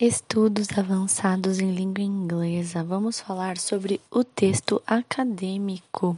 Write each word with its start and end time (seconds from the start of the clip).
Estudos 0.00 0.68
avançados 0.78 1.58
em 1.58 1.72
língua 1.72 2.04
inglesa. 2.04 2.84
Vamos 2.84 3.18
falar 3.18 3.58
sobre 3.58 4.00
o 4.08 4.22
texto 4.22 4.80
acadêmico. 4.86 6.16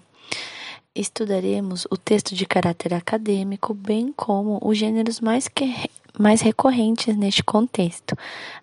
Estudaremos 0.95 1.87
o 1.91 1.97
texto 1.97 2.35
de 2.35 2.45
caráter 2.45 2.93
acadêmico, 2.93 3.73
bem 3.73 4.13
como 4.15 4.59
os 4.63 4.77
gêneros 4.77 5.19
mais, 5.19 5.49
que, 5.49 5.89
mais 6.19 6.43
recorrentes 6.43 7.17
neste 7.17 7.43
contexto. 7.43 8.15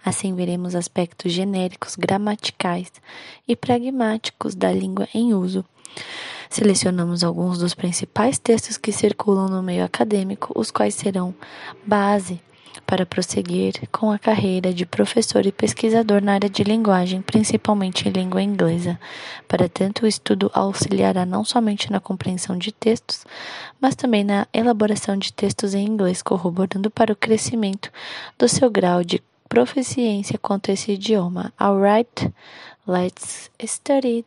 Assim, 0.06 0.36
veremos 0.36 0.76
aspectos 0.76 1.32
genéricos, 1.32 1.96
gramaticais 1.96 2.92
e 3.48 3.56
pragmáticos 3.56 4.54
da 4.54 4.72
língua 4.72 5.08
em 5.16 5.34
uso. 5.34 5.66
Selecionamos 6.48 7.24
alguns 7.24 7.58
dos 7.58 7.74
principais 7.74 8.38
textos 8.38 8.78
que 8.78 8.92
circulam 8.92 9.50
no 9.50 9.64
meio 9.64 9.84
acadêmico, 9.84 10.52
os 10.54 10.70
quais 10.70 10.94
serão 10.94 11.34
base 11.84 12.40
para 12.86 13.06
prosseguir 13.06 13.88
com 13.92 14.12
a 14.12 14.20
carreira 14.20 14.74
de 14.74 14.86
professor 14.86 15.46
e 15.46 15.52
pesquisador 15.52 16.22
na 16.22 16.34
área 16.34 16.50
de 16.50 16.64
linguagem, 16.64 17.22
principalmente 17.22 18.08
em 18.08 18.12
língua 18.12 18.42
inglesa. 18.42 19.00
Para 19.48 19.68
tanto, 19.68 20.04
o 20.04 20.08
estudo 20.08 20.52
auxiliará 20.54 21.26
não 21.26 21.44
somente 21.44 21.92
na 21.92 22.00
compreensão 22.00 22.58
de 22.58 22.72
textos, 22.72 23.26
mas 23.80 23.96
também 23.96 24.24
na 24.24 24.48
elaboração 24.54 25.18
de 25.18 25.34
textos 25.34 25.74
em 25.74 25.86
inglês, 25.86 26.22
corroborando 26.22 26.90
para 26.90 27.14
o 27.14 27.16
crescimento 27.16 27.92
do 28.38 28.48
seu 28.48 28.70
grau 28.70 29.04
de 29.04 29.22
proficiência 29.50 30.38
quanto 30.38 30.70
a 30.70 30.74
esse 30.74 30.92
idioma. 30.92 31.54
Alright, 31.58 32.32
let's 32.86 33.50
study 33.66 34.26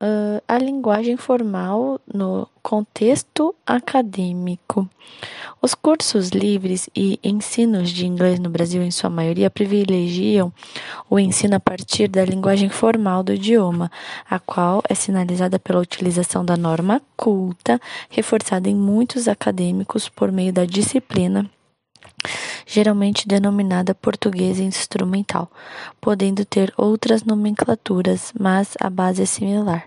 uh, 0.00 0.42
a 0.48 0.58
linguagem 0.58 1.16
formal 1.16 2.00
no 2.12 2.48
contexto 2.62 3.54
acadêmico. 3.66 4.88
Os 5.62 5.74
cursos 5.74 6.30
livres 6.30 6.88
e 6.96 7.20
ensinos 7.22 7.90
de 7.90 8.06
inglês 8.06 8.38
no 8.38 8.48
Brasil, 8.48 8.82
em 8.82 8.90
sua 8.90 9.10
maioria, 9.10 9.50
privilegiam 9.50 10.52
o 11.08 11.18
ensino 11.18 11.56
a 11.56 11.60
partir 11.60 12.08
da 12.08 12.24
linguagem 12.24 12.70
formal 12.70 13.22
do 13.22 13.34
idioma, 13.34 13.90
a 14.28 14.38
qual 14.38 14.82
é 14.88 14.94
sinalizada 14.94 15.58
pela 15.58 15.80
utilização 15.80 16.44
da 16.44 16.56
norma 16.56 17.02
culta, 17.16 17.80
reforçada 18.08 18.68
em 18.68 18.74
muitos 18.74 19.28
acadêmicos 19.28 20.08
por 20.08 20.32
meio 20.32 20.52
da 20.52 20.64
disciplina 20.64 21.48
geralmente 22.66 23.26
denominada 23.26 23.94
português 23.94 24.58
instrumental, 24.58 25.50
podendo 26.00 26.44
ter 26.44 26.72
outras 26.76 27.24
nomenclaturas, 27.24 28.32
mas 28.38 28.74
a 28.80 28.88
base 28.88 29.22
é 29.22 29.26
similar. 29.26 29.84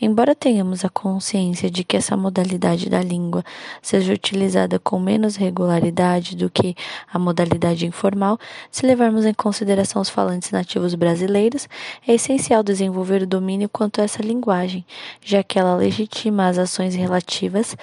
Embora 0.00 0.34
tenhamos 0.34 0.84
a 0.84 0.88
consciência 0.88 1.68
de 1.68 1.82
que 1.82 1.96
essa 1.96 2.16
modalidade 2.16 2.88
da 2.88 3.02
língua 3.02 3.44
seja 3.82 4.12
utilizada 4.12 4.78
com 4.78 5.00
menos 5.00 5.34
regularidade 5.34 6.36
do 6.36 6.48
que 6.48 6.76
a 7.12 7.18
modalidade 7.18 7.84
informal, 7.84 8.38
se 8.70 8.86
levarmos 8.86 9.24
em 9.24 9.34
consideração 9.34 10.00
os 10.00 10.08
falantes 10.08 10.52
nativos 10.52 10.94
brasileiros, 10.94 11.68
é 12.06 12.14
essencial 12.14 12.62
desenvolver 12.62 13.22
o 13.22 13.26
domínio 13.26 13.68
quanto 13.68 14.00
a 14.00 14.04
essa 14.04 14.22
linguagem, 14.22 14.86
já 15.20 15.42
que 15.42 15.58
ela 15.58 15.74
legitima 15.74 16.46
as 16.46 16.58
ações 16.58 16.94
relativas 16.94 17.76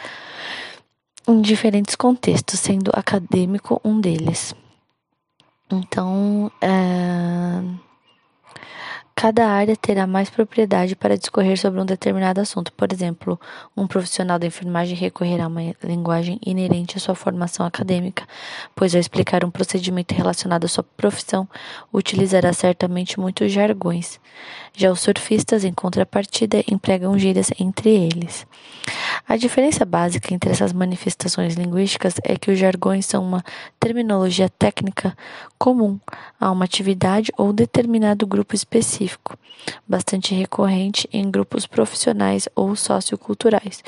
em 1.27 1.41
diferentes 1.41 1.95
contextos, 1.95 2.59
sendo 2.59 2.91
acadêmico 2.93 3.81
um 3.83 3.99
deles. 3.99 4.53
Então, 5.71 6.51
é, 6.61 7.61
cada 9.15 9.47
área 9.47 9.75
terá 9.75 10.05
mais 10.05 10.29
propriedade 10.29 10.95
para 10.95 11.17
discorrer 11.17 11.57
sobre 11.57 11.81
um 11.81 11.85
determinado 11.85 12.39
assunto. 12.41 12.71
Por 12.73 12.91
exemplo, 12.93 13.39
um 13.75 13.87
profissional 13.87 14.37
da 14.37 14.45
enfermagem 14.45 14.95
recorrerá 14.95 15.45
a 15.45 15.47
uma 15.47 15.61
linguagem 15.83 16.39
inerente 16.45 16.97
à 16.97 16.99
sua 16.99 17.15
formação 17.15 17.65
acadêmica, 17.65 18.27
pois 18.75 18.93
ao 18.93 18.99
explicar 18.99 19.43
um 19.43 19.49
procedimento 19.49 20.13
relacionado 20.13 20.65
à 20.65 20.67
sua 20.67 20.83
profissão, 20.83 21.47
utilizará 21.91 22.53
certamente 22.53 23.19
muitos 23.19 23.51
jargões. 23.51 24.19
Já 24.75 24.91
os 24.91 24.99
surfistas, 24.99 25.63
em 25.63 25.73
contrapartida, 25.73 26.63
empregam 26.69 27.17
gírias 27.17 27.49
entre 27.57 27.89
eles. 27.89 28.45
A 29.27 29.37
diferença 29.37 29.85
básica 29.85 30.33
entre 30.33 30.51
essas 30.51 30.73
manifestações 30.73 31.55
linguísticas 31.55 32.15
é 32.23 32.35
que 32.35 32.51
os 32.51 32.59
jargões 32.59 33.05
são 33.05 33.23
uma 33.23 33.43
terminologia 33.79 34.49
técnica 34.49 35.15
comum 35.57 35.99
a 36.39 36.51
uma 36.51 36.65
atividade 36.65 37.31
ou 37.37 37.53
determinado 37.53 38.27
grupo 38.27 38.55
específico, 38.55 39.37
bastante 39.87 40.35
recorrente 40.35 41.07
em 41.11 41.29
grupos 41.29 41.65
profissionais 41.65 42.47
ou 42.55 42.75
socioculturais, 42.75 43.83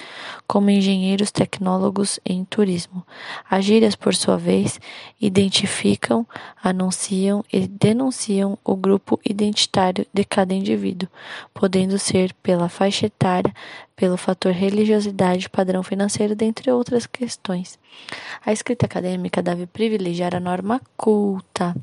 como 0.48 0.70
engenheiros, 0.70 1.30
tecnólogos 1.30 2.20
em 2.26 2.46
turismo. 2.46 3.06
As 3.50 3.66
gírias, 3.66 3.96
por 3.96 4.16
sua 4.16 4.38
vez, 4.38 4.80
identificam, 5.20 6.26
anunciam 6.64 7.44
e 7.52 7.68
denunciam 7.68 8.58
o 8.64 8.76
grupo 8.76 9.20
identitário 9.26 10.08
de 10.14 10.24
cada 10.24 10.54
indivíduo, 10.54 11.10
podendo 11.54 12.00
ser 12.00 12.34
pela 12.42 12.70
faixa 12.70 13.08
etária, 13.08 13.54
pelo 13.96 14.16
fator 14.16 14.54
religiosidade, 14.54 15.50
padrão 15.50 15.84
financeiro, 15.84 16.36
dentre 16.36 16.72
outras 16.72 17.06
questões. 17.06 17.78
A 18.46 18.54
escrita 18.54 18.86
acadêmica 18.86 19.42
deve 19.42 19.66
privilegiar 19.66 20.36
a 20.36 20.40
norma 20.40 20.80
culta, 20.96 21.76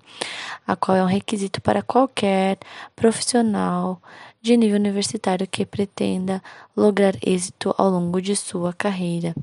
a 0.66 0.76
qual 0.76 0.96
é 0.96 1.02
um 1.02 1.08
requisito 1.08 1.60
para 1.60 1.82
qualquer 1.82 2.56
profissional 2.96 4.00
de 4.44 4.58
nível 4.58 4.76
universitário 4.76 5.48
que 5.48 5.64
pretenda 5.64 6.42
lograr 6.76 7.16
êxito 7.26 7.74
ao 7.78 7.88
longo 7.88 8.20
de 8.20 8.36
sua 8.36 8.74
carreira. 8.74 9.34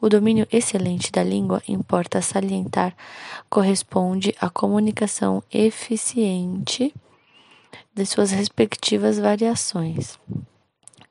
O 0.00 0.08
domínio 0.08 0.48
excelente 0.50 1.12
da 1.12 1.22
língua, 1.22 1.62
importa 1.68 2.22
salientar, 2.22 2.96
corresponde 3.50 4.34
à 4.40 4.48
comunicação 4.48 5.42
eficiente 5.52 6.94
de 7.94 8.06
suas 8.06 8.30
respectivas 8.30 9.18
variações 9.18 10.18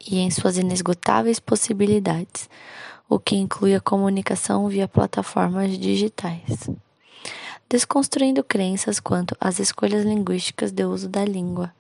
e 0.10 0.18
em 0.18 0.32
suas 0.32 0.58
inesgotáveis 0.58 1.40
possibilidades, 1.40 2.50
o 3.08 3.20
que 3.20 3.36
inclui 3.36 3.76
a 3.76 3.80
comunicação 3.80 4.68
via 4.68 4.88
plataformas 4.88 5.78
digitais. 5.78 6.72
Desconstruindo 7.70 8.44
crenças 8.44 9.00
quanto 9.00 9.38
às 9.40 9.60
escolhas 9.60 10.04
linguísticas 10.04 10.72
de 10.72 10.84
uso 10.86 11.08
da 11.08 11.24
língua. 11.24 11.72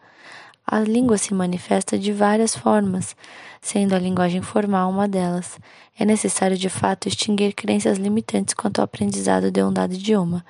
A 0.70 0.82
língua 0.82 1.18
se 1.18 1.34
manifesta 1.34 1.98
de 1.98 2.12
várias 2.12 2.54
formas, 2.54 3.16
sendo 3.62 3.96
a 3.96 4.00
linguagem 4.00 4.42
formal 4.42 4.90
uma 4.90 5.08
delas. 5.08 5.58
É 5.98 6.04
necessário, 6.04 6.58
de 6.58 6.68
fato, 6.68 7.08
extinguir 7.08 7.54
crenças 7.54 7.98
limitantes 7.98 8.54
quanto 8.54 8.80
ao 8.80 8.84
aprendizado 8.84 9.50
de 9.50 9.64
um 9.64 9.72
dado 9.72 9.94
idioma, 9.94 10.46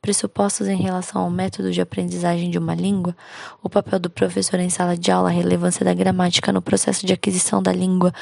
pressupostos 0.00 0.68
em 0.68 0.76
relação 0.76 1.20
ao 1.20 1.30
método 1.32 1.72
de 1.72 1.80
aprendizagem 1.80 2.48
de 2.48 2.58
uma 2.58 2.76
língua, 2.76 3.16
o 3.60 3.68
papel 3.68 3.98
do 3.98 4.08
professor 4.08 4.60
em 4.60 4.70
sala 4.70 4.96
de 4.96 5.10
aula, 5.10 5.30
a 5.30 5.32
relevância 5.32 5.84
da 5.84 5.92
gramática 5.92 6.52
no 6.52 6.62
processo 6.62 7.04
de 7.04 7.12
aquisição 7.12 7.60
da 7.60 7.72
língua 7.72 8.12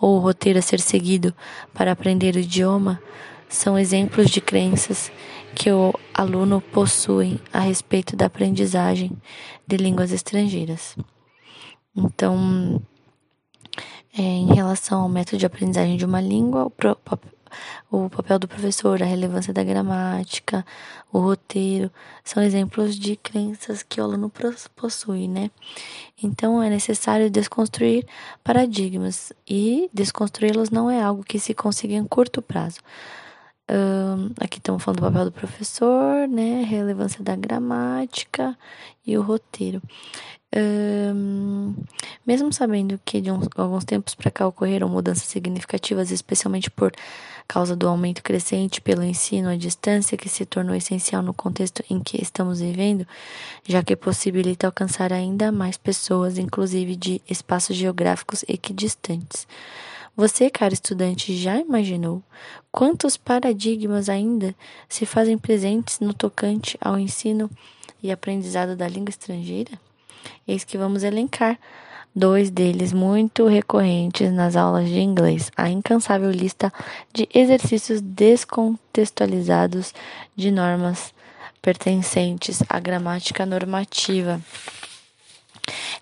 ou 0.00 0.16
o 0.16 0.20
roteiro 0.20 0.58
a 0.58 0.62
ser 0.62 0.80
seguido 0.80 1.34
para 1.74 1.92
aprender 1.92 2.34
o 2.34 2.38
idioma, 2.38 2.98
são 3.46 3.78
exemplos 3.78 4.30
de 4.30 4.40
crenças 4.40 5.12
que 5.54 5.70
o 5.70 5.92
aluno 6.12 6.60
possui 6.60 7.40
a 7.52 7.60
respeito 7.60 8.16
da 8.16 8.26
aprendizagem 8.26 9.10
de 9.66 9.76
línguas 9.76 10.10
estrangeiras. 10.12 10.96
Então, 11.96 12.82
é, 14.16 14.22
em 14.22 14.52
relação 14.52 15.02
ao 15.02 15.08
método 15.08 15.38
de 15.38 15.46
aprendizagem 15.46 15.96
de 15.96 16.04
uma 16.04 16.20
língua, 16.20 16.66
o, 17.90 18.04
o 18.04 18.10
papel 18.10 18.38
do 18.38 18.48
professor, 18.48 19.02
a 19.02 19.06
relevância 19.06 19.52
da 19.52 19.62
gramática, 19.62 20.66
o 21.12 21.18
roteiro, 21.18 21.90
são 22.24 22.42
exemplos 22.42 22.98
de 22.98 23.16
crenças 23.16 23.82
que 23.82 24.00
o 24.00 24.04
aluno 24.04 24.30
possui, 24.74 25.28
né? 25.28 25.50
Então 26.22 26.62
é 26.62 26.68
necessário 26.68 27.30
desconstruir 27.30 28.06
paradigmas 28.42 29.32
e 29.48 29.88
desconstruí-los 29.92 30.70
não 30.70 30.90
é 30.90 31.00
algo 31.00 31.22
que 31.22 31.38
se 31.38 31.54
consiga 31.54 31.94
em 31.94 32.04
curto 32.04 32.42
prazo. 32.42 32.80
Um, 33.70 34.30
aqui 34.38 34.58
estamos 34.58 34.82
falando 34.82 35.00
do 35.00 35.06
papel 35.06 35.24
do 35.24 35.32
professor, 35.32 36.28
né? 36.28 36.62
Relevância 36.64 37.24
da 37.24 37.34
gramática 37.34 38.56
e 39.06 39.16
o 39.16 39.22
roteiro. 39.22 39.80
Um, 40.56 41.74
mesmo 42.24 42.52
sabendo 42.52 43.00
que 43.04 43.20
de 43.20 43.30
uns, 43.30 43.48
alguns 43.56 43.84
tempos 43.84 44.14
para 44.14 44.30
cá 44.30 44.46
ocorreram 44.46 44.88
mudanças 44.88 45.24
significativas, 45.24 46.10
especialmente 46.10 46.70
por 46.70 46.92
causa 47.48 47.74
do 47.74 47.88
aumento 47.88 48.22
crescente 48.22 48.80
pelo 48.80 49.02
ensino 49.02 49.48
à 49.48 49.56
distância, 49.56 50.16
que 50.16 50.28
se 50.28 50.44
tornou 50.44 50.76
essencial 50.76 51.22
no 51.22 51.34
contexto 51.34 51.82
em 51.90 52.00
que 52.00 52.22
estamos 52.22 52.60
vivendo, 52.60 53.06
já 53.66 53.82
que 53.82 53.96
possibilita 53.96 54.66
alcançar 54.66 55.12
ainda 55.12 55.50
mais 55.50 55.76
pessoas, 55.76 56.38
inclusive 56.38 56.94
de 56.94 57.20
espaços 57.28 57.74
geográficos 57.74 58.44
equidistantes. 58.46 59.46
Você, 60.16 60.48
caro 60.48 60.72
estudante, 60.72 61.36
já 61.36 61.58
imaginou 61.58 62.22
quantos 62.70 63.16
paradigmas 63.16 64.08
ainda 64.08 64.54
se 64.88 65.04
fazem 65.04 65.36
presentes 65.36 65.98
no 65.98 66.14
tocante 66.14 66.78
ao 66.80 66.96
ensino 66.96 67.50
e 68.00 68.12
aprendizado 68.12 68.76
da 68.76 68.86
língua 68.86 69.10
estrangeira? 69.10 69.72
Eis 70.46 70.62
que 70.62 70.78
vamos 70.78 71.02
elencar 71.02 71.58
dois 72.14 72.48
deles 72.48 72.92
muito 72.92 73.48
recorrentes 73.48 74.32
nas 74.32 74.54
aulas 74.54 74.88
de 74.88 75.00
inglês: 75.00 75.50
a 75.56 75.68
incansável 75.68 76.30
lista 76.30 76.72
de 77.12 77.28
exercícios 77.34 78.00
descontextualizados 78.00 79.92
de 80.36 80.52
normas 80.52 81.12
pertencentes 81.60 82.62
à 82.68 82.78
gramática 82.78 83.44
normativa. 83.44 84.40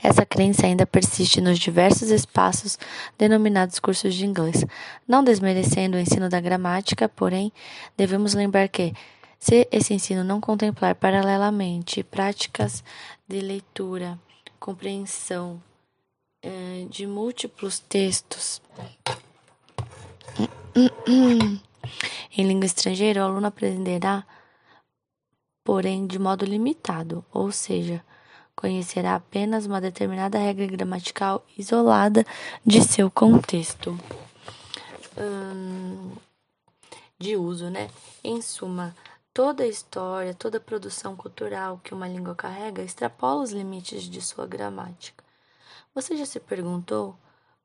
Essa 0.02 0.26
crença 0.26 0.66
ainda 0.66 0.84
persiste 0.84 1.40
nos 1.40 1.58
diversos 1.58 2.10
espaços 2.10 2.78
denominados 3.16 3.78
cursos 3.78 4.14
de 4.14 4.26
inglês. 4.26 4.64
Não 5.06 5.22
desmerecendo 5.22 5.96
o 5.96 6.00
ensino 6.00 6.28
da 6.28 6.40
gramática, 6.40 7.08
porém, 7.08 7.52
devemos 7.96 8.34
lembrar 8.34 8.68
que, 8.68 8.92
se 9.38 9.68
esse 9.70 9.94
ensino 9.94 10.24
não 10.24 10.40
contemplar 10.40 10.94
paralelamente 10.96 12.02
práticas 12.02 12.82
de 13.28 13.40
leitura, 13.40 14.18
compreensão 14.58 15.62
eh, 16.42 16.86
de 16.90 17.06
múltiplos 17.06 17.78
textos 17.78 18.60
em 22.36 22.42
língua 22.44 22.66
estrangeira, 22.66 23.22
o 23.22 23.24
aluno 23.24 23.46
aprenderá, 23.46 24.24
porém, 25.64 26.06
de 26.06 26.18
modo 26.18 26.44
limitado, 26.44 27.24
ou 27.32 27.52
seja, 27.52 28.04
conhecerá 28.56 29.14
apenas 29.14 29.66
uma 29.66 29.80
determinada 29.80 30.38
regra 30.38 30.66
gramatical 30.66 31.44
isolada 31.56 32.24
de 32.64 32.82
seu 32.82 33.10
contexto 33.10 33.98
hum, 35.16 36.12
de 37.18 37.36
uso, 37.36 37.70
né? 37.70 37.90
Em 38.22 38.40
suma, 38.42 38.94
toda 39.32 39.64
a 39.64 39.68
história, 39.68 40.34
toda 40.34 40.58
a 40.58 40.60
produção 40.60 41.16
cultural 41.16 41.80
que 41.82 41.94
uma 41.94 42.08
língua 42.08 42.34
carrega 42.34 42.82
extrapola 42.82 43.42
os 43.42 43.52
limites 43.52 44.04
de 44.04 44.20
sua 44.20 44.46
gramática. 44.46 45.24
Você 45.94 46.16
já 46.16 46.26
se 46.26 46.40
perguntou 46.40 47.16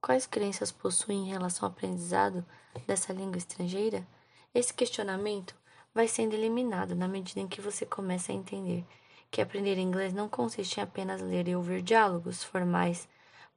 quais 0.02 0.26
crenças 0.26 0.72
possui 0.72 1.16
em 1.16 1.30
relação 1.30 1.68
ao 1.68 1.74
aprendizado 1.74 2.46
dessa 2.86 3.14
língua 3.14 3.38
estrangeira? 3.38 4.06
Esse 4.54 4.74
questionamento 4.74 5.56
vai 5.94 6.08
sendo 6.08 6.34
eliminado 6.34 6.96
na 6.96 7.08
medida 7.08 7.40
em 7.40 7.48
que 7.48 7.62
você 7.62 7.86
começa 7.86 8.32
a 8.32 8.36
entender 8.36 8.86
que 9.30 9.42
aprender 9.42 9.78
inglês 9.78 10.14
não 10.14 10.30
consiste 10.30 10.80
em 10.80 10.84
apenas 10.84 11.22
ler 11.22 11.48
e 11.48 11.56
ouvir 11.56 11.82
diálogos 11.82 12.44
formais 12.44 13.08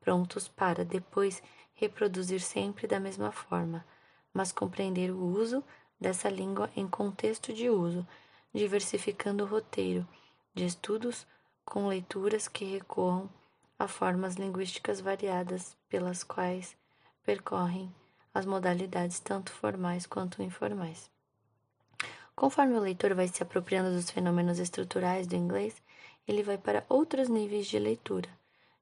prontos 0.01 0.49
para 0.49 0.85
depois 0.85 1.43
reproduzir 1.75 2.41
sempre 2.41 2.87
da 2.87 3.01
mesma 3.01 3.33
forma, 3.33 3.85
mas 4.33 4.53
compreender 4.53 5.11
o 5.11 5.19
uso 5.19 5.65
dessa 6.01 6.29
língua 6.29 6.71
em 6.77 6.87
contexto 6.87 7.53
de 7.53 7.69
uso, 7.69 8.07
diversificando 8.53 9.45
o 9.45 9.47
roteiro 9.47 10.07
de 10.55 10.65
estudos 10.65 11.27
com 11.65 11.87
leituras 11.87 12.49
que 12.49 12.65
recorram 12.65 13.31
a 13.79 13.87
formas 13.87 14.35
linguísticas 14.35 15.01
variadas 15.01 15.77
pelas 15.89 16.25
quais 16.25 16.77
percorrem 17.25 17.95
as 18.35 18.45
modalidades 18.45 19.21
tanto 19.21 19.53
formais 19.53 20.07
quanto 20.07 20.43
informais. 20.43 21.11
Conforme 22.35 22.75
o 22.75 22.81
leitor 22.81 23.15
vai 23.15 23.29
se 23.29 23.43
apropriando 23.43 23.93
dos 23.93 24.11
fenômenos 24.11 24.59
estruturais 24.59 25.27
do 25.27 25.37
inglês, 25.37 25.83
ele 26.27 26.43
vai 26.43 26.57
para 26.57 26.85
outros 26.89 27.29
níveis 27.29 27.67
de 27.67 27.79
leitura, 27.79 28.29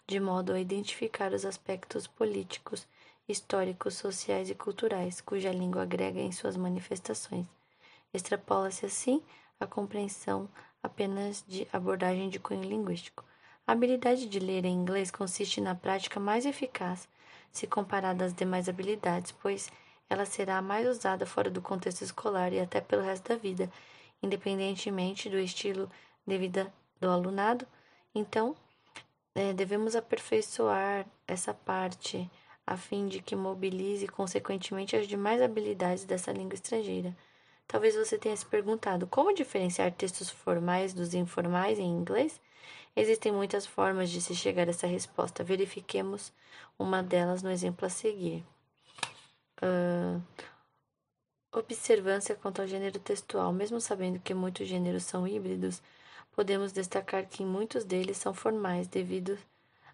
de 0.06 0.20
modo 0.20 0.52
a 0.52 0.60
identificar 0.60 1.32
os 1.32 1.44
aspectos 1.44 2.06
políticos, 2.06 2.86
históricos, 3.28 3.94
sociais 3.94 4.48
e 4.48 4.54
culturais 4.54 5.20
cuja 5.20 5.52
língua 5.52 5.82
agrega 5.82 6.20
em 6.20 6.32
suas 6.32 6.56
manifestações. 6.56 7.46
Extrapola-se 8.12 8.86
assim 8.86 9.22
a 9.60 9.66
compreensão 9.66 10.48
apenas 10.82 11.44
de 11.46 11.66
abordagem 11.72 12.28
de 12.28 12.38
cunho 12.38 12.62
linguístico. 12.62 13.24
A 13.66 13.72
habilidade 13.72 14.26
de 14.26 14.38
ler 14.38 14.64
em 14.64 14.74
inglês 14.74 15.10
consiste 15.10 15.60
na 15.60 15.74
prática 15.74 16.18
mais 16.18 16.46
eficaz 16.46 17.08
se 17.52 17.66
comparada 17.66 18.24
às 18.24 18.32
demais 18.32 18.68
habilidades, 18.68 19.32
pois 19.32 19.70
ela 20.10 20.24
será 20.24 20.60
mais 20.62 20.86
usada 20.86 21.26
fora 21.26 21.50
do 21.50 21.60
contexto 21.60 22.02
escolar 22.02 22.52
e 22.52 22.60
até 22.60 22.80
pelo 22.80 23.02
resto 23.02 23.28
da 23.28 23.36
vida, 23.36 23.70
independentemente 24.22 25.28
do 25.28 25.38
estilo 25.38 25.90
de 26.26 26.38
vida 26.38 26.72
do 27.00 27.08
alunado. 27.08 27.66
Então, 28.14 28.56
é, 29.34 29.52
devemos 29.52 29.94
aperfeiçoar 29.94 31.06
essa 31.26 31.52
parte 31.54 32.28
a 32.66 32.76
fim 32.76 33.08
de 33.08 33.20
que 33.20 33.34
mobilize 33.34 34.06
consequentemente 34.08 34.96
as 34.96 35.06
demais 35.08 35.40
habilidades 35.40 36.04
dessa 36.04 36.32
língua 36.32 36.54
estrangeira. 36.54 37.16
Talvez 37.66 37.94
você 37.94 38.18
tenha 38.18 38.36
se 38.36 38.46
perguntado 38.46 39.06
como 39.06 39.34
diferenciar 39.34 39.92
textos 39.92 40.30
formais 40.30 40.92
dos 40.92 41.14
informais 41.14 41.78
em 41.78 41.86
inglês? 41.86 42.40
Existem 42.96 43.30
muitas 43.30 43.66
formas 43.66 44.10
de 44.10 44.20
se 44.20 44.34
chegar 44.34 44.66
a 44.66 44.70
essa 44.70 44.86
resposta. 44.86 45.44
Verifiquemos 45.44 46.32
uma 46.78 47.02
delas 47.02 47.42
no 47.42 47.50
exemplo 47.50 47.86
a 47.86 47.90
seguir. 47.90 48.44
Uh, 49.62 50.22
observância 51.52 52.34
quanto 52.34 52.60
ao 52.60 52.68
gênero 52.68 52.98
textual. 52.98 53.52
Mesmo 53.52 53.80
sabendo 53.80 54.20
que 54.20 54.34
muitos 54.34 54.66
gêneros 54.66 55.04
são 55.04 55.26
híbridos, 55.26 55.82
podemos 56.32 56.72
destacar 56.72 57.26
que 57.26 57.44
muitos 57.44 57.84
deles 57.84 58.16
são 58.16 58.32
formais 58.32 58.86
devido 58.86 59.38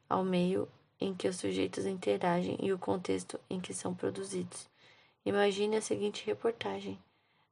ao 0.08 0.24
meio 0.24 0.68
em 1.00 1.14
que 1.14 1.28
os 1.28 1.36
sujeitos 1.36 1.86
interagem 1.86 2.56
e 2.60 2.72
o 2.72 2.78
contexto 2.78 3.38
em 3.48 3.60
que 3.60 3.74
são 3.74 3.94
produzidos. 3.94 4.68
Imagine 5.24 5.76
a 5.76 5.82
seguinte 5.82 6.24
reportagem: 6.26 6.98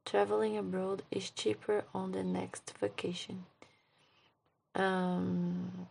Traveling 0.04 0.58
abroad 0.58 1.02
is 1.10 1.32
cheaper 1.34 1.84
on 1.94 2.10
the 2.10 2.22
next 2.22 2.74
vacation. 2.80 3.38
Um, 4.76 5.86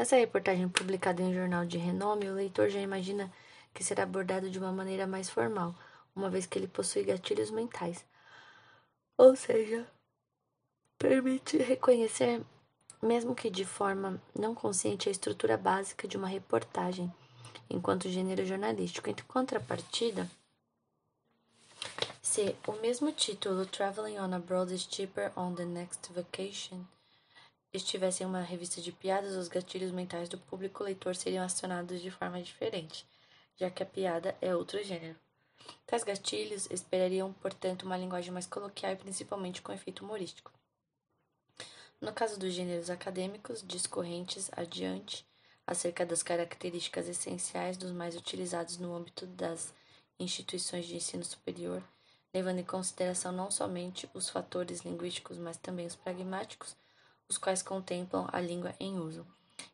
Nessa 0.00 0.16
reportagem 0.16 0.66
publicada 0.66 1.20
em 1.20 1.26
um 1.26 1.34
jornal 1.34 1.66
de 1.66 1.76
renome, 1.76 2.26
o 2.30 2.34
leitor 2.34 2.70
já 2.70 2.80
imagina 2.80 3.30
que 3.74 3.84
será 3.84 4.04
abordado 4.04 4.48
de 4.48 4.58
uma 4.58 4.72
maneira 4.72 5.06
mais 5.06 5.28
formal, 5.28 5.74
uma 6.16 6.30
vez 6.30 6.46
que 6.46 6.58
ele 6.58 6.66
possui 6.66 7.04
gatilhos 7.04 7.50
mentais. 7.50 8.02
Ou 9.18 9.36
seja, 9.36 9.86
permite 10.98 11.58
reconhecer, 11.58 12.42
mesmo 13.02 13.34
que 13.34 13.50
de 13.50 13.62
forma 13.62 14.18
não 14.34 14.54
consciente, 14.54 15.06
a 15.06 15.12
estrutura 15.12 15.58
básica 15.58 16.08
de 16.08 16.16
uma 16.16 16.28
reportagem, 16.28 17.12
enquanto 17.68 18.08
gênero 18.08 18.46
jornalístico. 18.46 19.10
Em 19.10 19.14
contrapartida, 19.28 20.26
se 22.22 22.56
o 22.66 22.72
mesmo 22.80 23.12
título, 23.12 23.66
Traveling 23.66 24.18
on 24.18 24.32
Abroad 24.32 24.72
is 24.72 24.88
Cheaper 24.90 25.30
on 25.36 25.54
the 25.54 25.66
Next 25.66 26.10
Vacation, 26.10 26.86
estivesse 27.72 28.22
em 28.22 28.26
uma 28.26 28.40
revista 28.40 28.80
de 28.80 28.92
piadas, 28.92 29.36
os 29.36 29.48
gatilhos 29.48 29.92
mentais 29.92 30.28
do 30.28 30.38
público 30.38 30.82
leitor 30.82 31.14
seriam 31.14 31.44
acionados 31.44 32.00
de 32.00 32.10
forma 32.10 32.42
diferente, 32.42 33.06
já 33.56 33.70
que 33.70 33.82
a 33.82 33.86
piada 33.86 34.36
é 34.40 34.54
outro 34.54 34.82
gênero. 34.82 35.16
Tais 35.86 36.02
gatilhos 36.02 36.70
esperariam, 36.70 37.32
portanto, 37.34 37.82
uma 37.82 37.96
linguagem 37.96 38.32
mais 38.32 38.46
coloquial 38.46 38.92
e 38.92 38.96
principalmente 38.96 39.62
com 39.62 39.72
efeito 39.72 40.04
humorístico. 40.04 40.50
No 42.00 42.12
caso 42.12 42.38
dos 42.38 42.54
gêneros 42.54 42.88
acadêmicos, 42.88 43.62
discorrentes 43.62 44.50
adiante 44.56 45.26
acerca 45.66 46.04
das 46.04 46.22
características 46.22 47.08
essenciais 47.08 47.76
dos 47.76 47.92
mais 47.92 48.16
utilizados 48.16 48.78
no 48.78 48.94
âmbito 48.94 49.26
das 49.26 49.72
instituições 50.18 50.86
de 50.86 50.96
ensino 50.96 51.24
superior, 51.24 51.82
levando 52.32 52.58
em 52.58 52.64
consideração 52.64 53.30
não 53.32 53.50
somente 53.50 54.08
os 54.14 54.28
fatores 54.30 54.80
linguísticos, 54.80 55.36
mas 55.38 55.56
também 55.56 55.86
os 55.86 55.94
pragmáticos, 55.94 56.74
os 57.30 57.38
quais 57.38 57.62
contemplam 57.62 58.28
a 58.32 58.40
língua 58.40 58.74
em 58.80 58.98
uso. 58.98 59.24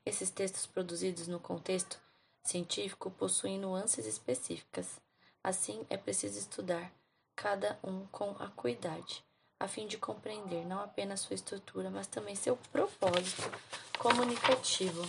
Esses 0.04 0.30
textos 0.30 0.66
produzidos 0.66 1.26
no 1.26 1.40
contexto 1.40 1.98
científico 2.44 3.10
possuem 3.10 3.58
nuances 3.58 4.04
específicas. 4.04 5.00
Assim, 5.42 5.84
é 5.88 5.96
preciso 5.96 6.38
estudar 6.38 6.92
cada 7.34 7.78
um 7.82 8.06
com 8.12 8.30
acuidade, 8.38 9.24
a 9.58 9.66
fim 9.66 9.86
de 9.86 9.96
compreender 9.96 10.66
não 10.66 10.80
apenas 10.80 11.20
sua 11.20 11.34
estrutura, 11.34 11.90
mas 11.90 12.06
também 12.06 12.34
seu 12.34 12.56
propósito 12.70 13.50
comunicativo. 13.98 15.02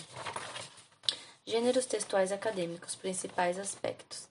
Gêneros 1.46 1.86
textuais 1.86 2.32
acadêmicos, 2.32 2.96
principais 2.96 3.60
aspectos. 3.60 4.30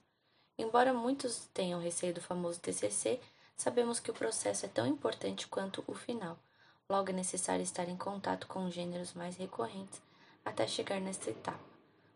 Embora 0.57 0.91
muitos 0.91 1.47
tenham 1.53 1.79
receio 1.79 2.15
do 2.15 2.21
famoso 2.21 2.59
TCC, 2.59 3.19
sabemos 3.55 3.99
que 3.99 4.09
o 4.09 4.13
processo 4.13 4.65
é 4.65 4.69
tão 4.69 4.87
importante 4.87 5.47
quanto 5.47 5.83
o 5.87 5.93
final. 5.93 6.37
Logo 6.89 7.09
é 7.09 7.13
necessário 7.13 7.63
estar 7.63 7.89
em 7.89 7.97
contato 7.97 8.47
com 8.47 8.71
gêneros 8.71 9.13
mais 9.13 9.35
recorrentes 9.35 10.01
até 10.45 10.65
chegar 10.65 11.01
nesta 11.01 11.29
etapa, 11.29 11.59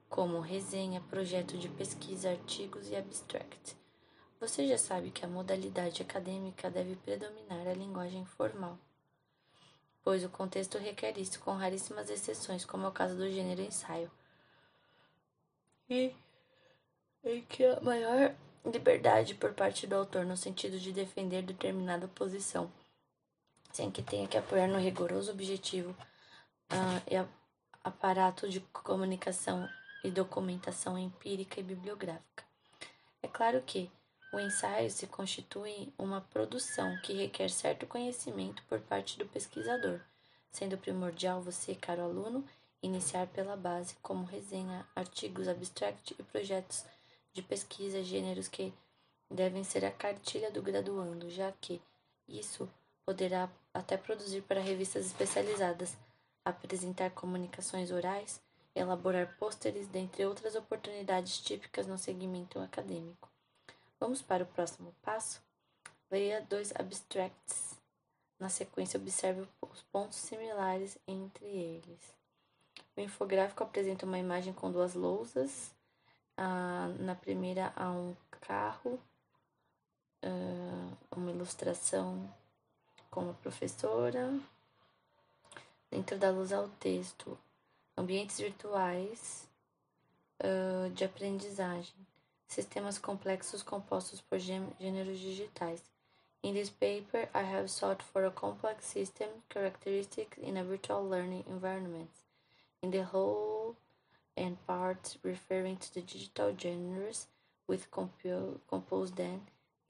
como 0.09 0.39
resenha, 0.39 1.01
projeto 1.09 1.57
de 1.57 1.67
pesquisa, 1.67 2.29
artigos 2.29 2.89
e 2.89 2.95
abstract. 2.95 3.75
Você 4.39 4.65
já 4.65 4.77
sabe 4.77 5.11
que 5.11 5.25
a 5.25 5.27
modalidade 5.27 6.01
acadêmica 6.01 6.69
deve 6.69 6.95
predominar 6.95 7.67
a 7.67 7.73
linguagem 7.73 8.23
formal, 8.23 8.79
pois 10.01 10.23
o 10.23 10.29
contexto 10.29 10.77
requer 10.77 11.17
isso, 11.17 11.41
com 11.41 11.51
raríssimas 11.51 12.09
exceções, 12.09 12.63
como 12.63 12.85
é 12.85 12.87
o 12.87 12.93
caso 12.93 13.17
do 13.17 13.29
gênero 13.29 13.61
ensaio, 13.61 14.09
e 15.89 16.15
em 17.25 17.41
que 17.41 17.65
a 17.65 17.81
maior 17.81 18.33
liberdade 18.65 19.35
por 19.35 19.53
parte 19.53 19.85
do 19.85 19.97
autor 19.97 20.25
no 20.25 20.37
sentido 20.37 20.79
de 20.79 20.93
defender 20.93 21.41
determinada 21.41 22.07
posição 22.07 22.71
sem 23.71 23.91
que 23.91 24.01
tenha 24.01 24.27
que 24.27 24.37
apoiar 24.37 24.67
no 24.67 24.79
rigoroso 24.79 25.31
objetivo 25.31 25.91
uh, 26.71 27.01
e 27.09 27.15
aparato 27.83 28.47
de 28.49 28.59
comunicação 28.59 29.67
e 30.03 30.09
documentação 30.09 30.97
empírica 30.97 31.59
e 31.59 31.63
bibliográfica. 31.63 32.43
É 33.21 33.27
claro 33.27 33.61
que 33.61 33.91
o 34.33 34.39
ensaio 34.39 34.89
se 34.89 35.07
constitui 35.07 35.93
uma 35.97 36.21
produção 36.21 36.97
que 37.01 37.13
requer 37.13 37.49
certo 37.49 37.85
conhecimento 37.85 38.63
por 38.69 38.79
parte 38.79 39.17
do 39.17 39.25
pesquisador, 39.25 39.99
sendo 40.51 40.77
primordial 40.77 41.41
você, 41.41 41.75
caro 41.75 42.01
aluno, 42.01 42.47
iniciar 42.81 43.27
pela 43.27 43.55
base, 43.55 43.95
como 44.01 44.25
resenha, 44.25 44.87
artigos 44.95 45.47
abstract 45.47 46.15
e 46.17 46.23
projetos 46.23 46.85
de 47.33 47.41
pesquisa, 47.41 48.03
gêneros 48.03 48.47
que 48.47 48.73
devem 49.29 49.63
ser 49.63 49.85
a 49.85 49.91
cartilha 49.91 50.49
do 50.49 50.61
graduando, 50.61 51.29
já 51.29 51.51
que 51.53 51.81
isso 52.27 52.69
poderá 53.05 53.49
até 53.73 53.97
produzir 53.97 54.41
para 54.41 54.59
revistas 54.59 55.05
especializadas, 55.05 55.95
apresentar 56.43 57.11
comunicações 57.11 57.91
orais, 57.91 58.41
elaborar 58.75 59.35
pôsteres, 59.37 59.87
dentre 59.87 60.25
outras 60.25 60.55
oportunidades 60.55 61.39
típicas 61.39 61.87
no 61.87 61.97
segmento 61.97 62.59
acadêmico. 62.59 63.29
Vamos 63.99 64.21
para 64.21 64.43
o 64.43 64.47
próximo 64.47 64.93
passo? 65.01 65.41
Leia 66.09 66.41
dois 66.41 66.73
abstracts. 66.75 67.79
Na 68.39 68.49
sequência, 68.49 68.99
observe 68.99 69.47
os 69.61 69.81
pontos 69.83 70.17
similares 70.17 70.97
entre 71.07 71.45
eles. 71.45 72.15
O 72.97 73.01
infográfico 73.01 73.63
apresenta 73.63 74.05
uma 74.05 74.17
imagem 74.17 74.51
com 74.51 74.71
duas 74.71 74.95
lousas. 74.95 75.71
Ah, 76.35 76.87
na 76.99 77.13
primeira, 77.13 77.71
há 77.75 77.91
um 77.91 78.15
carro, 78.41 78.99
uma 81.15 81.29
ilustração 81.31 82.27
com 83.11 83.29
a 83.29 83.33
professora. 83.33 84.39
Dentro 85.91 86.17
da 86.17 86.31
luz 86.31 86.53
há 86.53 86.61
o 86.61 86.69
texto. 86.79 87.37
Ambientes 87.97 88.39
virtuais 88.39 89.47
uh, 90.41 90.89
de 90.91 91.03
aprendizagem. 91.03 91.93
Sistemas 92.47 92.97
complexos 92.97 93.61
compostos 93.61 94.21
por 94.21 94.39
gêneros 94.39 95.19
digitais. 95.19 95.83
In 96.43 96.53
this 96.53 96.69
paper, 96.69 97.29
I 97.35 97.43
have 97.43 97.69
sought 97.69 98.01
for 98.01 98.25
a 98.25 98.31
complex 98.31 98.85
system 98.85 99.29
characteristic 99.49 100.37
in 100.41 100.57
a 100.57 100.63
virtual 100.63 101.07
learning 101.07 101.43
environment. 101.47 102.09
In 102.81 102.89
the 102.89 103.03
whole 103.03 103.75
and 104.35 104.57
parts 104.65 105.17
referring 105.23 105.77
to 105.77 105.93
the 105.93 106.01
digital 106.01 106.55
genres 106.57 107.27
with 107.67 107.91
compo 107.91 108.59
composed 108.67 109.17
then 109.17 109.41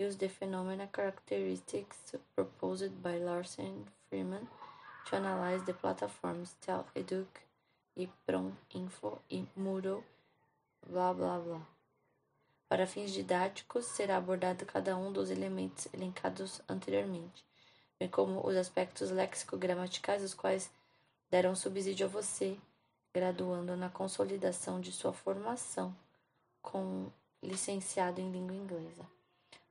use 0.02 0.18
the 0.18 0.28
phenomena 0.28 0.90
characteristics 0.92 2.16
proposed 2.36 3.04
by 3.04 3.18
Larsen 3.18 3.86
Freeman 4.10 4.48
to 5.06 5.16
analyze 5.16 5.64
the 5.66 5.74
platforms 5.74 6.56
Tel-Educ 6.60 7.28
e 7.96 8.08
Prom-Info 8.26 9.20
e 9.30 9.46
Moodle, 9.56 10.04
blá 10.88 11.14
blá 11.14 11.38
blá. 11.40 11.62
Para 12.68 12.88
fins 12.88 13.12
didáticos, 13.12 13.86
será 13.86 14.18
abordado 14.18 14.66
cada 14.66 14.96
um 14.96 15.12
dos 15.12 15.30
elementos 15.30 15.88
elencados 15.94 16.62
anteriormente, 16.68 17.46
bem 18.00 18.10
como 18.10 18.48
os 18.48 18.56
aspectos 18.56 19.12
léxico-gramaticais, 19.12 20.24
os 20.24 20.34
quais 20.34 20.72
deram 21.30 21.54
subsídio 21.54 22.08
a 22.08 22.10
você, 22.10 22.58
graduando 23.14 23.76
na 23.76 23.90
consolidação 23.90 24.80
de 24.82 24.92
sua 24.92 25.14
formação 25.14 25.96
com 26.62 27.12
licenciado 27.44 28.22
em 28.22 28.32
língua 28.32 28.56
inglesa. 28.56 29.21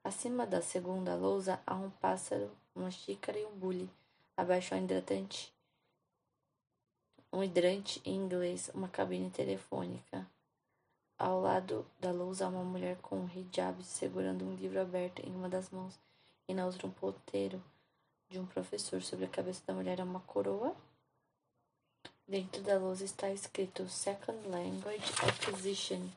Acima 0.02 0.46
da 0.46 0.62
segunda 0.62 1.14
lousa 1.14 1.60
há 1.66 1.74
um 1.74 1.90
pássaro, 1.90 2.50
uma 2.74 2.90
xícara 2.90 3.38
e 3.38 3.44
um 3.44 3.52
bule. 3.52 3.90
Abaixo 4.34 4.74
há 4.74 4.78
um 4.78 4.84
hidratante, 4.84 5.52
um 7.30 7.44
hidrante 7.44 8.00
em 8.04 8.16
inglês, 8.16 8.70
uma 8.72 8.88
cabine 8.88 9.30
telefônica. 9.30 10.26
Ao 11.18 11.38
lado 11.38 11.86
da 12.00 12.10
lousa 12.10 12.46
há 12.46 12.48
uma 12.48 12.64
mulher 12.64 12.96
com 13.02 13.16
um 13.16 13.28
hijab 13.28 13.84
segurando 13.84 14.42
um 14.42 14.54
livro 14.54 14.80
aberto 14.80 15.20
em 15.20 15.30
uma 15.34 15.50
das 15.50 15.68
mãos 15.68 15.98
e 16.48 16.54
na 16.54 16.64
outra 16.64 16.86
um 16.86 16.90
ponteiro 16.90 17.62
de 18.30 18.38
um 18.40 18.46
professor. 18.46 19.02
Sobre 19.02 19.26
a 19.26 19.28
cabeça 19.28 19.60
da 19.66 19.74
mulher 19.74 20.00
há 20.00 20.04
uma 20.04 20.20
coroa. 20.20 20.74
Dentro 22.26 22.62
da 22.62 22.78
lousa 22.78 23.04
está 23.04 23.30
escrito 23.30 23.86
Second 23.86 24.48
Language 24.48 25.12
Acquisition 25.28 26.08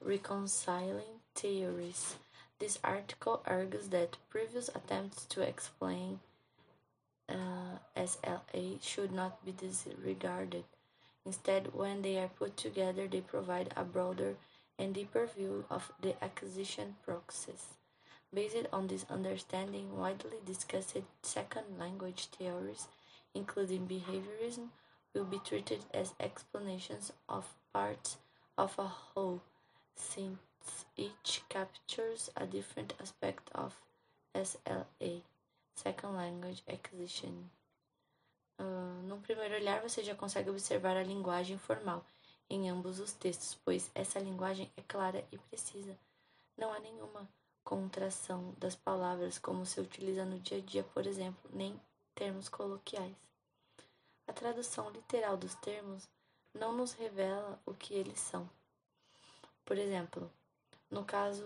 Reconciling 0.00 1.20
Theories. 1.34 2.16
This 2.60 2.78
article 2.84 3.42
argues 3.46 3.88
that 3.88 4.16
previous 4.30 4.68
attempts 4.68 5.26
to 5.26 5.42
explain 5.42 6.20
uh, 7.28 7.78
SLA 7.96 8.82
should 8.82 9.12
not 9.12 9.44
be 9.44 9.52
disregarded. 9.52 10.64
Instead, 11.26 11.74
when 11.74 12.02
they 12.02 12.18
are 12.18 12.28
put 12.28 12.56
together, 12.56 13.08
they 13.08 13.20
provide 13.20 13.72
a 13.76 13.84
broader 13.84 14.36
and 14.78 14.94
deeper 14.94 15.26
view 15.26 15.64
of 15.70 15.92
the 16.00 16.22
acquisition 16.22 16.96
process. 17.04 17.74
Based 18.32 18.66
on 18.72 18.88
this 18.88 19.06
understanding, 19.08 19.96
widely 19.96 20.38
discussed 20.44 20.96
second 21.22 21.78
language 21.78 22.26
theories, 22.26 22.88
including 23.34 23.86
behaviorism, 23.86 24.68
will 25.12 25.24
be 25.24 25.38
treated 25.38 25.84
as 25.92 26.14
explanations 26.18 27.12
of 27.28 27.54
parts 27.72 28.16
of 28.58 28.76
a 28.78 28.86
whole, 28.86 29.40
since 29.94 30.38
each 30.96 31.44
captures 31.48 32.30
a 32.36 32.46
different 32.46 32.94
aspect 33.00 33.42
of 33.54 33.74
SLA, 34.34 35.22
Second 35.74 36.16
Language 36.16 36.62
Acquisition. 36.68 37.48
Uh, 38.58 39.02
num 39.08 39.20
primeiro 39.20 39.54
olhar, 39.54 39.80
você 39.82 40.02
já 40.02 40.14
consegue 40.14 40.50
observar 40.50 40.96
a 40.96 41.02
linguagem 41.02 41.58
formal 41.58 42.04
em 42.48 42.68
ambos 42.68 43.00
os 43.00 43.12
textos, 43.12 43.58
pois 43.64 43.90
essa 43.94 44.18
linguagem 44.18 44.70
é 44.76 44.82
clara 44.82 45.24
e 45.32 45.38
precisa. 45.38 45.98
Não 46.56 46.72
há 46.72 46.78
nenhuma 46.78 47.28
contração 47.64 48.54
das 48.58 48.76
palavras 48.76 49.38
como 49.38 49.64
se 49.64 49.80
utiliza 49.80 50.24
no 50.24 50.38
dia 50.38 50.58
a 50.58 50.60
dia, 50.60 50.84
por 50.84 51.06
exemplo, 51.06 51.50
nem 51.52 51.80
termos 52.14 52.48
coloquiais. 52.48 53.16
A 54.26 54.32
tradução 54.32 54.90
literal 54.90 55.36
dos 55.36 55.54
termos 55.56 56.08
não 56.52 56.72
nos 56.72 56.92
revela 56.92 57.58
o 57.66 57.74
que 57.74 57.94
eles 57.94 58.20
são. 58.20 58.48
Por 59.64 59.78
exemplo, 59.78 60.30
no 60.90 61.04
caso 61.04 61.44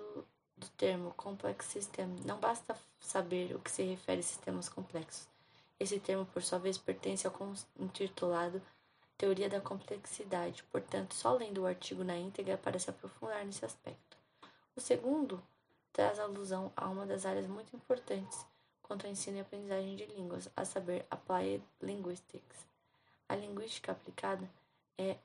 do 0.56 0.68
termo 0.76 1.12
complex 1.14 1.66
system, 1.66 2.06
não 2.24 2.38
basta 2.38 2.76
saber 3.00 3.54
o 3.54 3.60
que 3.60 3.70
se 3.70 3.82
refere 3.82 4.20
a 4.20 4.22
sistemas 4.22 4.68
complexos. 4.68 5.28
Esse 5.78 6.00
termo, 6.00 6.26
por 6.26 6.42
sua 6.42 6.58
vez, 6.58 6.76
pertence 6.76 7.26
ao 7.26 7.34
intitulado 7.78 8.60
Teoria 9.16 9.48
da 9.48 9.60
Complexidade, 9.60 10.62
portanto, 10.64 11.14
só 11.14 11.32
lendo 11.34 11.62
o 11.62 11.66
artigo 11.66 12.04
na 12.04 12.16
íntegra 12.16 12.56
para 12.56 12.78
se 12.78 12.90
aprofundar 12.90 13.44
nesse 13.44 13.64
aspecto. 13.64 14.16
O 14.76 14.80
segundo 14.80 15.42
traz 15.92 16.18
alusão 16.18 16.72
a 16.76 16.88
uma 16.88 17.04
das 17.04 17.26
áreas 17.26 17.46
muito 17.46 17.74
importantes 17.74 18.46
quanto 18.88 19.04
ao 19.04 19.12
ensino 19.12 19.36
e 19.36 19.40
aprendizagem 19.40 19.96
de 19.96 20.06
línguas, 20.06 20.48
a 20.56 20.64
saber, 20.64 21.04
Applied 21.10 21.62
Linguistics. 21.82 22.66
A 23.28 23.36
linguística 23.36 23.92
aplicada 23.92 24.48
é 24.96 25.16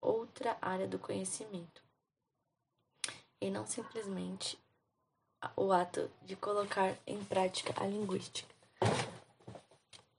outra 0.00 0.58
área 0.60 0.88
do 0.88 0.98
conhecimento 0.98 1.83
e 3.40 3.50
não 3.50 3.66
simplesmente 3.66 4.58
o 5.56 5.72
ato 5.72 6.10
de 6.22 6.36
colocar 6.36 6.96
em 7.06 7.22
prática 7.24 7.74
a 7.82 7.86
linguística. 7.86 8.54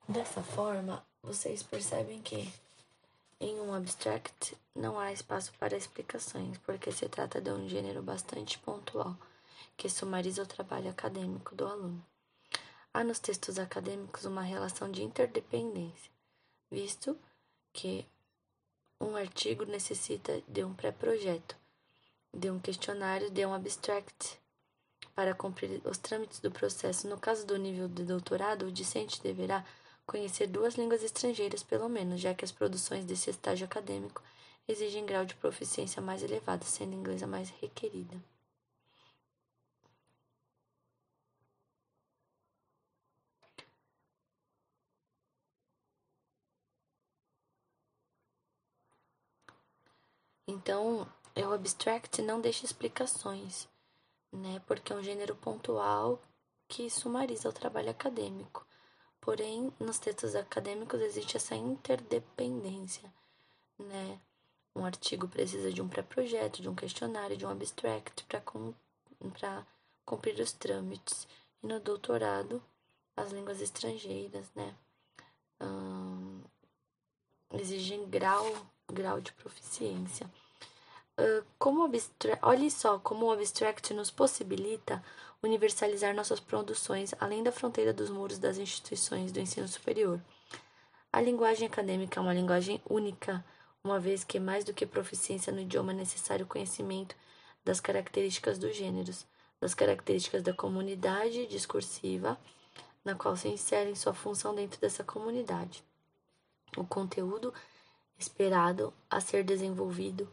Dessa 0.07 0.43
forma, 0.43 1.03
vocês 1.24 1.63
percebem 1.63 2.22
que 2.22 2.51
em 3.39 3.60
um 3.60 3.74
abstract 3.74 4.55
não 4.74 5.00
há 5.00 5.12
espaço 5.12 5.51
para 5.60 5.75
explicações, 5.75 6.57
porque 6.60 6.91
se 6.91 7.10
trata 7.10 7.41
de 7.41 7.50
um 7.50 7.67
gênero 7.67 8.01
bastante 8.01 8.60
pontual 8.60 9.17
que 9.75 9.89
sumariza 9.89 10.43
o 10.43 10.48
trabalho 10.48 10.89
acadêmico 10.89 11.55
do 11.55 11.67
aluno. 11.67 12.05
Há 12.93 13.03
nos 13.03 13.19
textos 13.19 13.60
acadêmicos 13.60 14.25
uma 14.25 14.41
relação 14.41 14.89
de 14.89 15.03
interdependência, 15.03 16.12
visto 16.72 17.17
que 17.74 18.07
um 19.01 19.15
artigo 19.15 19.65
necessita 19.65 20.41
de 20.48 20.63
um 20.63 20.74
pré-projeto, 20.74 21.57
de 22.35 22.51
um 22.51 22.59
questionário, 22.59 23.31
de 23.31 23.45
um 23.45 23.53
abstract 23.53 24.37
para 25.15 25.33
cumprir 25.33 25.81
os 25.85 25.97
trâmites 25.97 26.39
do 26.39 26.51
processo. 26.51 27.07
No 27.07 27.17
caso 27.17 27.45
do 27.47 27.57
nível 27.57 27.87
de 27.87 28.03
doutorado, 28.03 28.65
o 28.67 28.71
discente 28.71 29.21
deverá 29.23 29.65
conhecer 30.05 30.47
duas 30.47 30.75
línguas 30.75 31.01
estrangeiras, 31.01 31.63
pelo 31.63 31.89
menos, 31.89 32.19
já 32.21 32.33
que 32.33 32.45
as 32.45 32.51
produções 32.51 33.05
desse 33.05 33.29
estágio 33.29 33.65
acadêmico 33.65 34.21
exigem 34.67 35.05
grau 35.05 35.25
de 35.25 35.35
proficiência 35.35 36.01
mais 36.01 36.21
elevado, 36.21 36.65
sendo 36.65 36.93
a 36.93 36.95
inglesa 36.95 37.25
mais 37.25 37.49
requerida. 37.61 38.15
Então, 50.47 51.07
o 51.43 51.53
abstract 51.53 52.21
não 52.21 52.39
deixa 52.39 52.65
explicações, 52.65 53.67
né? 54.31 54.61
Porque 54.65 54.93
é 54.93 54.95
um 54.95 55.03
gênero 55.03 55.35
pontual 55.35 56.21
que 56.67 56.89
sumariza 56.89 57.49
o 57.49 57.53
trabalho 57.53 57.89
acadêmico. 57.89 58.65
Porém, 59.19 59.73
nos 59.79 59.97
textos 59.99 60.35
acadêmicos 60.35 61.01
existe 61.01 61.35
essa 61.35 61.55
interdependência, 61.55 63.11
né? 63.77 64.19
Um 64.75 64.85
artigo 64.85 65.27
precisa 65.27 65.71
de 65.71 65.81
um 65.81 65.87
pré-projeto, 65.89 66.61
de 66.61 66.69
um 66.69 66.75
questionário, 66.75 67.37
de 67.37 67.45
um 67.45 67.49
abstract 67.49 68.23
para 68.25 68.41
cumprir 70.05 70.39
os 70.39 70.51
trâmites. 70.51 71.27
E 71.63 71.67
no 71.67 71.79
doutorado, 71.79 72.63
as 73.15 73.31
línguas 73.31 73.61
estrangeiras, 73.61 74.51
né? 74.53 74.75
Exigem 77.53 78.05
grau, 78.09 78.45
grau 78.87 79.21
de 79.21 79.31
proficiência. 79.33 80.29
Como 81.57 81.89
olhe 82.41 82.69
só 82.69 83.00
como 83.00 83.25
o 83.25 83.31
abstract 83.31 83.93
nos 83.93 84.12
possibilita 84.12 85.03
universalizar 85.41 86.13
nossas 86.13 86.39
produções 86.39 87.13
além 87.19 87.43
da 87.43 87.51
fronteira 87.51 87.93
dos 87.93 88.10
muros 88.10 88.38
das 88.38 88.57
instituições 88.57 89.31
do 89.31 89.39
ensino 89.39 89.67
superior. 89.67 90.19
A 91.12 91.22
linguagem 91.22 91.67
acadêmica 91.67 92.19
é 92.19 92.24
uma 92.24 92.34
linguagem 92.34 92.81
única, 92.89 93.45
uma 93.84 94.00
vez 94.00 94.24
que 94.24 94.39
mais 94.39 94.65
do 94.65 94.74
que 94.74 94.86
proficiência 94.86 95.53
no 95.53 95.62
idioma 95.62 95.93
é 95.93 95.95
necessário 95.95 96.45
conhecimento 96.45 97.15
das 97.63 97.79
características 97.79 98.57
dos 98.57 98.75
gêneros, 98.75 99.25
das 99.62 99.74
características 99.74 100.43
da 100.43 100.53
comunidade 100.53 101.48
discursiva, 101.48 102.38
na 103.03 103.15
qual 103.15 103.38
se 103.38 103.48
insere 103.48 103.95
sua 103.95 104.13
função 104.13 104.53
dentro 104.53 104.81
dessa 104.81 105.03
comunidade. 105.03 105.84
O 106.75 106.84
conteúdo 106.84 107.53
esperado 108.17 108.93
a 109.10 109.22
ser 109.22 109.43
desenvolvido, 109.43 110.27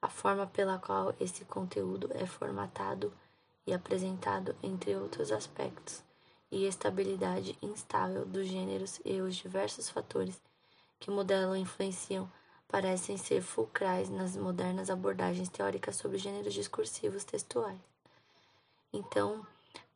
a 0.00 0.08
forma 0.08 0.46
pela 0.46 0.78
qual 0.78 1.14
esse 1.20 1.44
conteúdo 1.44 2.10
é 2.14 2.26
formatado 2.26 3.12
e 3.66 3.74
apresentado, 3.74 4.54
entre 4.62 4.94
outros 4.94 5.32
aspectos, 5.32 6.02
e 6.50 6.64
estabilidade 6.66 7.58
instável 7.60 8.24
dos 8.24 8.46
gêneros 8.46 9.00
e 9.04 9.20
os 9.20 9.34
diversos 9.34 9.90
fatores 9.90 10.40
que 10.98 11.10
modelam 11.10 11.56
e 11.56 11.60
influenciam 11.60 12.30
parecem 12.68 13.16
ser 13.16 13.42
fulcrais 13.42 14.08
nas 14.08 14.36
modernas 14.36 14.90
abordagens 14.90 15.48
teóricas 15.48 15.96
sobre 15.96 16.18
gêneros 16.18 16.54
discursivos 16.54 17.24
textuais. 17.24 17.78
Então, 18.92 19.46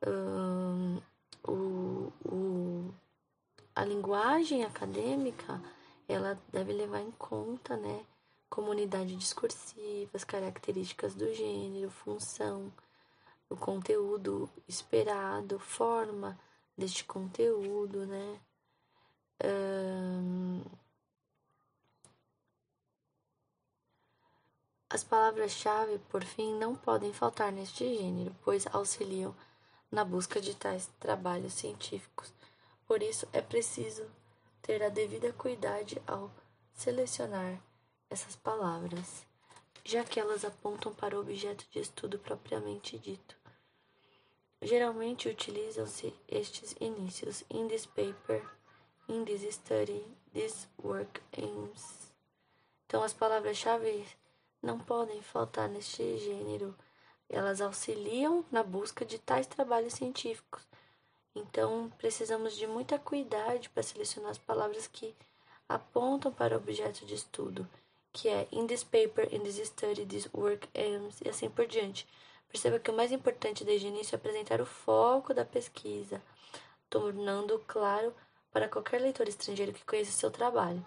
hum, 0.06 1.00
o, 1.46 2.12
o, 2.24 2.94
a 3.74 3.84
linguagem 3.84 4.64
acadêmica 4.64 5.60
ela 6.08 6.38
deve 6.50 6.72
levar 6.72 7.00
em 7.00 7.10
conta, 7.12 7.76
né, 7.76 8.04
comunidade 8.50 9.14
discursiva, 9.14 10.10
as 10.12 10.24
características 10.24 11.14
do 11.14 11.32
gênero, 11.32 11.88
função, 11.88 12.72
o 13.48 13.56
conteúdo 13.56 14.50
esperado, 14.68 15.58
forma 15.58 16.38
deste 16.76 17.04
conteúdo, 17.04 18.04
né? 18.06 18.40
Um, 19.44 20.62
as 24.90 25.04
palavras-chave, 25.04 25.98
por 26.10 26.24
fim, 26.24 26.52
não 26.58 26.74
podem 26.74 27.12
faltar 27.12 27.52
neste 27.52 27.84
gênero, 27.96 28.34
pois 28.42 28.66
auxiliam 28.74 29.34
na 29.90 30.04
busca 30.04 30.40
de 30.40 30.54
tais 30.54 30.90
trabalhos 30.98 31.54
científicos. 31.54 32.32
Por 32.86 33.02
isso, 33.02 33.28
é 33.32 33.40
preciso 33.40 34.04
ter 34.60 34.82
a 34.82 34.88
devida 34.88 35.32
cuidade 35.32 36.02
ao 36.06 36.30
selecionar 36.74 37.60
essas 38.10 38.36
palavras, 38.36 39.24
já 39.84 40.04
que 40.04 40.18
elas 40.18 40.44
apontam 40.44 40.92
para 40.92 41.16
o 41.16 41.20
objeto 41.20 41.64
de 41.70 41.78
estudo 41.78 42.18
propriamente 42.18 42.98
dito. 42.98 43.36
Geralmente 44.60 45.28
utilizam-se 45.28 46.14
estes 46.28 46.76
inícios 46.78 47.44
in 47.48 47.68
this 47.68 47.86
paper, 47.86 48.44
in 49.08 49.24
this 49.24 49.42
study, 49.54 50.04
this 50.34 50.68
work 50.82 51.22
aims. 51.38 52.12
Então, 52.84 53.02
as 53.02 53.14
palavras-chave 53.14 54.04
não 54.60 54.78
podem 54.78 55.22
faltar 55.22 55.68
neste 55.68 56.18
gênero. 56.18 56.76
Elas 57.28 57.60
auxiliam 57.60 58.44
na 58.50 58.62
busca 58.62 59.04
de 59.04 59.18
tais 59.18 59.46
trabalhos 59.46 59.94
científicos. 59.94 60.66
Então, 61.34 61.90
precisamos 61.96 62.54
de 62.56 62.66
muita 62.66 62.98
cuidado 62.98 63.70
para 63.70 63.82
selecionar 63.82 64.32
as 64.32 64.38
palavras 64.38 64.86
que 64.86 65.14
apontam 65.68 66.32
para 66.32 66.54
o 66.54 66.58
objeto 66.58 67.06
de 67.06 67.14
estudo, 67.14 67.66
que 68.12 68.28
é 68.28 68.48
in 68.52 68.66
this 68.66 68.84
paper, 68.84 69.28
in 69.32 69.40
this 69.40 69.56
study, 69.66 70.04
this 70.04 70.28
work 70.32 70.68
aims, 70.74 71.20
e 71.24 71.28
assim 71.28 71.48
por 71.48 71.66
diante. 71.66 72.06
Perceba 72.48 72.78
que 72.78 72.90
o 72.90 72.96
mais 72.96 73.12
importante 73.12 73.64
desde 73.64 73.86
o 73.86 73.90
início 73.90 74.14
é 74.14 74.16
apresentar 74.16 74.60
o 74.60 74.66
foco 74.66 75.32
da 75.32 75.44
pesquisa, 75.44 76.20
tornando 76.88 77.62
claro 77.66 78.12
para 78.52 78.68
qualquer 78.68 79.00
leitor 79.00 79.28
estrangeiro 79.28 79.72
que 79.72 79.84
conheça 79.84 80.10
seu 80.10 80.30
trabalho. 80.30 80.84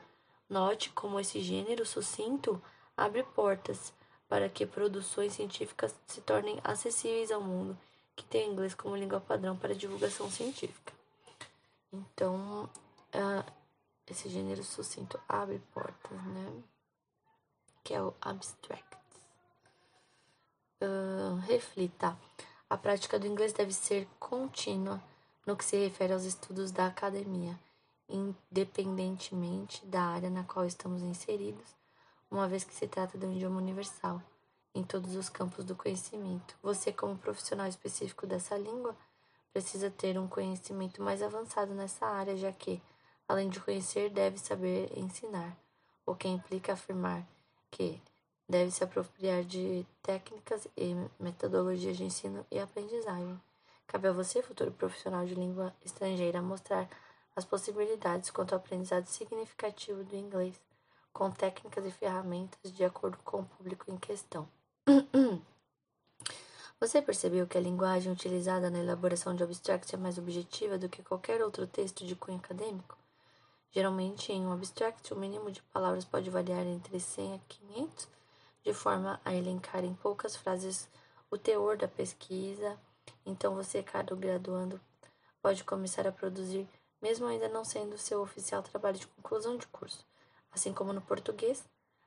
Note 0.50 0.90
como 0.90 1.20
esse 1.20 1.42
gênero 1.42 1.86
sucinto 1.86 2.62
abre 2.98 3.24
portas 3.24 3.94
para 4.28 4.50
que 4.50 4.66
produções 4.66 5.34
científicas 5.34 5.96
se 6.06 6.22
tornem 6.22 6.60
acessíveis 6.64 7.32
ao 7.32 7.42
mundo 7.42 7.78
que 8.16 8.24
tem 8.24 8.52
inglês 8.52 8.74
como 8.74 8.96
língua 8.96 9.20
padrão 9.20 9.56
para 9.56 9.76
divulgação 9.76 10.30
científica. 10.30 10.94
Então, 11.92 12.70
uh, 13.14 13.52
esse 14.08 14.30
gênero 14.30 14.64
sucinto 14.64 15.20
abre 15.28 15.60
portas, 15.74 16.24
né? 16.26 16.64
Que 17.84 17.94
é 17.94 18.02
o 18.02 18.14
abstract. 18.22 18.98
Uh, 20.82 21.36
reflita. 21.48 22.18
A 22.70 22.78
prática 22.78 23.20
do 23.20 23.28
inglês 23.28 23.54
deve 23.54 23.74
ser 23.74 24.08
contínua 24.20 25.02
no 25.46 25.56
que 25.56 25.66
se 25.66 25.78
refere 25.78 26.14
aos 26.14 26.24
estudos 26.24 26.72
da 26.72 26.88
academia, 26.88 27.60
independentemente 28.10 29.86
da 29.86 30.02
área 30.02 30.30
na 30.30 30.44
qual 30.44 30.66
estamos 30.66 31.02
inseridos, 31.02 31.76
uma 32.32 32.48
vez 32.48 32.64
que 32.64 32.74
se 32.74 32.88
trata 32.88 33.18
de 33.18 33.26
um 33.26 33.34
idioma 33.34 33.58
universal 33.58 34.22
em 34.74 34.84
todos 34.84 35.16
os 35.16 35.30
campos 35.30 35.64
do 35.66 35.76
conhecimento. 35.76 36.56
Você, 36.64 36.92
como 36.92 37.18
profissional 37.18 37.68
específico 37.68 38.26
dessa 38.26 38.58
língua, 38.58 38.96
precisa 39.52 39.92
ter 39.92 40.18
um 40.18 40.28
conhecimento 40.28 41.02
mais 41.02 41.22
avançado 41.22 41.74
nessa 41.74 42.06
área, 42.08 42.36
já 42.36 42.52
que, 42.52 42.82
além 43.28 43.50
de 43.50 43.60
conhecer, 43.60 44.10
deve 44.10 44.40
saber 44.40 44.92
ensinar, 44.98 45.56
o 46.06 46.16
que 46.16 46.28
implica 46.28 46.74
afirmar 46.74 47.26
que 47.74 48.00
deve 48.48 48.70
se 48.70 48.84
apropriar 48.84 49.44
de 49.44 49.86
técnicas 50.04 50.68
e 50.78 50.96
metodologias 51.20 51.98
de 51.98 52.04
ensino 52.04 52.46
e 52.52 52.60
aprendizagem. 52.60 53.42
Cabe 53.88 54.08
a 54.08 54.12
você, 54.12 54.44
futuro 54.44 54.72
profissional 54.72 55.26
de 55.26 55.34
língua 55.34 55.74
estrangeira, 55.84 56.42
mostrar 56.42 56.88
as 57.36 57.44
possibilidades 57.44 58.30
quanto 58.30 58.54
ao 58.54 58.60
aprendizado 58.60 59.08
significativo 59.08 60.04
do 60.04 60.16
inglês, 60.16 60.62
com 61.12 61.32
técnicas 61.32 61.84
e 61.86 61.92
ferramentas 61.92 62.72
de 62.72 62.84
acordo 62.84 63.18
com 63.24 63.40
o 63.40 63.46
público 63.46 63.92
em 63.92 63.98
questão. 63.98 64.48
Você 66.80 67.02
percebeu 67.02 67.48
que 67.48 67.58
a 67.58 67.62
linguagem 67.62 68.12
utilizada 68.12 68.70
na 68.70 68.80
elaboração 68.80 69.36
de 69.36 69.44
abstract 69.44 69.96
é 69.96 69.98
mais 69.98 70.18
objetiva 70.18 70.78
do 70.78 70.90
que 70.90 71.02
qualquer 71.02 71.42
outro 71.42 71.66
texto 71.66 72.06
de 72.06 72.16
cunho 72.16 72.38
acadêmico? 72.38 73.03
Geralmente, 73.74 74.32
em 74.32 74.46
um 74.46 74.54
abstract, 74.54 75.12
o 75.12 75.18
mínimo 75.18 75.52
de 75.52 75.62
palavras 75.64 76.06
pode 76.06 76.30
variar 76.30 76.64
entre 76.68 77.00
100 77.00 77.34
a 77.34 77.40
500 77.40 78.08
de 78.64 78.72
forma 78.72 79.20
a 79.26 79.34
elencar 79.34 79.84
em 79.84 79.96
poucas 79.96 80.36
frases 80.36 80.88
o 81.32 81.40
teor 81.40 81.76
da 81.76 81.88
pesquisa. 81.88 82.80
Então, 83.26 83.56
você, 83.56 83.82
caro 83.82 84.16
graduando, 84.16 84.80
pode 85.42 85.64
começar 85.64 86.08
a 86.08 86.12
produzir, 86.12 86.70
mesmo 87.02 87.26
ainda 87.26 87.50
não 87.50 87.66
sendo 87.66 87.98
seu 87.98 88.22
oficial 88.22 88.62
trabalho 88.62 89.00
de 89.00 89.08
conclusão 89.08 89.58
de 89.58 89.66
curso. 89.66 90.06
Assim 90.52 90.72
como 90.72 90.94
no 90.94 91.02
português, 91.02 91.66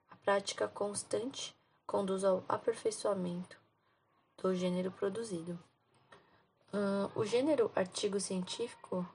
a 0.09 0.17
prática 0.17 0.69
constante 0.69 1.53
conduz 1.85 2.23
ao 2.23 2.45
aperfeiçoamento 2.49 3.59
do 4.39 4.55
gênero 4.55 4.93
produzido. 4.93 5.59
Uh, 6.73 7.11
o 7.19 7.25
gênero 7.25 7.73
artigo 7.75 8.21
científico 8.21 9.07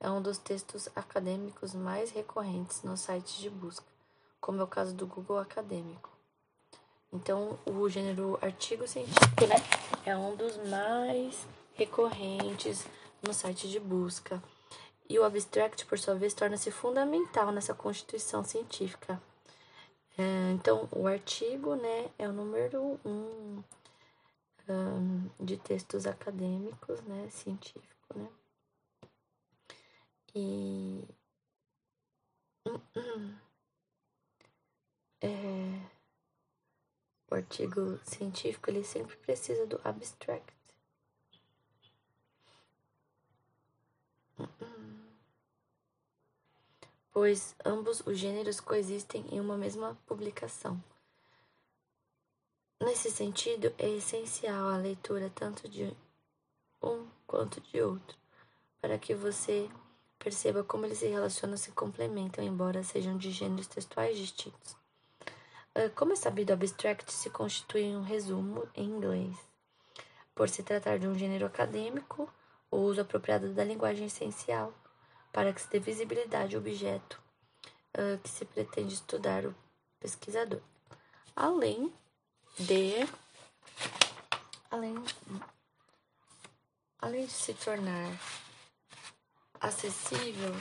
é 0.00 0.10
um 0.10 0.22
dos 0.22 0.38
textos 0.38 0.88
acadêmicos 0.94 1.74
mais 1.74 2.10
recorrentes 2.10 2.82
nos 2.82 3.00
sites 3.00 3.36
de 3.38 3.50
busca, 3.50 3.86
como 4.40 4.60
é 4.60 4.64
o 4.64 4.68
caso 4.68 4.94
do 4.94 5.06
Google 5.06 5.38
Acadêmico. 5.38 6.10
Então, 7.12 7.58
o 7.64 7.88
gênero 7.88 8.38
artigo 8.42 8.86
científico, 8.86 9.46
né, 9.46 9.56
é 10.04 10.16
um 10.16 10.36
dos 10.36 10.56
mais 10.68 11.46
recorrentes 11.72 12.86
no 13.22 13.32
site 13.32 13.68
de 13.68 13.80
busca. 13.80 14.42
E 15.08 15.18
o 15.18 15.24
abstract, 15.24 15.86
por 15.86 15.98
sua 15.98 16.14
vez, 16.14 16.34
torna-se 16.34 16.70
fundamental 16.70 17.50
nessa 17.50 17.72
constituição 17.72 18.44
científica. 18.44 19.20
É, 20.18 20.52
então, 20.52 20.86
o 20.92 21.06
artigo, 21.06 21.76
né, 21.76 22.10
é 22.18 22.28
o 22.28 22.32
número 22.32 23.00
um, 23.04 23.62
um 24.68 25.30
de 25.40 25.56
textos 25.56 26.06
acadêmicos, 26.06 27.00
né, 27.02 27.28
científico, 27.30 28.14
né. 28.14 28.28
E 30.34 31.04
é, 35.20 35.28
o 37.30 37.34
artigo 37.34 37.98
científico 38.04 38.70
ele 38.70 38.84
sempre 38.84 39.16
precisa 39.16 39.66
do 39.66 39.80
abstract. 39.84 40.58
Pois 47.10 47.56
ambos 47.64 48.00
os 48.06 48.16
gêneros 48.16 48.60
coexistem 48.60 49.26
em 49.32 49.40
uma 49.40 49.56
mesma 49.56 49.98
publicação. 50.06 50.80
Nesse 52.80 53.10
sentido, 53.10 53.74
é 53.76 53.88
essencial 53.90 54.68
a 54.68 54.76
leitura 54.76 55.28
tanto 55.34 55.68
de 55.68 55.92
um 56.80 57.08
quanto 57.26 57.60
de 57.60 57.82
outro, 57.82 58.16
para 58.80 58.96
que 58.98 59.16
você 59.16 59.68
perceba 60.28 60.62
como 60.62 60.84
eles 60.84 60.98
se 60.98 61.06
relacionam 61.06 61.54
e 61.54 61.58
se 61.58 61.72
complementam, 61.72 62.44
embora 62.44 62.82
sejam 62.82 63.16
de 63.16 63.30
gêneros 63.30 63.66
textuais 63.66 64.18
distintos. 64.18 64.76
Ah, 65.74 65.88
como 65.94 66.12
é 66.12 66.16
sabido, 66.16 66.52
abstract 66.52 67.10
se 67.10 67.30
constitui 67.30 67.96
um 67.96 68.02
resumo 68.02 68.68
em 68.74 68.84
inglês. 68.84 69.34
Por 70.34 70.50
se 70.50 70.62
tratar 70.62 70.98
de 70.98 71.08
um 71.08 71.16
gênero 71.16 71.46
acadêmico, 71.46 72.30
o 72.70 72.76
uso 72.76 73.00
apropriado 73.00 73.54
da 73.54 73.64
linguagem 73.64 74.04
é 74.04 74.06
essencial 74.06 74.70
para 75.32 75.50
que 75.50 75.62
se 75.62 75.70
dê 75.70 75.78
visibilidade 75.78 76.54
ao 76.54 76.60
objeto 76.60 77.18
uh, 77.96 78.18
que 78.18 78.28
se 78.28 78.44
pretende 78.44 78.92
estudar 78.92 79.46
o 79.46 79.54
pesquisador. 79.98 80.60
Além 81.34 81.90
de 82.58 83.08
além, 84.70 84.94
além 87.00 87.24
de 87.24 87.32
se 87.32 87.54
tornar 87.54 88.12
acessível, 89.60 90.54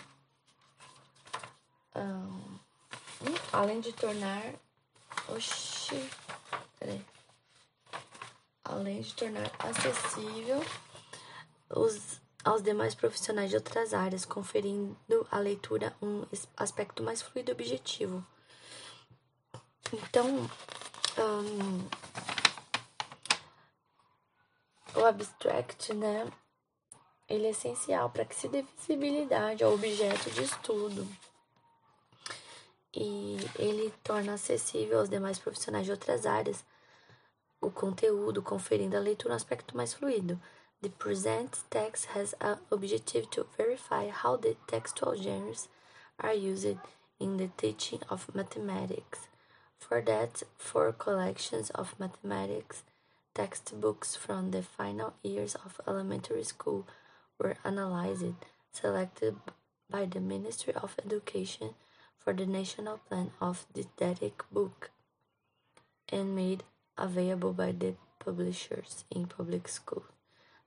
um, 1.95 2.57
além 3.51 3.79
de 3.81 3.93
tornar 3.93 4.53
oxi, 5.29 6.09
peraí, 6.79 7.05
além 8.63 9.01
de 9.01 9.13
tornar 9.13 9.51
acessível 9.59 10.63
os, 11.69 12.21
aos 12.43 12.61
demais 12.61 12.95
profissionais 12.95 13.49
de 13.49 13.55
outras 13.55 13.93
áreas, 13.93 14.25
conferindo 14.25 15.27
à 15.31 15.39
leitura 15.39 15.95
um 16.01 16.25
aspecto 16.55 17.03
mais 17.03 17.21
fluido 17.21 17.51
e 17.51 17.53
objetivo. 17.53 18.25
Então, 19.91 20.27
um, 21.17 21.89
o 24.99 25.05
abstract, 25.05 25.93
né, 25.93 26.31
ele 27.27 27.47
é 27.47 27.49
essencial 27.49 28.09
para 28.09 28.25
que 28.25 28.35
se 28.35 28.47
dê 28.47 28.61
visibilidade 28.61 29.63
ao 29.63 29.73
objeto 29.73 30.29
de 30.31 30.43
estudo. 30.43 31.07
E 32.93 33.37
ele 33.59 33.93
torna 34.03 34.33
acessível 34.33 34.99
aos 34.99 35.09
demais 35.09 35.37
profissionais 35.37 35.85
de 35.85 35.91
outras 35.91 36.25
áreas 36.25 36.63
o 37.59 37.71
conteúdo, 37.71 38.41
conferindo 38.41 38.95
à 38.95 38.99
leitura 38.99 39.33
um 39.33 39.37
aspecto 39.37 39.75
mais 39.75 39.93
fluido. 39.93 40.39
The 40.81 40.89
present 40.89 41.57
text 41.69 42.07
has 42.15 42.35
an 42.39 42.59
objective 42.69 43.27
to 43.31 43.47
verify 43.57 44.09
how 44.09 44.37
the 44.37 44.55
textual 44.67 45.15
genres 45.15 45.67
are 46.19 46.35
used 46.35 46.77
in 47.19 47.37
the 47.37 47.49
teaching 47.57 47.99
of 48.09 48.27
mathematics. 48.35 49.27
For 49.79 50.03
that, 50.03 50.43
four 50.57 50.93
collections 50.93 51.71
of 51.71 51.95
mathematics 51.99 52.83
textbooks 53.33 54.15
from 54.15 54.49
the 54.49 54.63
final 54.63 55.13
years 55.21 55.53
of 55.63 55.79
elementary 55.87 56.43
school 56.43 56.87
were 57.39 57.55
analyzed, 57.63 58.35
selected 58.71 59.35
by 59.89 60.05
the 60.05 60.19
Ministry 60.19 60.73
of 60.73 60.95
Education 61.05 61.75
for 62.17 62.33
the 62.33 62.45
National 62.45 62.97
Plan 62.97 63.31
of 63.39 63.65
Didactic 63.73 64.43
Book, 64.51 64.91
and 66.11 66.35
made 66.35 66.63
available 66.97 67.53
by 67.53 67.71
the 67.71 67.95
publishers 68.19 69.05
in 69.09 69.27
public 69.27 69.67
schools. 69.67 70.05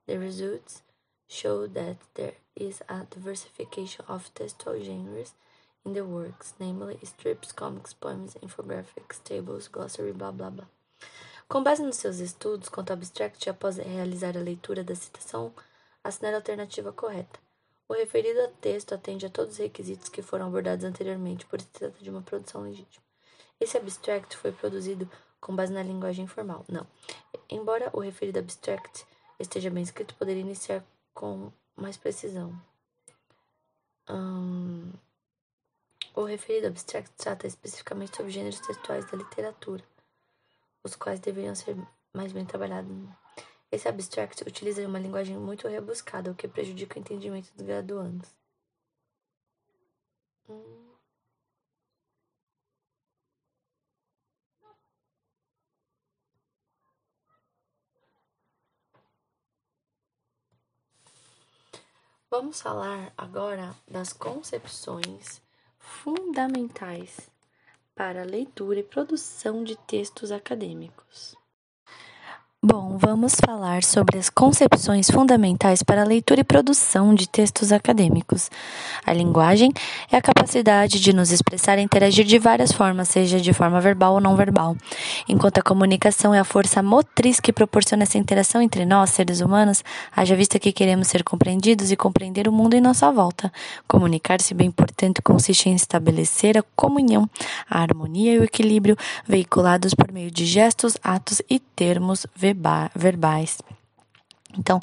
The 0.07 0.19
results 0.19 0.83
show 1.29 1.67
that 1.67 1.97
there 2.15 2.35
is 2.57 2.83
a 2.89 3.07
diversification 3.11 4.05
of 4.09 4.33
textual 4.35 4.83
genres 4.83 5.35
in 5.85 5.93
the 5.93 6.05
works, 6.05 6.55
namely 6.59 6.99
strips, 7.05 7.53
comics, 7.53 7.93
poems, 7.93 8.35
infographics, 8.43 9.23
tables, 9.23 9.69
glossary, 9.69 10.13
blah 10.13 10.33
blah 10.33 10.51
blah. 10.51 10.67
Com 11.49 11.63
base 11.63 11.83
nos 11.83 11.97
seus 11.97 12.21
estudos 12.21 12.69
quanto 12.69 12.91
ao 12.91 12.97
abstract, 12.97 13.49
após 13.49 13.77
realizar 13.77 14.37
a 14.37 14.41
leitura 14.41 14.85
da 14.85 14.95
citação, 14.95 15.53
assinale 16.03 16.37
a 16.37 16.39
alternativa 16.39 16.93
correta. 16.93 17.39
O 17.89 17.93
referido 17.93 18.41
a 18.41 18.49
texto 18.49 18.95
atende 18.95 19.27
a 19.27 19.31
todos 19.31 19.55
os 19.55 19.59
requisitos 19.59 20.09
que 20.09 20.23
foram 20.23 20.47
abordados 20.47 20.85
anteriormente, 20.85 21.45
por 21.47 21.61
se 21.61 21.67
trata 21.69 21.99
de 22.03 22.09
uma 22.09 22.23
produção 22.23 22.63
legítima. 22.63 23.05
Esse 23.59 23.77
abstract 23.77 24.37
foi 24.37 24.53
produzido 24.53 25.11
com 25.41 25.57
base 25.57 25.73
na 25.73 25.83
linguagem 25.83 26.27
formal. 26.27 26.65
Não. 26.69 26.87
Embora 27.49 27.91
o 27.93 28.01
referido 28.01 28.39
abstract 28.39 29.05
esteja 29.39 29.71
bem 29.71 29.83
escrito, 29.83 30.15
poderia 30.15 30.43
iniciar 30.43 30.85
com 31.13 31.53
mais 31.77 31.97
precisão. 31.97 32.55
Hum, 34.09 34.93
o 36.15 36.25
referido 36.25 36.67
abstract 36.67 37.13
trata 37.17 37.47
especificamente 37.47 38.17
sobre 38.17 38.33
gêneros 38.33 38.61
textuais 38.61 39.05
da 39.11 39.17
literatura, 39.17 39.83
os 40.83 40.97
quais 40.97 41.21
deveriam 41.21 41.55
ser 41.55 41.77
mais 42.13 42.33
bem 42.33 42.45
trabalhados. 42.45 42.91
Esse 43.73 43.89
abstract 43.89 44.43
utiliza 44.47 44.87
uma 44.87 44.99
linguagem 44.99 45.39
muito 45.39 45.69
rebuscada, 45.69 46.31
o 46.31 46.35
que 46.35 46.49
prejudica 46.49 46.99
o 46.99 47.01
entendimento 47.01 47.53
dos 47.55 47.65
graduandos. 47.65 48.29
Hum. 50.49 50.91
Vamos 62.29 62.61
falar 62.61 63.13
agora 63.19 63.75
das 63.89 64.13
concepções 64.13 65.43
fundamentais 65.81 67.29
para 67.95 68.23
a 68.23 68.25
leitura 68.25 68.79
e 68.79 68.85
produção 68.85 69.65
de 69.65 69.77
textos 69.77 70.31
acadêmicos. 70.31 71.40
Bom, 72.63 72.99
vamos 72.99 73.37
falar 73.43 73.83
sobre 73.83 74.19
as 74.19 74.29
concepções 74.29 75.11
fundamentais 75.11 75.83
para 75.83 76.03
a 76.03 76.05
leitura 76.05 76.43
e 76.43 76.45
produção 76.45 77.15
de 77.15 77.27
textos 77.27 77.73
acadêmicos. 77.73 78.51
A 79.07 79.15
linguagem 79.15 79.73
é 80.13 80.19
a 80.19 80.21
capacidade 80.21 81.01
de 81.01 81.11
nos 81.15 81.31
expressar 81.31 81.79
e 81.79 81.83
interagir 81.83 82.27
de 82.27 82.39
várias 82.39 82.71
formas, 82.71 83.09
seja 83.09 83.41
de 83.41 83.55
forma 83.55 83.81
verbal 83.81 84.13
ou 84.13 84.21
não 84.21 84.37
verbal, 84.37 84.77
enquanto 85.27 85.57
a 85.57 85.63
comunicação 85.63 86.35
é 86.35 86.39
a 86.39 86.45
força 86.45 86.83
motriz 86.83 87.41
que 87.41 87.51
proporciona 87.51 88.03
essa 88.03 88.19
interação 88.19 88.61
entre 88.61 88.85
nós, 88.85 89.09
seres 89.09 89.41
humanos, 89.41 89.83
haja 90.15 90.37
vista 90.37 90.59
que 90.59 90.71
queremos 90.71 91.09
ser 91.09 91.25
compreendidos 91.25 91.91
e 91.91 91.97
compreender 91.97 92.47
o 92.47 92.53
mundo 92.53 92.75
em 92.75 92.81
nossa 92.83 93.11
volta. 93.11 93.51
Comunicar-se 93.89 94.53
bem, 94.53 94.71
portanto, 94.71 95.23
consiste 95.23 95.71
em 95.71 95.75
estabelecer 95.75 96.59
a 96.59 96.65
comunhão, 96.77 97.27
a 97.71 97.81
harmonia 97.81 98.35
e 98.35 98.39
o 98.39 98.45
equilíbrio 98.45 98.99
veiculados 99.27 99.95
por 99.95 100.13
meio 100.13 100.31
de 100.31 100.45
gestos, 100.45 100.99
atos 101.03 101.41
e 101.49 101.59
termos 101.59 102.27
verbais 102.37 102.50
verbais. 102.95 103.59
Então, 104.59 104.81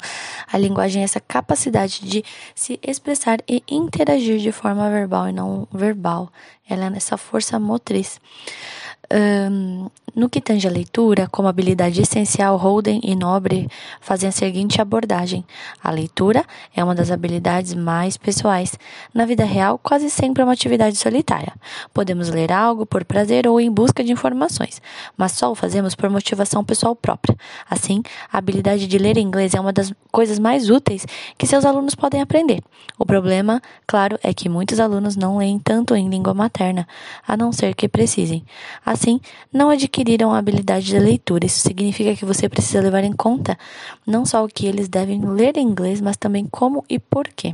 a 0.50 0.56
linguagem 0.56 1.02
é 1.02 1.04
essa 1.04 1.20
capacidade 1.20 2.00
de 2.00 2.24
se 2.54 2.78
expressar 2.82 3.38
e 3.46 3.62
interagir 3.68 4.38
de 4.38 4.50
forma 4.50 4.88
verbal 4.88 5.28
e 5.28 5.32
não 5.32 5.68
verbal. 5.72 6.32
Ela 6.68 6.86
é 6.86 6.96
essa 6.96 7.16
força 7.16 7.58
motriz. 7.58 8.20
Um, 9.10 9.88
no 10.14 10.28
que 10.28 10.40
tange 10.40 10.66
a 10.66 10.70
leitura, 10.70 11.28
como 11.30 11.48
habilidade 11.48 12.02
essencial, 12.02 12.56
Holden 12.56 13.00
e 13.04 13.14
Nobre 13.14 13.68
fazem 14.00 14.28
a 14.28 14.32
seguinte 14.32 14.80
abordagem: 14.80 15.44
a 15.82 15.90
leitura 15.90 16.44
é 16.74 16.82
uma 16.82 16.94
das 16.94 17.10
habilidades 17.10 17.72
mais 17.72 18.16
pessoais. 18.16 18.76
Na 19.14 19.24
vida 19.24 19.44
real, 19.44 19.78
quase 19.78 20.10
sempre 20.10 20.42
é 20.42 20.44
uma 20.44 20.52
atividade 20.52 20.96
solitária. 20.96 21.52
Podemos 21.94 22.28
ler 22.28 22.52
algo 22.52 22.84
por 22.84 23.04
prazer 23.04 23.46
ou 23.46 23.60
em 23.60 23.70
busca 23.70 24.02
de 24.02 24.12
informações, 24.12 24.82
mas 25.16 25.32
só 25.32 25.52
o 25.52 25.54
fazemos 25.54 25.94
por 25.94 26.10
motivação 26.10 26.64
pessoal 26.64 26.96
própria. 26.96 27.36
Assim, 27.70 28.02
a 28.30 28.38
habilidade 28.38 28.86
de 28.86 28.98
ler 28.98 29.16
inglês 29.16 29.54
é 29.54 29.60
uma 29.60 29.72
das 29.72 29.92
coisas 30.10 30.38
mais 30.38 30.68
úteis 30.68 31.06
que 31.36 31.46
seus 31.46 31.64
alunos 31.64 31.94
podem 31.94 32.20
aprender. 32.20 32.62
O 32.98 33.06
problema, 33.06 33.62
claro, 33.86 34.18
é 34.22 34.34
que 34.34 34.48
muitos 34.48 34.80
alunos 34.80 35.16
não 35.16 35.38
leem 35.38 35.58
tanto 35.58 35.94
em 35.94 36.08
língua 36.08 36.34
materna, 36.34 36.88
a 37.26 37.36
não 37.36 37.52
ser 37.52 37.74
que 37.74 37.88
precisem. 37.88 38.44
Assim, 38.98 39.20
não 39.52 39.70
adquiriram 39.70 40.32
a 40.32 40.38
habilidade 40.38 40.86
de 40.86 40.98
leitura. 40.98 41.46
Isso 41.46 41.60
significa 41.60 42.16
que 42.16 42.24
você 42.24 42.48
precisa 42.48 42.80
levar 42.80 43.04
em 43.04 43.12
conta 43.12 43.56
não 44.04 44.26
só 44.26 44.44
o 44.44 44.48
que 44.48 44.66
eles 44.66 44.88
devem 44.88 45.24
ler 45.24 45.56
em 45.56 45.68
inglês, 45.68 46.00
mas 46.00 46.16
também 46.16 46.44
como 46.46 46.84
e 46.90 46.98
por 46.98 47.28
quê. 47.28 47.52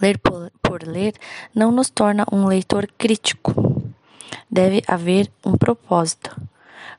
Ler 0.00 0.18
por, 0.18 0.52
por 0.62 0.84
ler 0.84 1.14
não 1.52 1.72
nos 1.72 1.90
torna 1.90 2.24
um 2.30 2.46
leitor 2.46 2.88
crítico. 2.96 3.52
Deve 4.48 4.84
haver 4.86 5.28
um 5.44 5.56
propósito. 5.56 6.40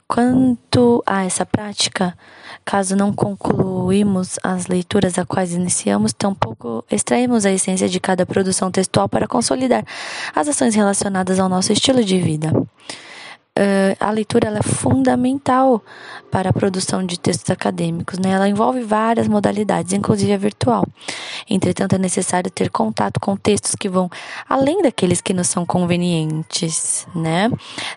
Quanto 0.07 1.03
a 1.05 1.25
essa 1.25 1.45
prática, 1.45 2.15
caso 2.63 2.95
não 2.95 3.11
concluímos 3.11 4.37
as 4.43 4.67
leituras 4.67 5.17
a 5.17 5.25
quais 5.25 5.53
iniciamos, 5.53 6.13
tampouco 6.13 6.85
extraímos 6.91 7.45
a 7.45 7.51
essência 7.51 7.89
de 7.89 7.99
cada 7.99 8.25
produção 8.25 8.69
textual 8.69 9.09
para 9.09 9.27
consolidar 9.27 9.83
as 10.35 10.47
ações 10.47 10.75
relacionadas 10.75 11.39
ao 11.39 11.49
nosso 11.49 11.73
estilo 11.73 12.03
de 12.03 12.19
vida 12.19 12.51
uh, 13.57 13.95
a 13.99 14.11
leitura 14.11 14.49
é 14.49 14.61
fundamental 14.61 15.83
para 16.29 16.49
a 16.49 16.53
produção 16.53 17.05
de 17.05 17.19
textos 17.19 17.49
acadêmicos. 17.49 18.19
Né? 18.19 18.31
Ela 18.31 18.49
envolve 18.49 18.81
várias 18.81 19.27
modalidades, 19.27 19.93
inclusive 19.93 20.33
a 20.33 20.37
virtual. 20.37 20.85
Entretanto, 21.49 21.95
é 21.95 21.97
necessário 21.97 22.51
ter 22.51 22.69
contato 22.69 23.19
com 23.19 23.35
textos 23.35 23.75
que 23.75 23.89
vão 23.89 24.09
além 24.47 24.81
daqueles 24.81 25.21
que 25.21 25.33
nos 25.33 25.47
são 25.47 25.65
convenientes. 25.65 27.07
Né? 27.15 27.49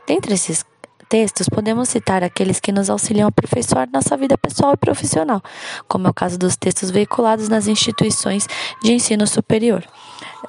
Dentre 0.06 0.34
esses 0.34 0.64
textos, 1.08 1.48
podemos 1.48 1.88
citar 1.88 2.22
aqueles 2.22 2.60
que 2.60 2.70
nos 2.70 2.90
auxiliam 2.90 3.26
a 3.26 3.28
aperfeiçoar 3.28 3.88
nossa 3.92 4.16
vida 4.16 4.36
pessoal 4.36 4.74
e 4.74 4.76
profissional, 4.76 5.42
como 5.88 6.06
é 6.06 6.10
o 6.10 6.14
caso 6.14 6.38
dos 6.38 6.56
textos 6.56 6.90
veiculados 6.90 7.48
nas 7.48 7.66
instituições 7.66 8.46
de 8.82 8.92
ensino 8.92 9.26
superior. 9.26 9.84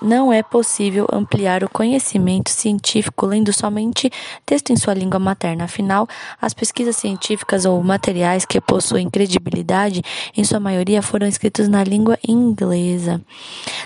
Não 0.01 0.31
é 0.31 0.43
possível 0.43 1.07
ampliar 1.11 1.63
o 1.63 1.69
conhecimento 1.69 2.49
científico 2.49 3.25
lendo 3.25 3.51
somente 3.51 4.09
texto 4.45 4.71
em 4.71 4.77
sua 4.77 4.93
língua 4.93 5.19
materna. 5.19 5.65
Afinal, 5.65 6.07
as 6.41 6.53
pesquisas 6.53 6.95
científicas 6.95 7.65
ou 7.65 7.81
materiais 7.83 8.45
que 8.45 8.61
possuem 8.61 9.09
credibilidade, 9.09 10.01
em 10.37 10.43
sua 10.43 10.59
maioria, 10.59 11.01
foram 11.01 11.27
escritos 11.27 11.67
na 11.67 11.83
língua 11.83 12.17
inglesa. 12.25 13.21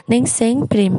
Nem 0.07 0.25
sempre 0.25 0.91